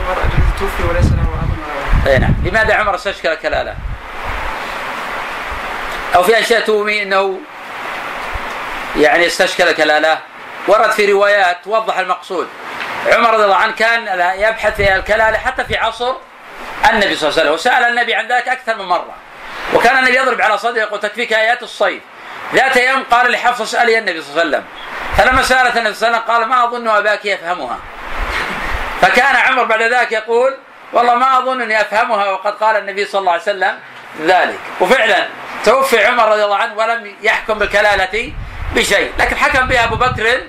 عمر 0.09 0.17
توفي 0.59 0.83
وليس 0.91 1.07
له 1.07 1.27
ولا 2.07 2.13
اي 2.13 2.19
نعم، 2.19 2.35
لماذا 2.45 2.75
عمر 2.75 2.95
استشكل 2.95 3.29
الكلالة؟ 3.29 3.75
أو 6.15 6.23
في 6.23 6.41
أشياء 6.41 6.61
تومي 6.61 7.03
أنه 7.03 7.41
يعني 8.97 9.27
استشكل 9.27 9.69
الكلالة 9.69 10.19
ورد 10.69 10.91
في 10.91 11.13
روايات 11.13 11.57
توضح 11.65 11.99
المقصود 11.99 12.49
عمر 13.13 13.35
رضي 13.35 13.45
الله 13.45 13.57
عنه 13.57 13.73
كان 13.73 14.03
يبحث 14.39 14.77
في 14.77 14.97
الكلالة 14.97 15.39
حتى 15.39 15.65
في 15.65 15.77
عصر 15.77 16.15
النبي 16.91 17.17
صلى 17.17 17.29
الله 17.29 17.41
عليه 17.41 17.51
وسلم 17.51 17.53
وسأل 17.53 17.85
النبي 17.85 18.15
عن 18.15 18.29
ذلك 18.29 18.49
أكثر 18.49 18.77
من 18.77 18.85
مرة 18.85 19.15
وكان 19.75 19.99
النبي 19.99 20.17
يضرب 20.17 20.41
على 20.41 20.59
صدره 20.59 20.81
يقول 20.81 21.01
تكفيك 21.01 21.33
آيات 21.33 21.63
الصيف 21.63 22.03
ذات 22.55 22.77
يوم 22.77 23.03
قال 23.11 23.31
لحفصة 23.31 23.65
اسألي 23.65 23.99
النبي 23.99 24.23
صلى 24.23 24.31
الله 24.31 24.41
عليه 24.41 24.51
وسلم. 24.51 24.65
فلما 25.17 25.43
سألت 25.43 25.77
النبي 25.77 25.95
صلى 25.95 26.09
الله 26.09 26.19
عليه 26.19 26.27
وسلم 26.27 26.37
قال 26.37 26.49
ما 26.49 26.65
أظن 26.65 26.89
أباك 26.89 27.25
يفهمها. 27.25 27.79
فكان 29.01 29.37
عمر 29.37 29.65
بعد 29.65 29.83
ذلك 29.83 30.13
يقول 30.13 30.57
والله 30.93 31.15
ما 31.15 31.39
أظن 31.39 31.63
أني 31.63 31.81
أفهمها 31.81 32.31
وقد 32.31 32.53
قال 32.53 32.77
النبي 32.77 33.05
صلى 33.05 33.19
الله 33.19 33.33
عليه 33.33 33.43
وسلم 33.43 33.79
ذلك. 34.21 34.59
وفعلا 34.81 35.27
توفي 35.65 36.05
عمر 36.05 36.29
رضي 36.29 36.45
الله 36.45 36.57
عنه 36.57 36.75
ولم 36.75 37.17
يحكم 37.23 37.59
بالكلالة 37.59 38.33
بشيء. 38.75 39.13
لكن 39.19 39.37
حكم 39.37 39.67
بها 39.67 39.85
أبو 39.85 39.97
بكر 39.97 40.41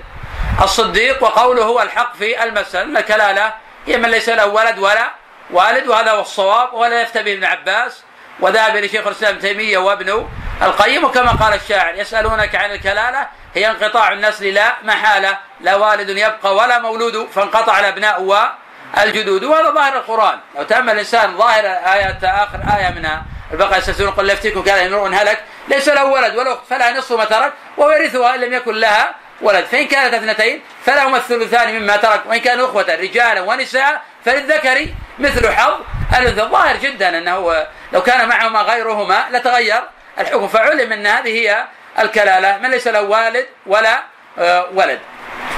الصديق 0.62 1.22
وقوله 1.22 1.62
هو 1.62 1.82
الحق 1.82 2.16
في 2.16 2.42
المسألة. 2.44 3.00
الكلالة 3.00 3.52
هي 3.86 3.96
من 3.96 4.10
ليس 4.10 4.28
له 4.28 4.46
ولد 4.46 4.78
ولا 4.78 5.10
والد 5.50 5.88
وهذا 5.88 6.10
هو 6.10 6.20
الصواب 6.20 6.74
ولا 6.74 7.02
يفتى 7.02 7.22
به 7.22 7.32
ابن 7.32 7.44
عباس. 7.44 8.02
وذهب 8.40 8.76
إلى 8.76 8.88
شيخ 8.88 9.06
الإسلام 9.06 9.38
تيمية 9.38 9.78
وابن 9.78 10.28
القيم 10.62 11.04
وكما 11.04 11.32
قال 11.32 11.54
الشاعر 11.54 11.94
يسألونك 11.94 12.54
عن 12.54 12.70
الكلالة 12.70 13.26
هي 13.54 13.70
انقطاع 13.70 14.12
النسل 14.12 14.54
لا 14.54 14.74
محالة 14.82 15.38
لا 15.60 15.74
والد 15.74 16.08
يبقى 16.08 16.54
ولا 16.54 16.78
مولود 16.78 17.28
فانقطع 17.34 17.78
الأبناء 17.80 18.22
والجدود. 18.22 19.44
وهذا 19.44 19.70
ظاهر 19.70 19.96
القرآن. 19.96 20.38
لو 20.56 20.62
تأمل 20.62 20.92
الإنسان 20.92 21.36
ظاهر 21.36 21.64
آية 21.64 22.18
آخر 22.22 22.58
آية 22.78 22.90
منها 22.90 23.22
البقرة 23.52 23.76
يستفسرون 23.76 24.10
قل 24.10 24.30
يفتيكم 24.30 24.62
كان 24.62 24.86
امرؤ 24.86 25.14
هلك 25.14 25.44
ليس 25.68 25.88
له 25.88 26.04
ولد 26.04 26.36
ولو 26.36 26.58
فلا 26.70 26.98
نصف 26.98 27.12
ما 27.12 27.24
ترك 27.24 27.52
ويرثها 27.76 28.34
إن 28.34 28.40
لم 28.40 28.52
يكن 28.52 28.74
لها 28.74 29.14
ولد. 29.40 29.64
فإن 29.64 29.86
كانت 29.86 30.14
اثنتين 30.14 30.62
فلهما 30.86 31.16
الثلثان 31.16 31.80
مما 31.80 31.96
ترك 31.96 32.22
وإن 32.26 32.38
كانوا 32.40 32.66
إخوة 32.66 32.94
رجالا 32.94 33.40
ونساء 33.40 34.02
فللذكر 34.24 34.86
مثل 35.18 35.52
حظ 35.52 35.80
الأنثى. 36.18 36.40
ظاهر 36.40 36.76
جدا 36.76 37.18
أنه 37.18 37.66
لو 37.92 38.02
كان 38.02 38.28
معهما 38.28 38.62
غيرهما 38.62 39.24
لتغير 39.30 39.82
الحكم 40.18 40.48
فعلم 40.48 40.92
أن 40.92 41.06
هذه 41.06 41.28
هي 41.28 41.64
الكلالة. 41.98 42.58
من 42.58 42.70
ليس 42.70 42.86
له 42.88 43.02
والد 43.02 43.46
ولا 43.66 44.02
آه، 44.38 44.68
ولد. 44.74 45.00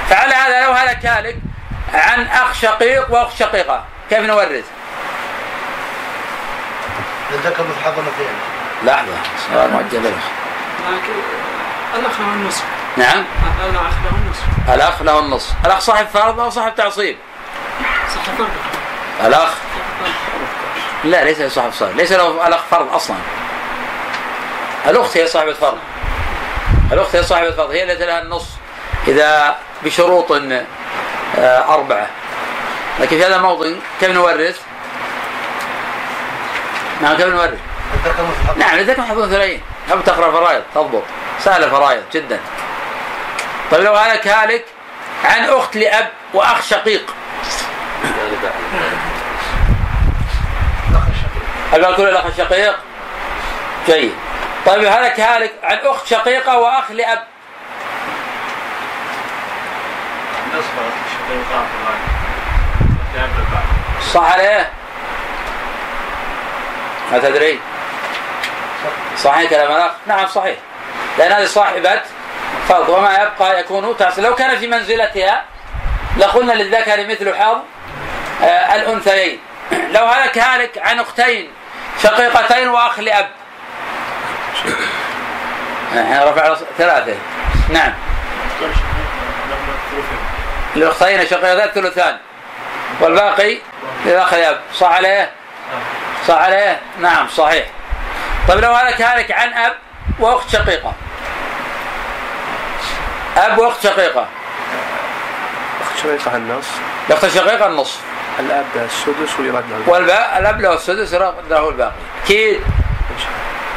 فعلى 0.09 0.33
هذا 0.33 0.65
لو 0.65 0.71
هذا 0.71 0.93
كالك 0.93 1.37
عن 1.93 2.27
أخ 2.27 2.53
شقيق 2.53 3.11
وأخت 3.13 3.37
شقيقة 3.39 3.85
كيف 4.09 4.19
نورث؟ 4.19 4.65
للذكر 7.31 7.63
مثل 7.63 7.79
حظ 7.85 7.99
الأنثيين 7.99 8.35
لحظة 8.83 9.13
سؤال 9.53 9.71
موجه 9.71 9.97
لك 9.97 10.13
لكن 10.87 11.13
الأخ 11.99 12.19
له 12.19 12.33
النصف. 12.33 12.63
نعم. 12.97 13.23
الأخ 13.69 13.93
له 14.03 14.17
النصف. 14.17 14.73
الأخ 14.73 15.01
له 15.01 15.19
النص 15.19 15.53
الأخ 15.65 15.79
صاحب 15.79 16.07
فرض 16.07 16.39
أو 16.39 16.49
صاحب 16.49 16.75
تعصيب؟ 16.75 17.17
صح 18.15 18.21
الأخ؟ 19.25 19.49
لا 21.03 21.23
ليس 21.23 21.53
صاحب 21.53 21.69
فرض 21.69 21.95
ليس 21.95 22.11
له 22.11 22.47
ألأخ 22.47 22.61
فرض 22.71 22.93
أصلا. 22.93 23.15
الأخت 24.87 25.17
هي 25.17 25.27
صاحبة 25.27 25.53
فرض. 25.53 25.77
الأخت 26.91 27.15
هي 27.15 27.23
صاحبة 27.23 27.51
فرض. 27.51 27.71
هي 27.71 27.83
التي 27.83 28.05
لها 28.05 28.21
النص 28.21 28.45
إذا 29.07 29.55
بشروط 29.83 30.31
آه، 30.31 31.73
أربعة. 31.73 32.07
لكن 32.99 33.17
في 33.17 33.25
هذا 33.25 33.35
الموطن 33.35 33.79
كيف 33.99 34.09
نورث؟ 34.09 34.59
نعم 37.01 37.17
كيف 37.17 37.27
نورث؟ 37.27 37.59
نعم 38.57 38.77
لذلك 38.77 38.99
حفظ 38.99 39.29
ثلاثين 39.29 39.61
أو 39.91 39.99
تقرأ 39.99 40.31
فرائض 40.31 40.63
تضبط. 40.75 41.03
سهلة 41.39 41.69
فرائض 41.69 42.03
جدا. 42.13 42.39
طيب 43.71 43.81
لو 43.81 43.95
هذا 43.95 44.15
كالك 44.15 44.65
عن 45.25 45.45
أخت 45.45 45.75
لأب 45.75 46.09
وأخ 46.33 46.61
شقيق 46.61 47.13
هل 51.73 51.81
بقول 51.81 52.09
الأخ 52.09 52.25
الشقيق؟ 52.25 52.75
جيد 53.87 54.13
طيب 54.65 54.83
هذا 54.83 55.07
كالك 55.07 55.53
عن 55.63 55.77
أخت 55.83 56.07
شقيقة 56.07 56.57
وأخ 56.57 56.91
لأب 56.91 57.23
صح 64.13 64.33
عليه؟ 64.33 64.69
ما 67.11 67.17
تدري؟ 67.17 67.59
صحيح 69.17 69.49
كلام 69.49 69.71
الأخ؟ 69.71 69.91
نعم 70.07 70.27
صحيح 70.27 70.57
لأن 71.17 71.31
هذه 71.31 71.45
صاحبة 71.45 72.01
فرض 72.69 72.89
وما 72.89 73.13
يبقى 73.13 73.59
يكون 73.59 73.97
تعصي 73.97 74.21
لو 74.21 74.35
كان 74.35 74.57
في 74.57 74.67
منزلتها 74.67 75.43
لقلنا 76.17 76.53
للذكر 76.53 77.07
مثل 77.07 77.35
حظ 77.35 77.57
الأنثيين. 78.41 79.39
لو 79.71 80.05
هلك 80.05 80.37
هالك 80.37 80.77
عن 80.77 80.99
أختين 80.99 81.51
شقيقتين 82.03 82.67
وأخ 82.67 82.99
لأب. 82.99 83.29
إحنا 85.93 86.31
رفع 86.31 86.55
ثلاثة. 86.77 87.15
نعم. 87.69 87.93
الأختين 90.75 91.27
شقيقتين 91.27 91.83
ثلثان. 91.83 92.17
والباقي 93.01 93.57
للأخ 94.05 94.33
لأب. 94.33 94.61
صح 94.73 94.87
عليه؟ 94.87 95.31
صح 96.27 96.35
عليه؟ 96.35 96.79
نعم 96.99 97.27
صحيح. 97.27 97.65
طيب 98.47 98.59
لو 98.59 98.73
هلك 98.73 99.01
هالك 99.01 99.31
عن 99.31 99.53
أب 99.53 99.73
وأخت 100.19 100.49
شقيقة. 100.49 100.93
أب 103.37 103.57
وأخت 103.57 103.83
شقيقة. 103.83 104.27
أخت 105.81 105.97
شقيقة 106.03 106.35
النص. 106.35 106.67
الأخت 107.09 107.23
الشقيقة 107.23 107.67
النصف. 107.67 108.01
الأب 108.39 108.65
السدس 108.75 109.39
ويرد 109.39 109.63
له 109.69 109.93
والباء 109.93 110.37
الأب 110.39 110.61
له 110.61 110.73
السدس 110.73 111.13
له 111.13 111.69
الباقي. 111.69 111.91
أكيد. 112.23 112.61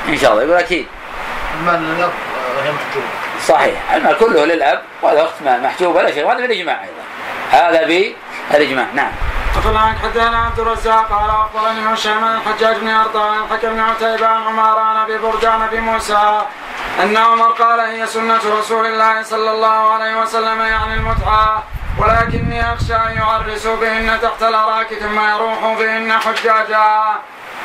إن 0.09 0.17
شاء 0.17 0.33
الله. 0.33 0.43
يقول 0.43 0.57
أكيد. 0.57 0.87
المال 1.61 1.83
للأب 1.83 2.11
آه، 2.11 2.63
هي 2.65 2.73
محجوبة. 2.73 3.07
صحيح. 3.47 3.93
المال 3.95 4.19
كله 4.19 4.45
للأب 4.45 4.83
وهذا 5.03 5.23
أخت 5.23 5.43
مال 5.45 5.63
محجوب 5.63 5.97
ولا 5.97 6.11
شيء 6.11 6.25
وهذا 6.25 6.41
بالإجماع 6.41 6.81
أيضا. 6.83 7.03
هذا 7.51 7.87
بالإجماع 8.51 8.87
نعم. 8.95 9.13
وفي 9.59 9.69
الآن 9.69 9.99
حدثنا 10.03 10.39
عبد 10.39 10.61
الرزاق 10.61 11.09
قال 11.13 11.31
أخبرني 11.31 11.95
هشام 11.95 12.25
عن 12.25 12.37
الحجاج 12.37 12.77
بن 12.77 12.89
أرطان 12.89 13.35
عن 13.35 13.45
الحكم 13.45 13.69
بن 13.69 13.81
عتيبة 13.81 14.27
عن 14.27 14.43
عمار 14.43 14.79
عن 14.79 14.97
أبي 14.97 15.19
برجان 15.19 15.67
بن 15.73 15.81
موسى 15.81 16.43
أن 17.03 17.17
عمر 17.17 17.49
قال 17.49 17.81
هي 17.81 18.07
سنة 18.07 18.41
رسول 18.59 18.87
الله 18.87 19.23
صلى 19.23 19.51
الله 19.51 19.93
عليه 19.93 20.21
وسلم 20.23 20.61
يعني 20.61 20.95
المتعة. 20.95 21.63
ولكني 22.01 22.73
أخشى 22.73 22.95
أن 22.95 23.17
يعرسوا 23.17 23.77
بهن 23.77 24.19
تحت 24.23 24.43
الأراك 24.43 24.95
ثم 24.95 25.19
يروحوا 25.35 25.75
بهن 25.75 26.13
حجاجا. 26.13 27.21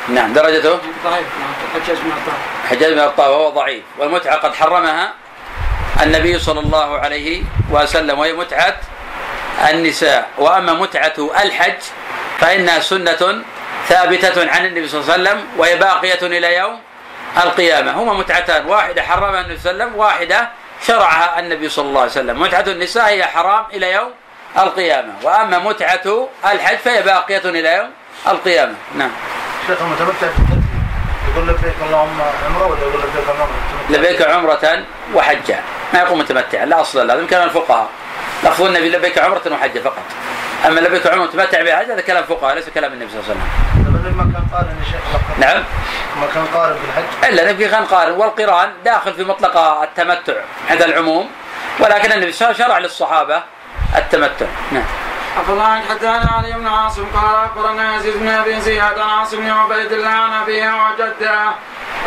نعم 0.07 0.33
درجته؟ 0.33 0.79
ضعيف 1.03 1.27
نعم 1.39 1.53
الحجاج 1.75 1.97
بن 1.97 2.11
عطاء 2.11 2.35
حجاج 2.69 2.93
بن 2.93 2.99
أبطال 2.99 3.29
وهو 3.29 3.49
ضعيف. 3.49 3.83
والمتعة 3.97 4.35
قد 4.35 4.55
حرمها 4.55 5.13
النبي 6.03 6.39
صلى 6.39 6.59
الله 6.59 6.99
عليه 6.99 7.43
وسلم 7.71 8.19
وهي 8.19 8.33
متعة 8.33 8.77
النساء. 9.69 10.29
وأما 10.37 10.73
متعة 10.73 11.13
الحج 11.43 11.81
فإنها 12.39 12.79
سنة 12.79 13.43
ثابتة 13.87 14.51
عن 14.51 14.65
النبي 14.65 14.87
صلى 14.87 15.01
الله 15.01 15.13
عليه 15.13 15.23
وسلم 15.23 15.47
وهي 15.57 15.75
باقية 15.75 16.21
إلى 16.21 16.55
يوم 16.55 16.79
القيامة. 17.43 17.91
هما 17.91 18.13
متعتان 18.13 18.65
واحدة 18.65 19.01
حرمها 19.01 19.41
النبي 19.41 19.59
صلى 19.59 19.71
الله 19.71 19.83
عليه 19.83 19.85
وسلم 19.85 19.99
واحدة 19.99 20.49
شرعها 20.87 21.39
النبي 21.39 21.69
صلى 21.69 21.85
الله 21.85 22.01
عليه 22.01 22.11
وسلم. 22.11 22.41
متعة 22.41 22.65
النساء 22.67 23.07
هي 23.07 23.25
حرام 23.25 23.65
إلى 23.73 23.91
يوم 23.91 24.11
القيامة. 24.57 25.13
وأما 25.23 25.59
متعة 25.59 26.27
الحج 26.45 26.77
فهي 26.77 27.03
باقية 27.03 27.49
إلى 27.49 27.75
يوم 27.75 27.89
القيامة. 28.27 28.73
نعم. 28.95 29.11
شيخ 29.67 29.81
المتمتع 29.81 30.27
يقول 31.31 31.47
لبيك 31.47 31.75
اللهم 31.85 32.21
عمرة 32.45 32.67
ولا 32.67 32.81
يقول 32.81 33.01
لبيك 33.01 33.29
اللهم 33.29 33.49
متمتع؟ 33.49 33.99
لبيك 33.99 34.21
عمرة 34.21 34.83
وحجا 35.13 35.59
ما 35.93 35.99
يقول 35.99 36.19
متمتعا 36.19 36.65
لا 36.65 36.81
أصل 36.81 37.07
له. 37.07 37.13
هذا 37.13 37.25
كلام 37.25 37.43
الفقهاء. 37.43 37.89
لفظ 38.43 38.61
النبي 38.61 38.89
لبيك 38.89 39.17
عمرة 39.17 39.41
وحجة 39.51 39.79
فقط. 39.79 40.03
أما 40.65 40.79
لبيك 40.79 41.07
عمرة 41.07 41.23
متمتع 41.23 41.61
بحج 41.61 41.91
هذا 41.91 42.01
كلام 42.01 42.23
فقهاء 42.23 42.55
ليس 42.55 42.69
كلام 42.69 42.93
النبي 42.93 43.11
صلى 43.11 43.19
الله 43.19 43.29
عليه 43.29 43.39
وسلم. 43.39 44.17
ما 44.17 44.23
كان 44.23 44.47
قارن 44.53 44.75
يا 44.79 44.85
شيخ. 44.85 45.01
نعم. 45.39 45.63
ما 46.21 46.27
كان 46.33 46.45
قارن 46.45 46.75
بالحج 46.75 47.29
إلا 47.29 47.51
نبي 47.51 47.67
كان 47.69 47.85
قارن. 47.85 48.11
والقرآن 48.11 48.69
داخل 48.85 49.13
في 49.13 49.23
مطلق 49.23 49.57
التمتع 49.57 50.33
عند 50.69 50.81
العموم. 50.81 51.29
ولكن 51.79 52.11
النبي 52.11 52.31
صلى 52.31 52.47
الله 52.47 52.55
عليه 52.55 52.65
وسلم 52.65 52.67
شرع 52.67 52.77
للصحابة 52.77 53.43
التمتع. 53.97 54.45
نعم. 54.71 54.83
أفضل 55.37 55.61
حدثنا 55.89 56.31
علي 56.37 56.53
بن 56.53 56.67
عاصم 56.67 57.05
قال 57.13 57.35
أخبرنا 57.45 57.95
يزيد 57.95 58.17
بن 58.17 58.27
أبي 58.27 58.61
زياد 58.61 58.99
عن 58.99 59.09
عاصم 59.09 59.37
بن 59.37 59.49
عبيد 59.49 59.91
الله 59.91 60.09
عن 60.09 60.33
أبيه 60.33 60.71
وجده. 60.85 61.51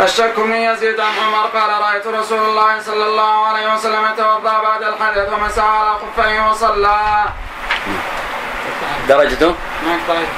الشك 0.03 0.39
من 0.39 0.57
يزيد 0.57 1.01
عن 1.01 1.13
عمر 1.27 1.47
قال 1.47 1.71
رأيت 1.81 2.07
رسول 2.07 2.39
الله 2.39 2.81
صلى 2.81 3.07
الله 3.07 3.47
عليه 3.47 3.75
وسلم 3.75 4.15
توضأ 4.17 4.63
بعد 4.63 4.83
الحدث 4.83 5.33
ومسح 5.33 5.65
على 5.65 5.99
خفيه 5.99 6.51
وصلى. 6.51 7.25
درجته؟ 9.09 9.55
ضعيف 10.09 10.29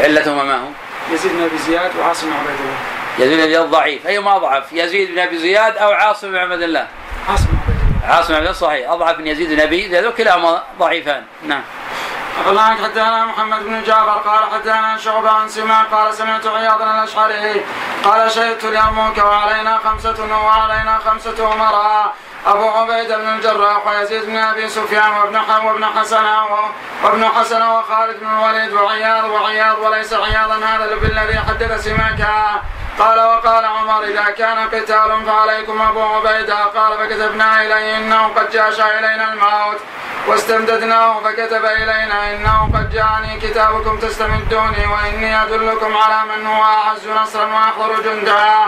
علتهما 0.00 0.42
ما 0.42 0.56
هو؟ 0.56 0.68
يزيد 1.10 1.32
بن 1.32 1.42
أبي 1.42 1.58
زياد 1.58 1.90
وعاصم 2.00 2.26
بن 2.26 2.32
عبيد 2.32 2.60
الله. 2.60 2.78
يزيد 3.18 3.40
بن 3.40 3.48
زياد 3.48 3.70
ضعيف. 3.70 4.06
ايهما 4.06 4.36
اضعف 4.36 4.72
يزيد 4.72 5.10
بن 5.10 5.18
أبي 5.18 5.38
زياد 5.38 5.76
أو 5.76 5.92
عاصم 5.92 6.28
بن 6.30 6.36
عبد 6.36 6.62
الله؟ 6.62 6.86
عاصم 7.28 7.44
بن 7.44 7.58
عبيد 7.58 7.68
الله 7.68 7.77
عاصم 8.08 8.34
بن 8.34 8.40
الله 8.40 8.52
صحيح. 8.52 8.90
أضعف 8.90 9.18
من 9.18 9.26
يزيد 9.26 9.52
بن 9.52 9.60
أبي 9.60 9.88
زياد 9.88 10.04
وكلاهما 10.04 10.62
ضعيفان. 10.78 11.24
نعم. 11.42 11.62
أفضل 12.40 12.58
حدثنا 12.58 13.24
محمد 13.24 13.64
بن 13.64 13.82
جعفر 13.82 14.30
قال 14.30 14.50
حدثنا 14.52 14.96
شعبة 14.96 15.30
عن 15.30 15.48
سماع 15.48 15.82
قال 15.82 16.14
سمعت 16.14 16.46
عياض 16.46 16.82
الأشعري 16.82 17.64
قال 18.04 18.30
شهدت 18.30 18.64
لأمك 18.64 19.18
وعلينا 19.18 19.78
خمسة 19.84 20.44
وعلينا 20.44 20.98
خمسة 20.98 21.52
أمراء 21.54 22.14
أبو 22.46 22.68
عبيدة 22.68 23.16
بن 23.16 23.28
الجراح 23.28 23.86
ويزيد 23.86 24.26
بن 24.26 24.36
أبي 24.36 24.68
سفيان 24.68 25.12
وابن 25.12 25.36
وابن 25.66 25.84
حسن 25.84 26.24
وابن 27.04 27.24
حسن 27.24 27.62
وخالد 27.62 28.20
بن 28.20 28.26
الوليد 28.26 28.72
وعياض 28.72 29.24
وعياض 29.24 29.78
وليس 29.78 30.12
عياضا 30.12 30.56
هذا 30.56 30.94
بالذي 30.94 31.38
حدث 31.38 31.84
سماك 31.84 32.26
قال 32.98 33.20
وقال 33.20 33.64
عمر 33.64 34.04
إذا 34.04 34.24
كان 34.24 34.58
قتال 34.68 35.26
فعليكم 35.26 35.80
أبو 35.80 36.02
عبيدة. 36.02 36.64
قال 36.64 36.98
فكتبنا 36.98 37.62
إليه 37.62 37.96
إنه 37.96 38.28
قد 38.28 38.50
جاش 38.50 38.80
إلينا 38.80 39.32
الموت. 39.32 39.80
واستمددناه 40.28 41.20
فكتب 41.20 41.64
إلينا 41.64 42.32
إنه 42.32 42.70
قد 42.74 42.90
جاءني 42.90 43.40
كتابكم 43.40 43.98
تستمدوني 43.98 44.86
وإني 44.86 45.42
أدلكم 45.42 45.96
على 45.96 46.28
من 46.30 46.46
هو 46.46 46.62
أعز 46.62 47.08
نصرا 47.08 47.46
وأحضر 47.46 48.00
جندا 48.02 48.66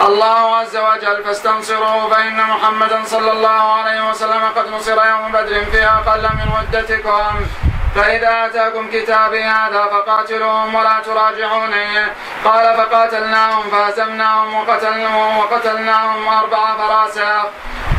الله 0.00 0.56
عز 0.56 0.76
وجل 0.76 1.24
فاستنصروه 1.24 2.08
فإن 2.08 2.36
محمدا 2.36 3.04
صلى 3.04 3.32
الله 3.32 3.72
عليه 3.72 4.10
وسلم 4.10 4.42
قد 4.56 4.68
نصر 4.68 5.06
يوم 5.06 5.32
بدر 5.32 5.64
في 5.64 5.86
أقل 5.86 6.22
من 6.22 6.48
مدتكم 6.58 7.34
فإذا 7.98 8.46
أتاكم 8.46 8.90
كتابي 8.90 9.42
هذا 9.42 9.82
فقاتلوهم 9.84 10.74
ولا 10.74 11.00
تراجعوني 11.04 11.98
قال 12.44 12.76
فقاتلناهم 12.76 13.70
فهزمناهم 13.70 14.54
وقتلناهم 14.54 15.38
وقتلناهم 15.38 16.28
أربع 16.28 16.76
فراسخ. 16.76 17.44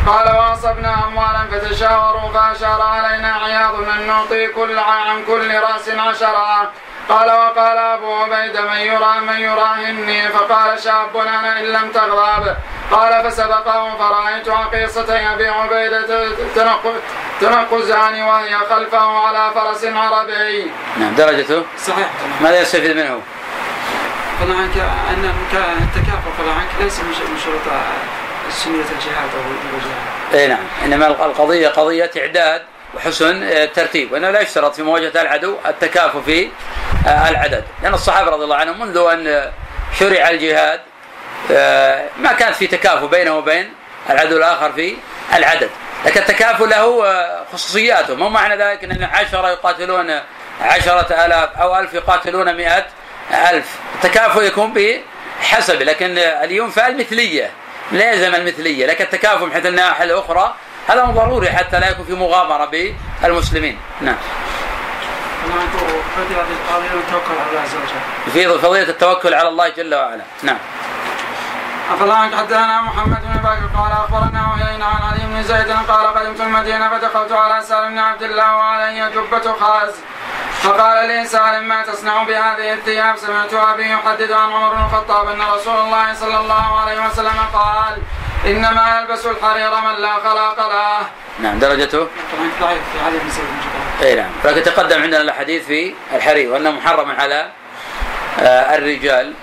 قال 0.08 0.36
وأصبنا 0.36 0.95
أموالا 1.08 1.43
فتشاوروا 1.52 2.30
فأشار 2.34 2.82
علينا 2.82 3.34
عياض 3.43 3.76
أن 3.89 4.08
نعطي 4.08 4.47
كل 4.47 4.80
عن 4.80 5.26
كل 5.26 5.60
رأس 5.60 5.89
عشرة. 5.89 6.72
قال 7.10 7.32
وقال 7.32 7.78
أبو 7.78 8.14
عبيدة 8.14 8.62
من 8.62 8.78
يرى 8.78 9.20
من 9.28 9.39
يراهني 9.39 10.30
فقال 10.30 10.80
شاب 10.80 11.18
أنا 11.18 11.60
إن 11.60 11.66
لم 11.66 11.91
تغضب. 11.91 12.55
قال 12.91 13.32
فسبقه 13.32 13.97
فرأيت 13.97 14.49
عقيصة 14.49 15.34
أبي 15.34 15.47
عبيدة 15.47 16.28
تنقزان 17.41 18.22
وهي 18.22 18.55
خلفه 18.70 19.28
على 19.28 19.51
فرس 19.55 19.86
عربي. 19.86 20.72
نعم 20.99 21.16
درجته؟ 21.16 21.64
صحيح. 21.78 22.10
ماذا 22.41 22.62
يستفيد 22.62 22.97
منه؟ 22.97 23.22
فضلا 24.39 24.57
عنك 24.57 24.78
أن 25.10 25.34
التكافؤ 25.82 26.30
فضلا 26.38 26.53
عنك 26.53 26.70
ليس 26.80 26.99
من 26.99 27.38
شروط 27.45 27.62
سنية 28.49 28.76
الجهاد 28.76 29.30
أو 29.36 29.78
الجهاد. 29.78 30.34
اي 30.34 30.47
نعم. 30.47 30.64
إنما 30.86 31.07
القضية 31.07 31.68
قضية 31.68 32.12
إعداد. 32.18 32.62
وحسن 32.96 33.44
الترتيب 33.44 34.12
وأنه 34.12 34.32
لا 34.32 34.42
يشترط 34.42 34.76
في 34.76 34.84
مواجهة 34.84 35.22
العدو 35.22 35.58
التكافؤ 35.66 36.22
في 36.22 36.50
آه، 37.08 37.30
العدد. 37.30 37.64
لأن 37.84 37.94
الصحابة 37.94 38.32
رضي 38.32 38.44
الله 38.44 38.56
عنهم 38.56 38.80
منذ 38.80 38.98
أن 38.98 39.52
شرع 40.00 40.30
الجهاد 40.30 40.82
آه، 41.52 42.06
ما 42.18 42.34
كانت 42.34 42.56
في 42.56 42.68
تكافؤ 42.68 43.08
بينه 43.08 43.38
وبين 43.38 43.74
العدو 44.10 44.38
الآخر 44.38 44.72
في 44.72 44.96
العدد. 45.34 45.70
لكن 46.06 46.22
التكافؤ 46.22 46.66
له 46.66 47.06
آه، 47.06 47.46
خصوصياته. 47.54 48.16
مو 48.16 48.30
معنى 48.30 48.64
ذلك 48.64 48.84
أن 48.84 49.04
عشرة 49.04 49.50
يقاتلون 49.50 50.20
عشرة 50.62 51.26
آلاف 51.26 51.50
أو 51.58 51.80
ألف 51.80 51.94
يقاتلون 51.94 52.56
مئة 52.56 52.86
ألف. 53.50 53.76
التكافؤ 53.96 54.42
يكون 54.42 54.74
بحسب. 55.42 55.82
لكن 55.82 56.18
الينفى 56.18 56.88
المثلية 56.88 57.52
لا 57.92 58.12
يلزم 58.12 58.36
المثلية. 58.36 58.86
لكن 58.86 59.04
التكافؤ 59.04 59.46
من 59.46 59.54
حيث 59.54 59.66
الناحية 59.66 60.04
الأخرى 60.04 60.56
هذا 60.90 61.04
ضروري 61.04 61.50
حتى 61.50 61.80
لا 61.80 61.90
يكون 61.90 62.06
في 62.06 62.14
مغامرة 62.14 62.66
بالمسلمين. 63.22 63.80
نعم. 64.02 64.16
في 68.34 68.58
فضيلة 68.58 68.90
التوكل 68.90 69.34
على 69.34 69.48
الله 69.50 69.70
جل 69.70 69.96
وعلا. 69.96 70.24
نعم. 70.44 70.58
أفلا 71.94 72.16
حدثنا 72.38 72.82
محمد 72.82 73.22
بن 73.22 73.40
بكر 73.40 73.66
قال 73.78 73.92
أخبرنا 73.92 74.48
وهينا 74.52 74.86
عن 74.86 75.02
علي 75.12 75.26
بن 75.26 75.44
زيد 75.44 75.72
قال 75.72 76.08
قدمت 76.08 76.42
المدينة 76.42 76.90
فدخلت 76.90 77.32
على 77.32 77.64
سالم 77.64 77.90
بن 77.90 77.98
عبد 77.98 78.24
الله 78.24 78.56
وعلي 78.56 79.10
جبة 79.10 79.54
خاز. 79.60 79.94
فقال 80.62 81.08
لي 81.08 81.26
سالم 81.26 81.68
ما 81.68 81.84
تصنع 81.84 82.24
بهذه 82.24 82.74
الثياب؟ 82.74 83.18
سمعت 83.18 83.54
أبي 83.54 83.90
يحدث 83.92 84.32
عن 84.32 84.52
عمر 84.52 84.76
بن 84.76 84.82
الخطاب 84.82 85.28
أن 85.28 85.42
رسول 85.42 85.78
الله 85.78 86.14
صلى 86.14 86.40
الله 86.40 86.80
عليه 86.80 87.06
وسلم 87.08 87.40
قال 87.54 87.98
إنما 88.50 89.00
يلبس 89.00 89.26
الحرير 89.26 89.70
من 89.70 90.02
لا 90.02 90.14
خلاق 90.14 90.70
له. 90.70 91.08
نعم 91.39 91.60
درجته؟ 91.60 92.08
ضعيف 92.62 92.82
في 92.93 93.06
علي 93.06 93.18
بن 93.18 94.06
اي 94.06 94.16
نعم. 94.16 94.30
لكن 94.45 94.64
تقدم 94.64 95.02
عندنا 95.02 95.22
الحديث 95.22 95.66
في 95.66 95.93
الحرير 96.16 96.52
وأنه 96.52 96.72
محرم 96.72 97.12
على 97.12 97.50
آه، 98.39 98.76
الرجال. 98.76 99.34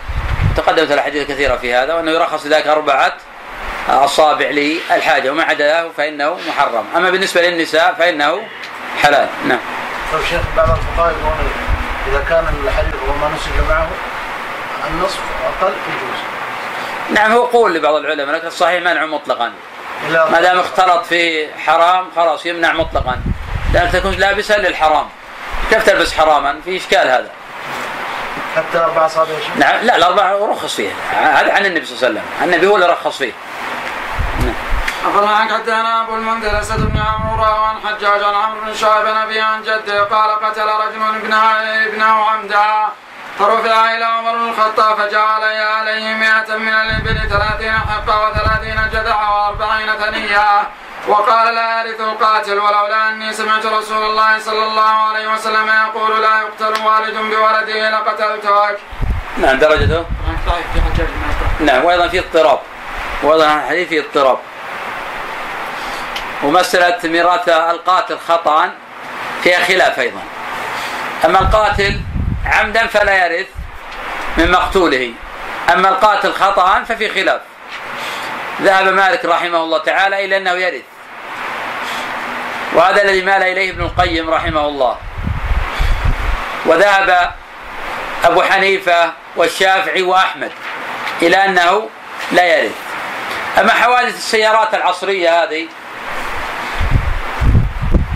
تقدمت 0.56 0.92
الأحاديث 0.92 1.28
كثيرة 1.28 1.56
في 1.56 1.74
هذا 1.74 1.94
وأنه 1.94 2.10
يرخص 2.10 2.46
ذلك 2.46 2.66
أربعة 2.66 3.12
أصابع 3.88 4.46
للحاجة 4.46 5.30
وما 5.30 5.44
عدا 5.44 5.66
له 5.68 5.90
فإنه 5.96 6.38
محرم. 6.48 6.84
أما 6.96 7.10
بالنسبة 7.10 7.40
للنساء 7.40 7.94
فإنه 7.98 8.42
حلال. 9.02 9.28
نعم. 9.48 9.58
طيب 10.12 10.22
شيخ 10.24 10.40
بعض 10.56 10.70
الفقهاء 10.70 11.14
يقولون 11.20 11.50
إذا 12.08 12.24
كان 12.28 12.44
الحرير 12.64 12.94
وما 13.08 13.30
نسج 13.36 13.68
معه 13.68 13.88
النصف 14.90 15.20
أقل 15.46 15.72
يجوز 15.72 16.35
نعم 17.10 17.32
هو 17.32 17.44
قول 17.44 17.74
لبعض 17.74 17.94
العلماء 17.94 18.34
لكن 18.34 18.46
الصحيح 18.46 18.82
منع 18.82 19.06
مطلقا. 19.06 19.52
ما 20.10 20.40
دام 20.40 20.58
اختلط 20.58 21.04
في 21.06 21.48
حرام 21.66 22.10
خلاص 22.16 22.46
يمنع 22.46 22.72
مطلقا. 22.72 23.20
لانك 23.74 23.92
تكون 23.92 24.12
لابسا 24.12 24.58
للحرام. 24.58 25.08
كيف 25.70 25.86
تلبس 25.86 26.14
حراما؟ 26.14 26.60
في 26.64 26.76
إشكال 26.76 27.08
هذا. 27.08 27.30
حتى 28.56 28.78
أربع 28.78 29.06
اصابع 29.06 29.30
نعم 29.56 29.84
لا 29.84 29.96
الأربع 29.96 30.32
رخص 30.32 30.74
فيه. 30.74 30.90
هذا 31.12 31.52
عن 31.52 31.66
النبي 31.66 31.86
صلى 31.86 32.08
الله 32.08 32.20
عليه 32.20 32.20
وسلم. 32.20 32.44
النبي 32.44 32.66
هو 32.66 32.76
اللي 32.76 32.86
رخص 32.86 33.18
فيه. 33.18 33.32
أخبرنا 35.04 35.30
عن 35.30 35.48
حدثنا 35.48 36.02
أبو 36.02 36.14
المنذر 36.14 36.60
أسد 36.60 36.80
بن 36.92 36.98
عمرو 36.98 37.44
عن 37.44 37.76
حجاج 37.86 38.22
عن 38.22 38.34
عمرو 38.34 38.60
بن 38.60 38.74
شعيب 38.74 39.06
نبي 39.06 39.40
عن 39.40 39.62
جده 39.62 40.04
قال 40.04 40.30
قتل 40.30 40.62
رجل 40.62 41.02
ابنه 41.16 41.36
ابنه 41.86 42.04
عمدا. 42.04 42.88
فرفع 43.38 43.94
إلى 43.94 44.04
عمر 44.04 44.32
بن 44.32 44.48
الخطاب 44.48 44.96
فجعل 44.96 45.42
عليه 45.42 46.14
مئة 46.14 46.56
من 46.56 46.68
الإبل 46.68 47.28
ثلاثين 47.28 47.72
حقا 47.72 48.28
وثلاثين 48.28 48.80
جدعا 48.92 49.28
وأربعين 49.28 49.88
ثنيا 49.96 50.66
وقال 51.08 51.54
لا 51.54 51.84
يرث 51.84 52.00
القاتل 52.00 52.58
ولولا 52.58 53.08
أني 53.08 53.32
سمعت 53.32 53.66
رسول 53.66 54.02
الله 54.10 54.38
صلى 54.38 54.64
الله 54.64 54.82
عليه 54.82 55.32
وسلم 55.32 55.68
يقول 55.68 56.22
لا 56.22 56.40
يقتل 56.40 56.82
والد 56.82 57.16
بولده 57.16 57.90
لقتلتك 57.90 58.78
نعم 59.38 59.58
درجته؟ 59.58 60.04
نعم 61.60 61.84
وأيضا 61.84 62.08
في 62.08 62.18
اضطراب. 62.18 62.58
وأيضا 63.22 63.54
الحديث 63.54 63.88
في 63.88 64.00
اضطراب. 64.00 64.38
ومسألة 66.42 67.10
ميراث 67.10 67.48
القاتل 67.48 68.18
خطأ 68.28 68.70
فيها 69.42 69.64
خلاف 69.64 69.98
أيضا. 69.98 70.20
أما 71.24 71.38
القاتل 71.38 72.00
عمدا 72.46 72.86
فلا 72.86 73.26
يرث 73.26 73.46
من 74.36 74.50
مقتوله. 74.50 75.12
أما 75.72 75.88
القاتل 75.88 76.32
خطأ 76.32 76.84
ففي 76.84 77.08
خلاف. 77.08 77.40
ذهب 78.62 78.88
مالك 78.88 79.24
رحمه 79.24 79.58
الله 79.58 79.78
تعالى 79.78 80.24
إلى 80.24 80.36
أنه 80.36 80.50
يرث. 80.52 80.82
وهذا 82.72 83.02
الذي 83.02 83.22
مال 83.22 83.42
إليه 83.42 83.70
ابن 83.70 83.82
القيم 83.82 84.30
رحمه 84.30 84.66
الله. 84.66 84.96
وذهب 86.66 87.32
أبو 88.24 88.42
حنيفة 88.42 89.12
والشافعي 89.36 90.02
وأحمد 90.02 90.52
إلى 91.22 91.44
أنه 91.44 91.88
لا 92.32 92.44
يرث. 92.44 92.74
أما 93.58 93.72
حوادث 93.72 94.16
السيارات 94.16 94.74
العصرية 94.74 95.42
هذه 95.42 95.68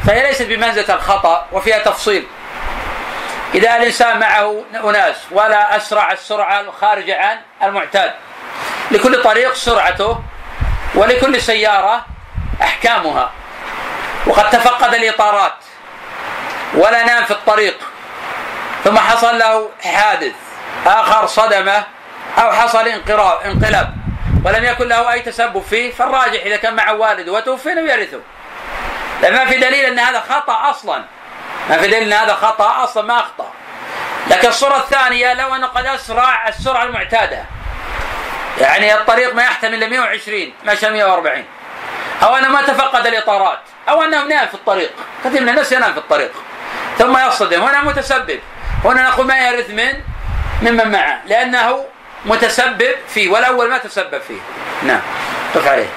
فهي 0.06 0.22
ليست 0.22 0.42
بمنزلة 0.42 0.94
الخطأ 0.94 1.46
وفيها 1.52 1.78
تفصيل. 1.78 2.26
إذا 3.54 3.76
الإنسان 3.76 4.20
معه 4.20 4.64
أناس 4.84 5.16
ولا 5.30 5.76
أسرع 5.76 6.12
السرعة 6.12 6.60
الخارجة 6.60 7.20
عن 7.20 7.38
المعتاد. 7.62 8.12
لكل 8.90 9.22
طريق 9.22 9.54
سرعته 9.54 10.22
ولكل 10.94 11.40
سيارة 11.40 12.06
أحكامها. 12.62 13.30
وقد 14.26 14.50
تفقد 14.50 14.94
الإطارات 14.94 15.54
ولا 16.74 17.04
نام 17.04 17.24
في 17.24 17.30
الطريق. 17.30 17.78
ثم 18.84 18.98
حصل 18.98 19.38
له 19.38 19.70
حادث 19.84 20.34
آخر 20.86 21.26
صدمة 21.26 21.84
أو 22.38 22.52
حصل 22.52 22.88
انقلاب 22.88 23.40
انقلاب. 23.44 23.94
ولم 24.44 24.64
يكن 24.64 24.88
له 24.88 25.12
أي 25.12 25.20
تسبب 25.20 25.62
فيه 25.62 25.92
فالراجح 25.92 26.42
إذا 26.44 26.56
كان 26.56 26.76
مع 26.76 26.90
والده 26.90 27.32
وتوفي 27.32 27.72
إنه 27.72 27.92
يرثه. 27.92 28.20
لأن 29.22 29.32
ما 29.32 29.44
في 29.44 29.56
دليل 29.56 29.84
أن 29.84 29.98
هذا 29.98 30.20
خطأ 30.20 30.70
أصلا. 30.70 31.04
ما 31.70 31.78
في 31.78 31.86
دليل 31.86 32.02
أن 32.02 32.12
هذا 32.12 32.34
خطأ؟ 32.34 32.84
أصلا 32.84 33.02
ما 33.02 33.20
أخطأ. 33.20 33.52
لكن 34.30 34.48
الصورة 34.48 34.76
الثانية 34.76 35.34
لو 35.34 35.54
أنه 35.54 35.66
قد 35.66 35.86
أسرع 35.86 36.48
السرعة 36.48 36.84
المعتادة. 36.84 37.44
يعني 38.60 38.94
الطريق 38.94 39.34
ما 39.34 39.42
يحتمل 39.42 39.90
120 39.90 40.52
مشى 40.64 40.90
140 40.90 41.44
أو 42.22 42.36
أنه 42.36 42.48
ما 42.48 42.62
تفقد 42.62 43.06
الإطارات 43.06 43.58
أو 43.88 44.02
أنه 44.02 44.24
نام 44.24 44.46
في 44.46 44.54
الطريق. 44.54 44.90
كثير 45.24 45.40
من 45.40 45.48
الناس 45.48 45.72
ينام 45.72 45.92
في 45.92 45.98
الطريق. 45.98 46.32
ثم 46.98 47.18
يصطدم. 47.26 47.62
هنا 47.62 47.82
متسبب. 47.82 48.40
هنا 48.84 49.02
نقول 49.02 49.26
ما 49.26 49.48
يرث 49.48 49.70
من؟ 49.70 49.92
ممن 50.62 50.90
معه. 50.92 51.20
لأنه 51.26 51.84
متسبب 52.24 52.94
فيه 53.08 53.30
والأول 53.30 53.70
ما 53.70 53.78
تسبب 53.78 54.20
فيه. 54.28 54.40
نعم. 54.82 55.00
قف 55.54 55.68
عليه. 55.68 55.88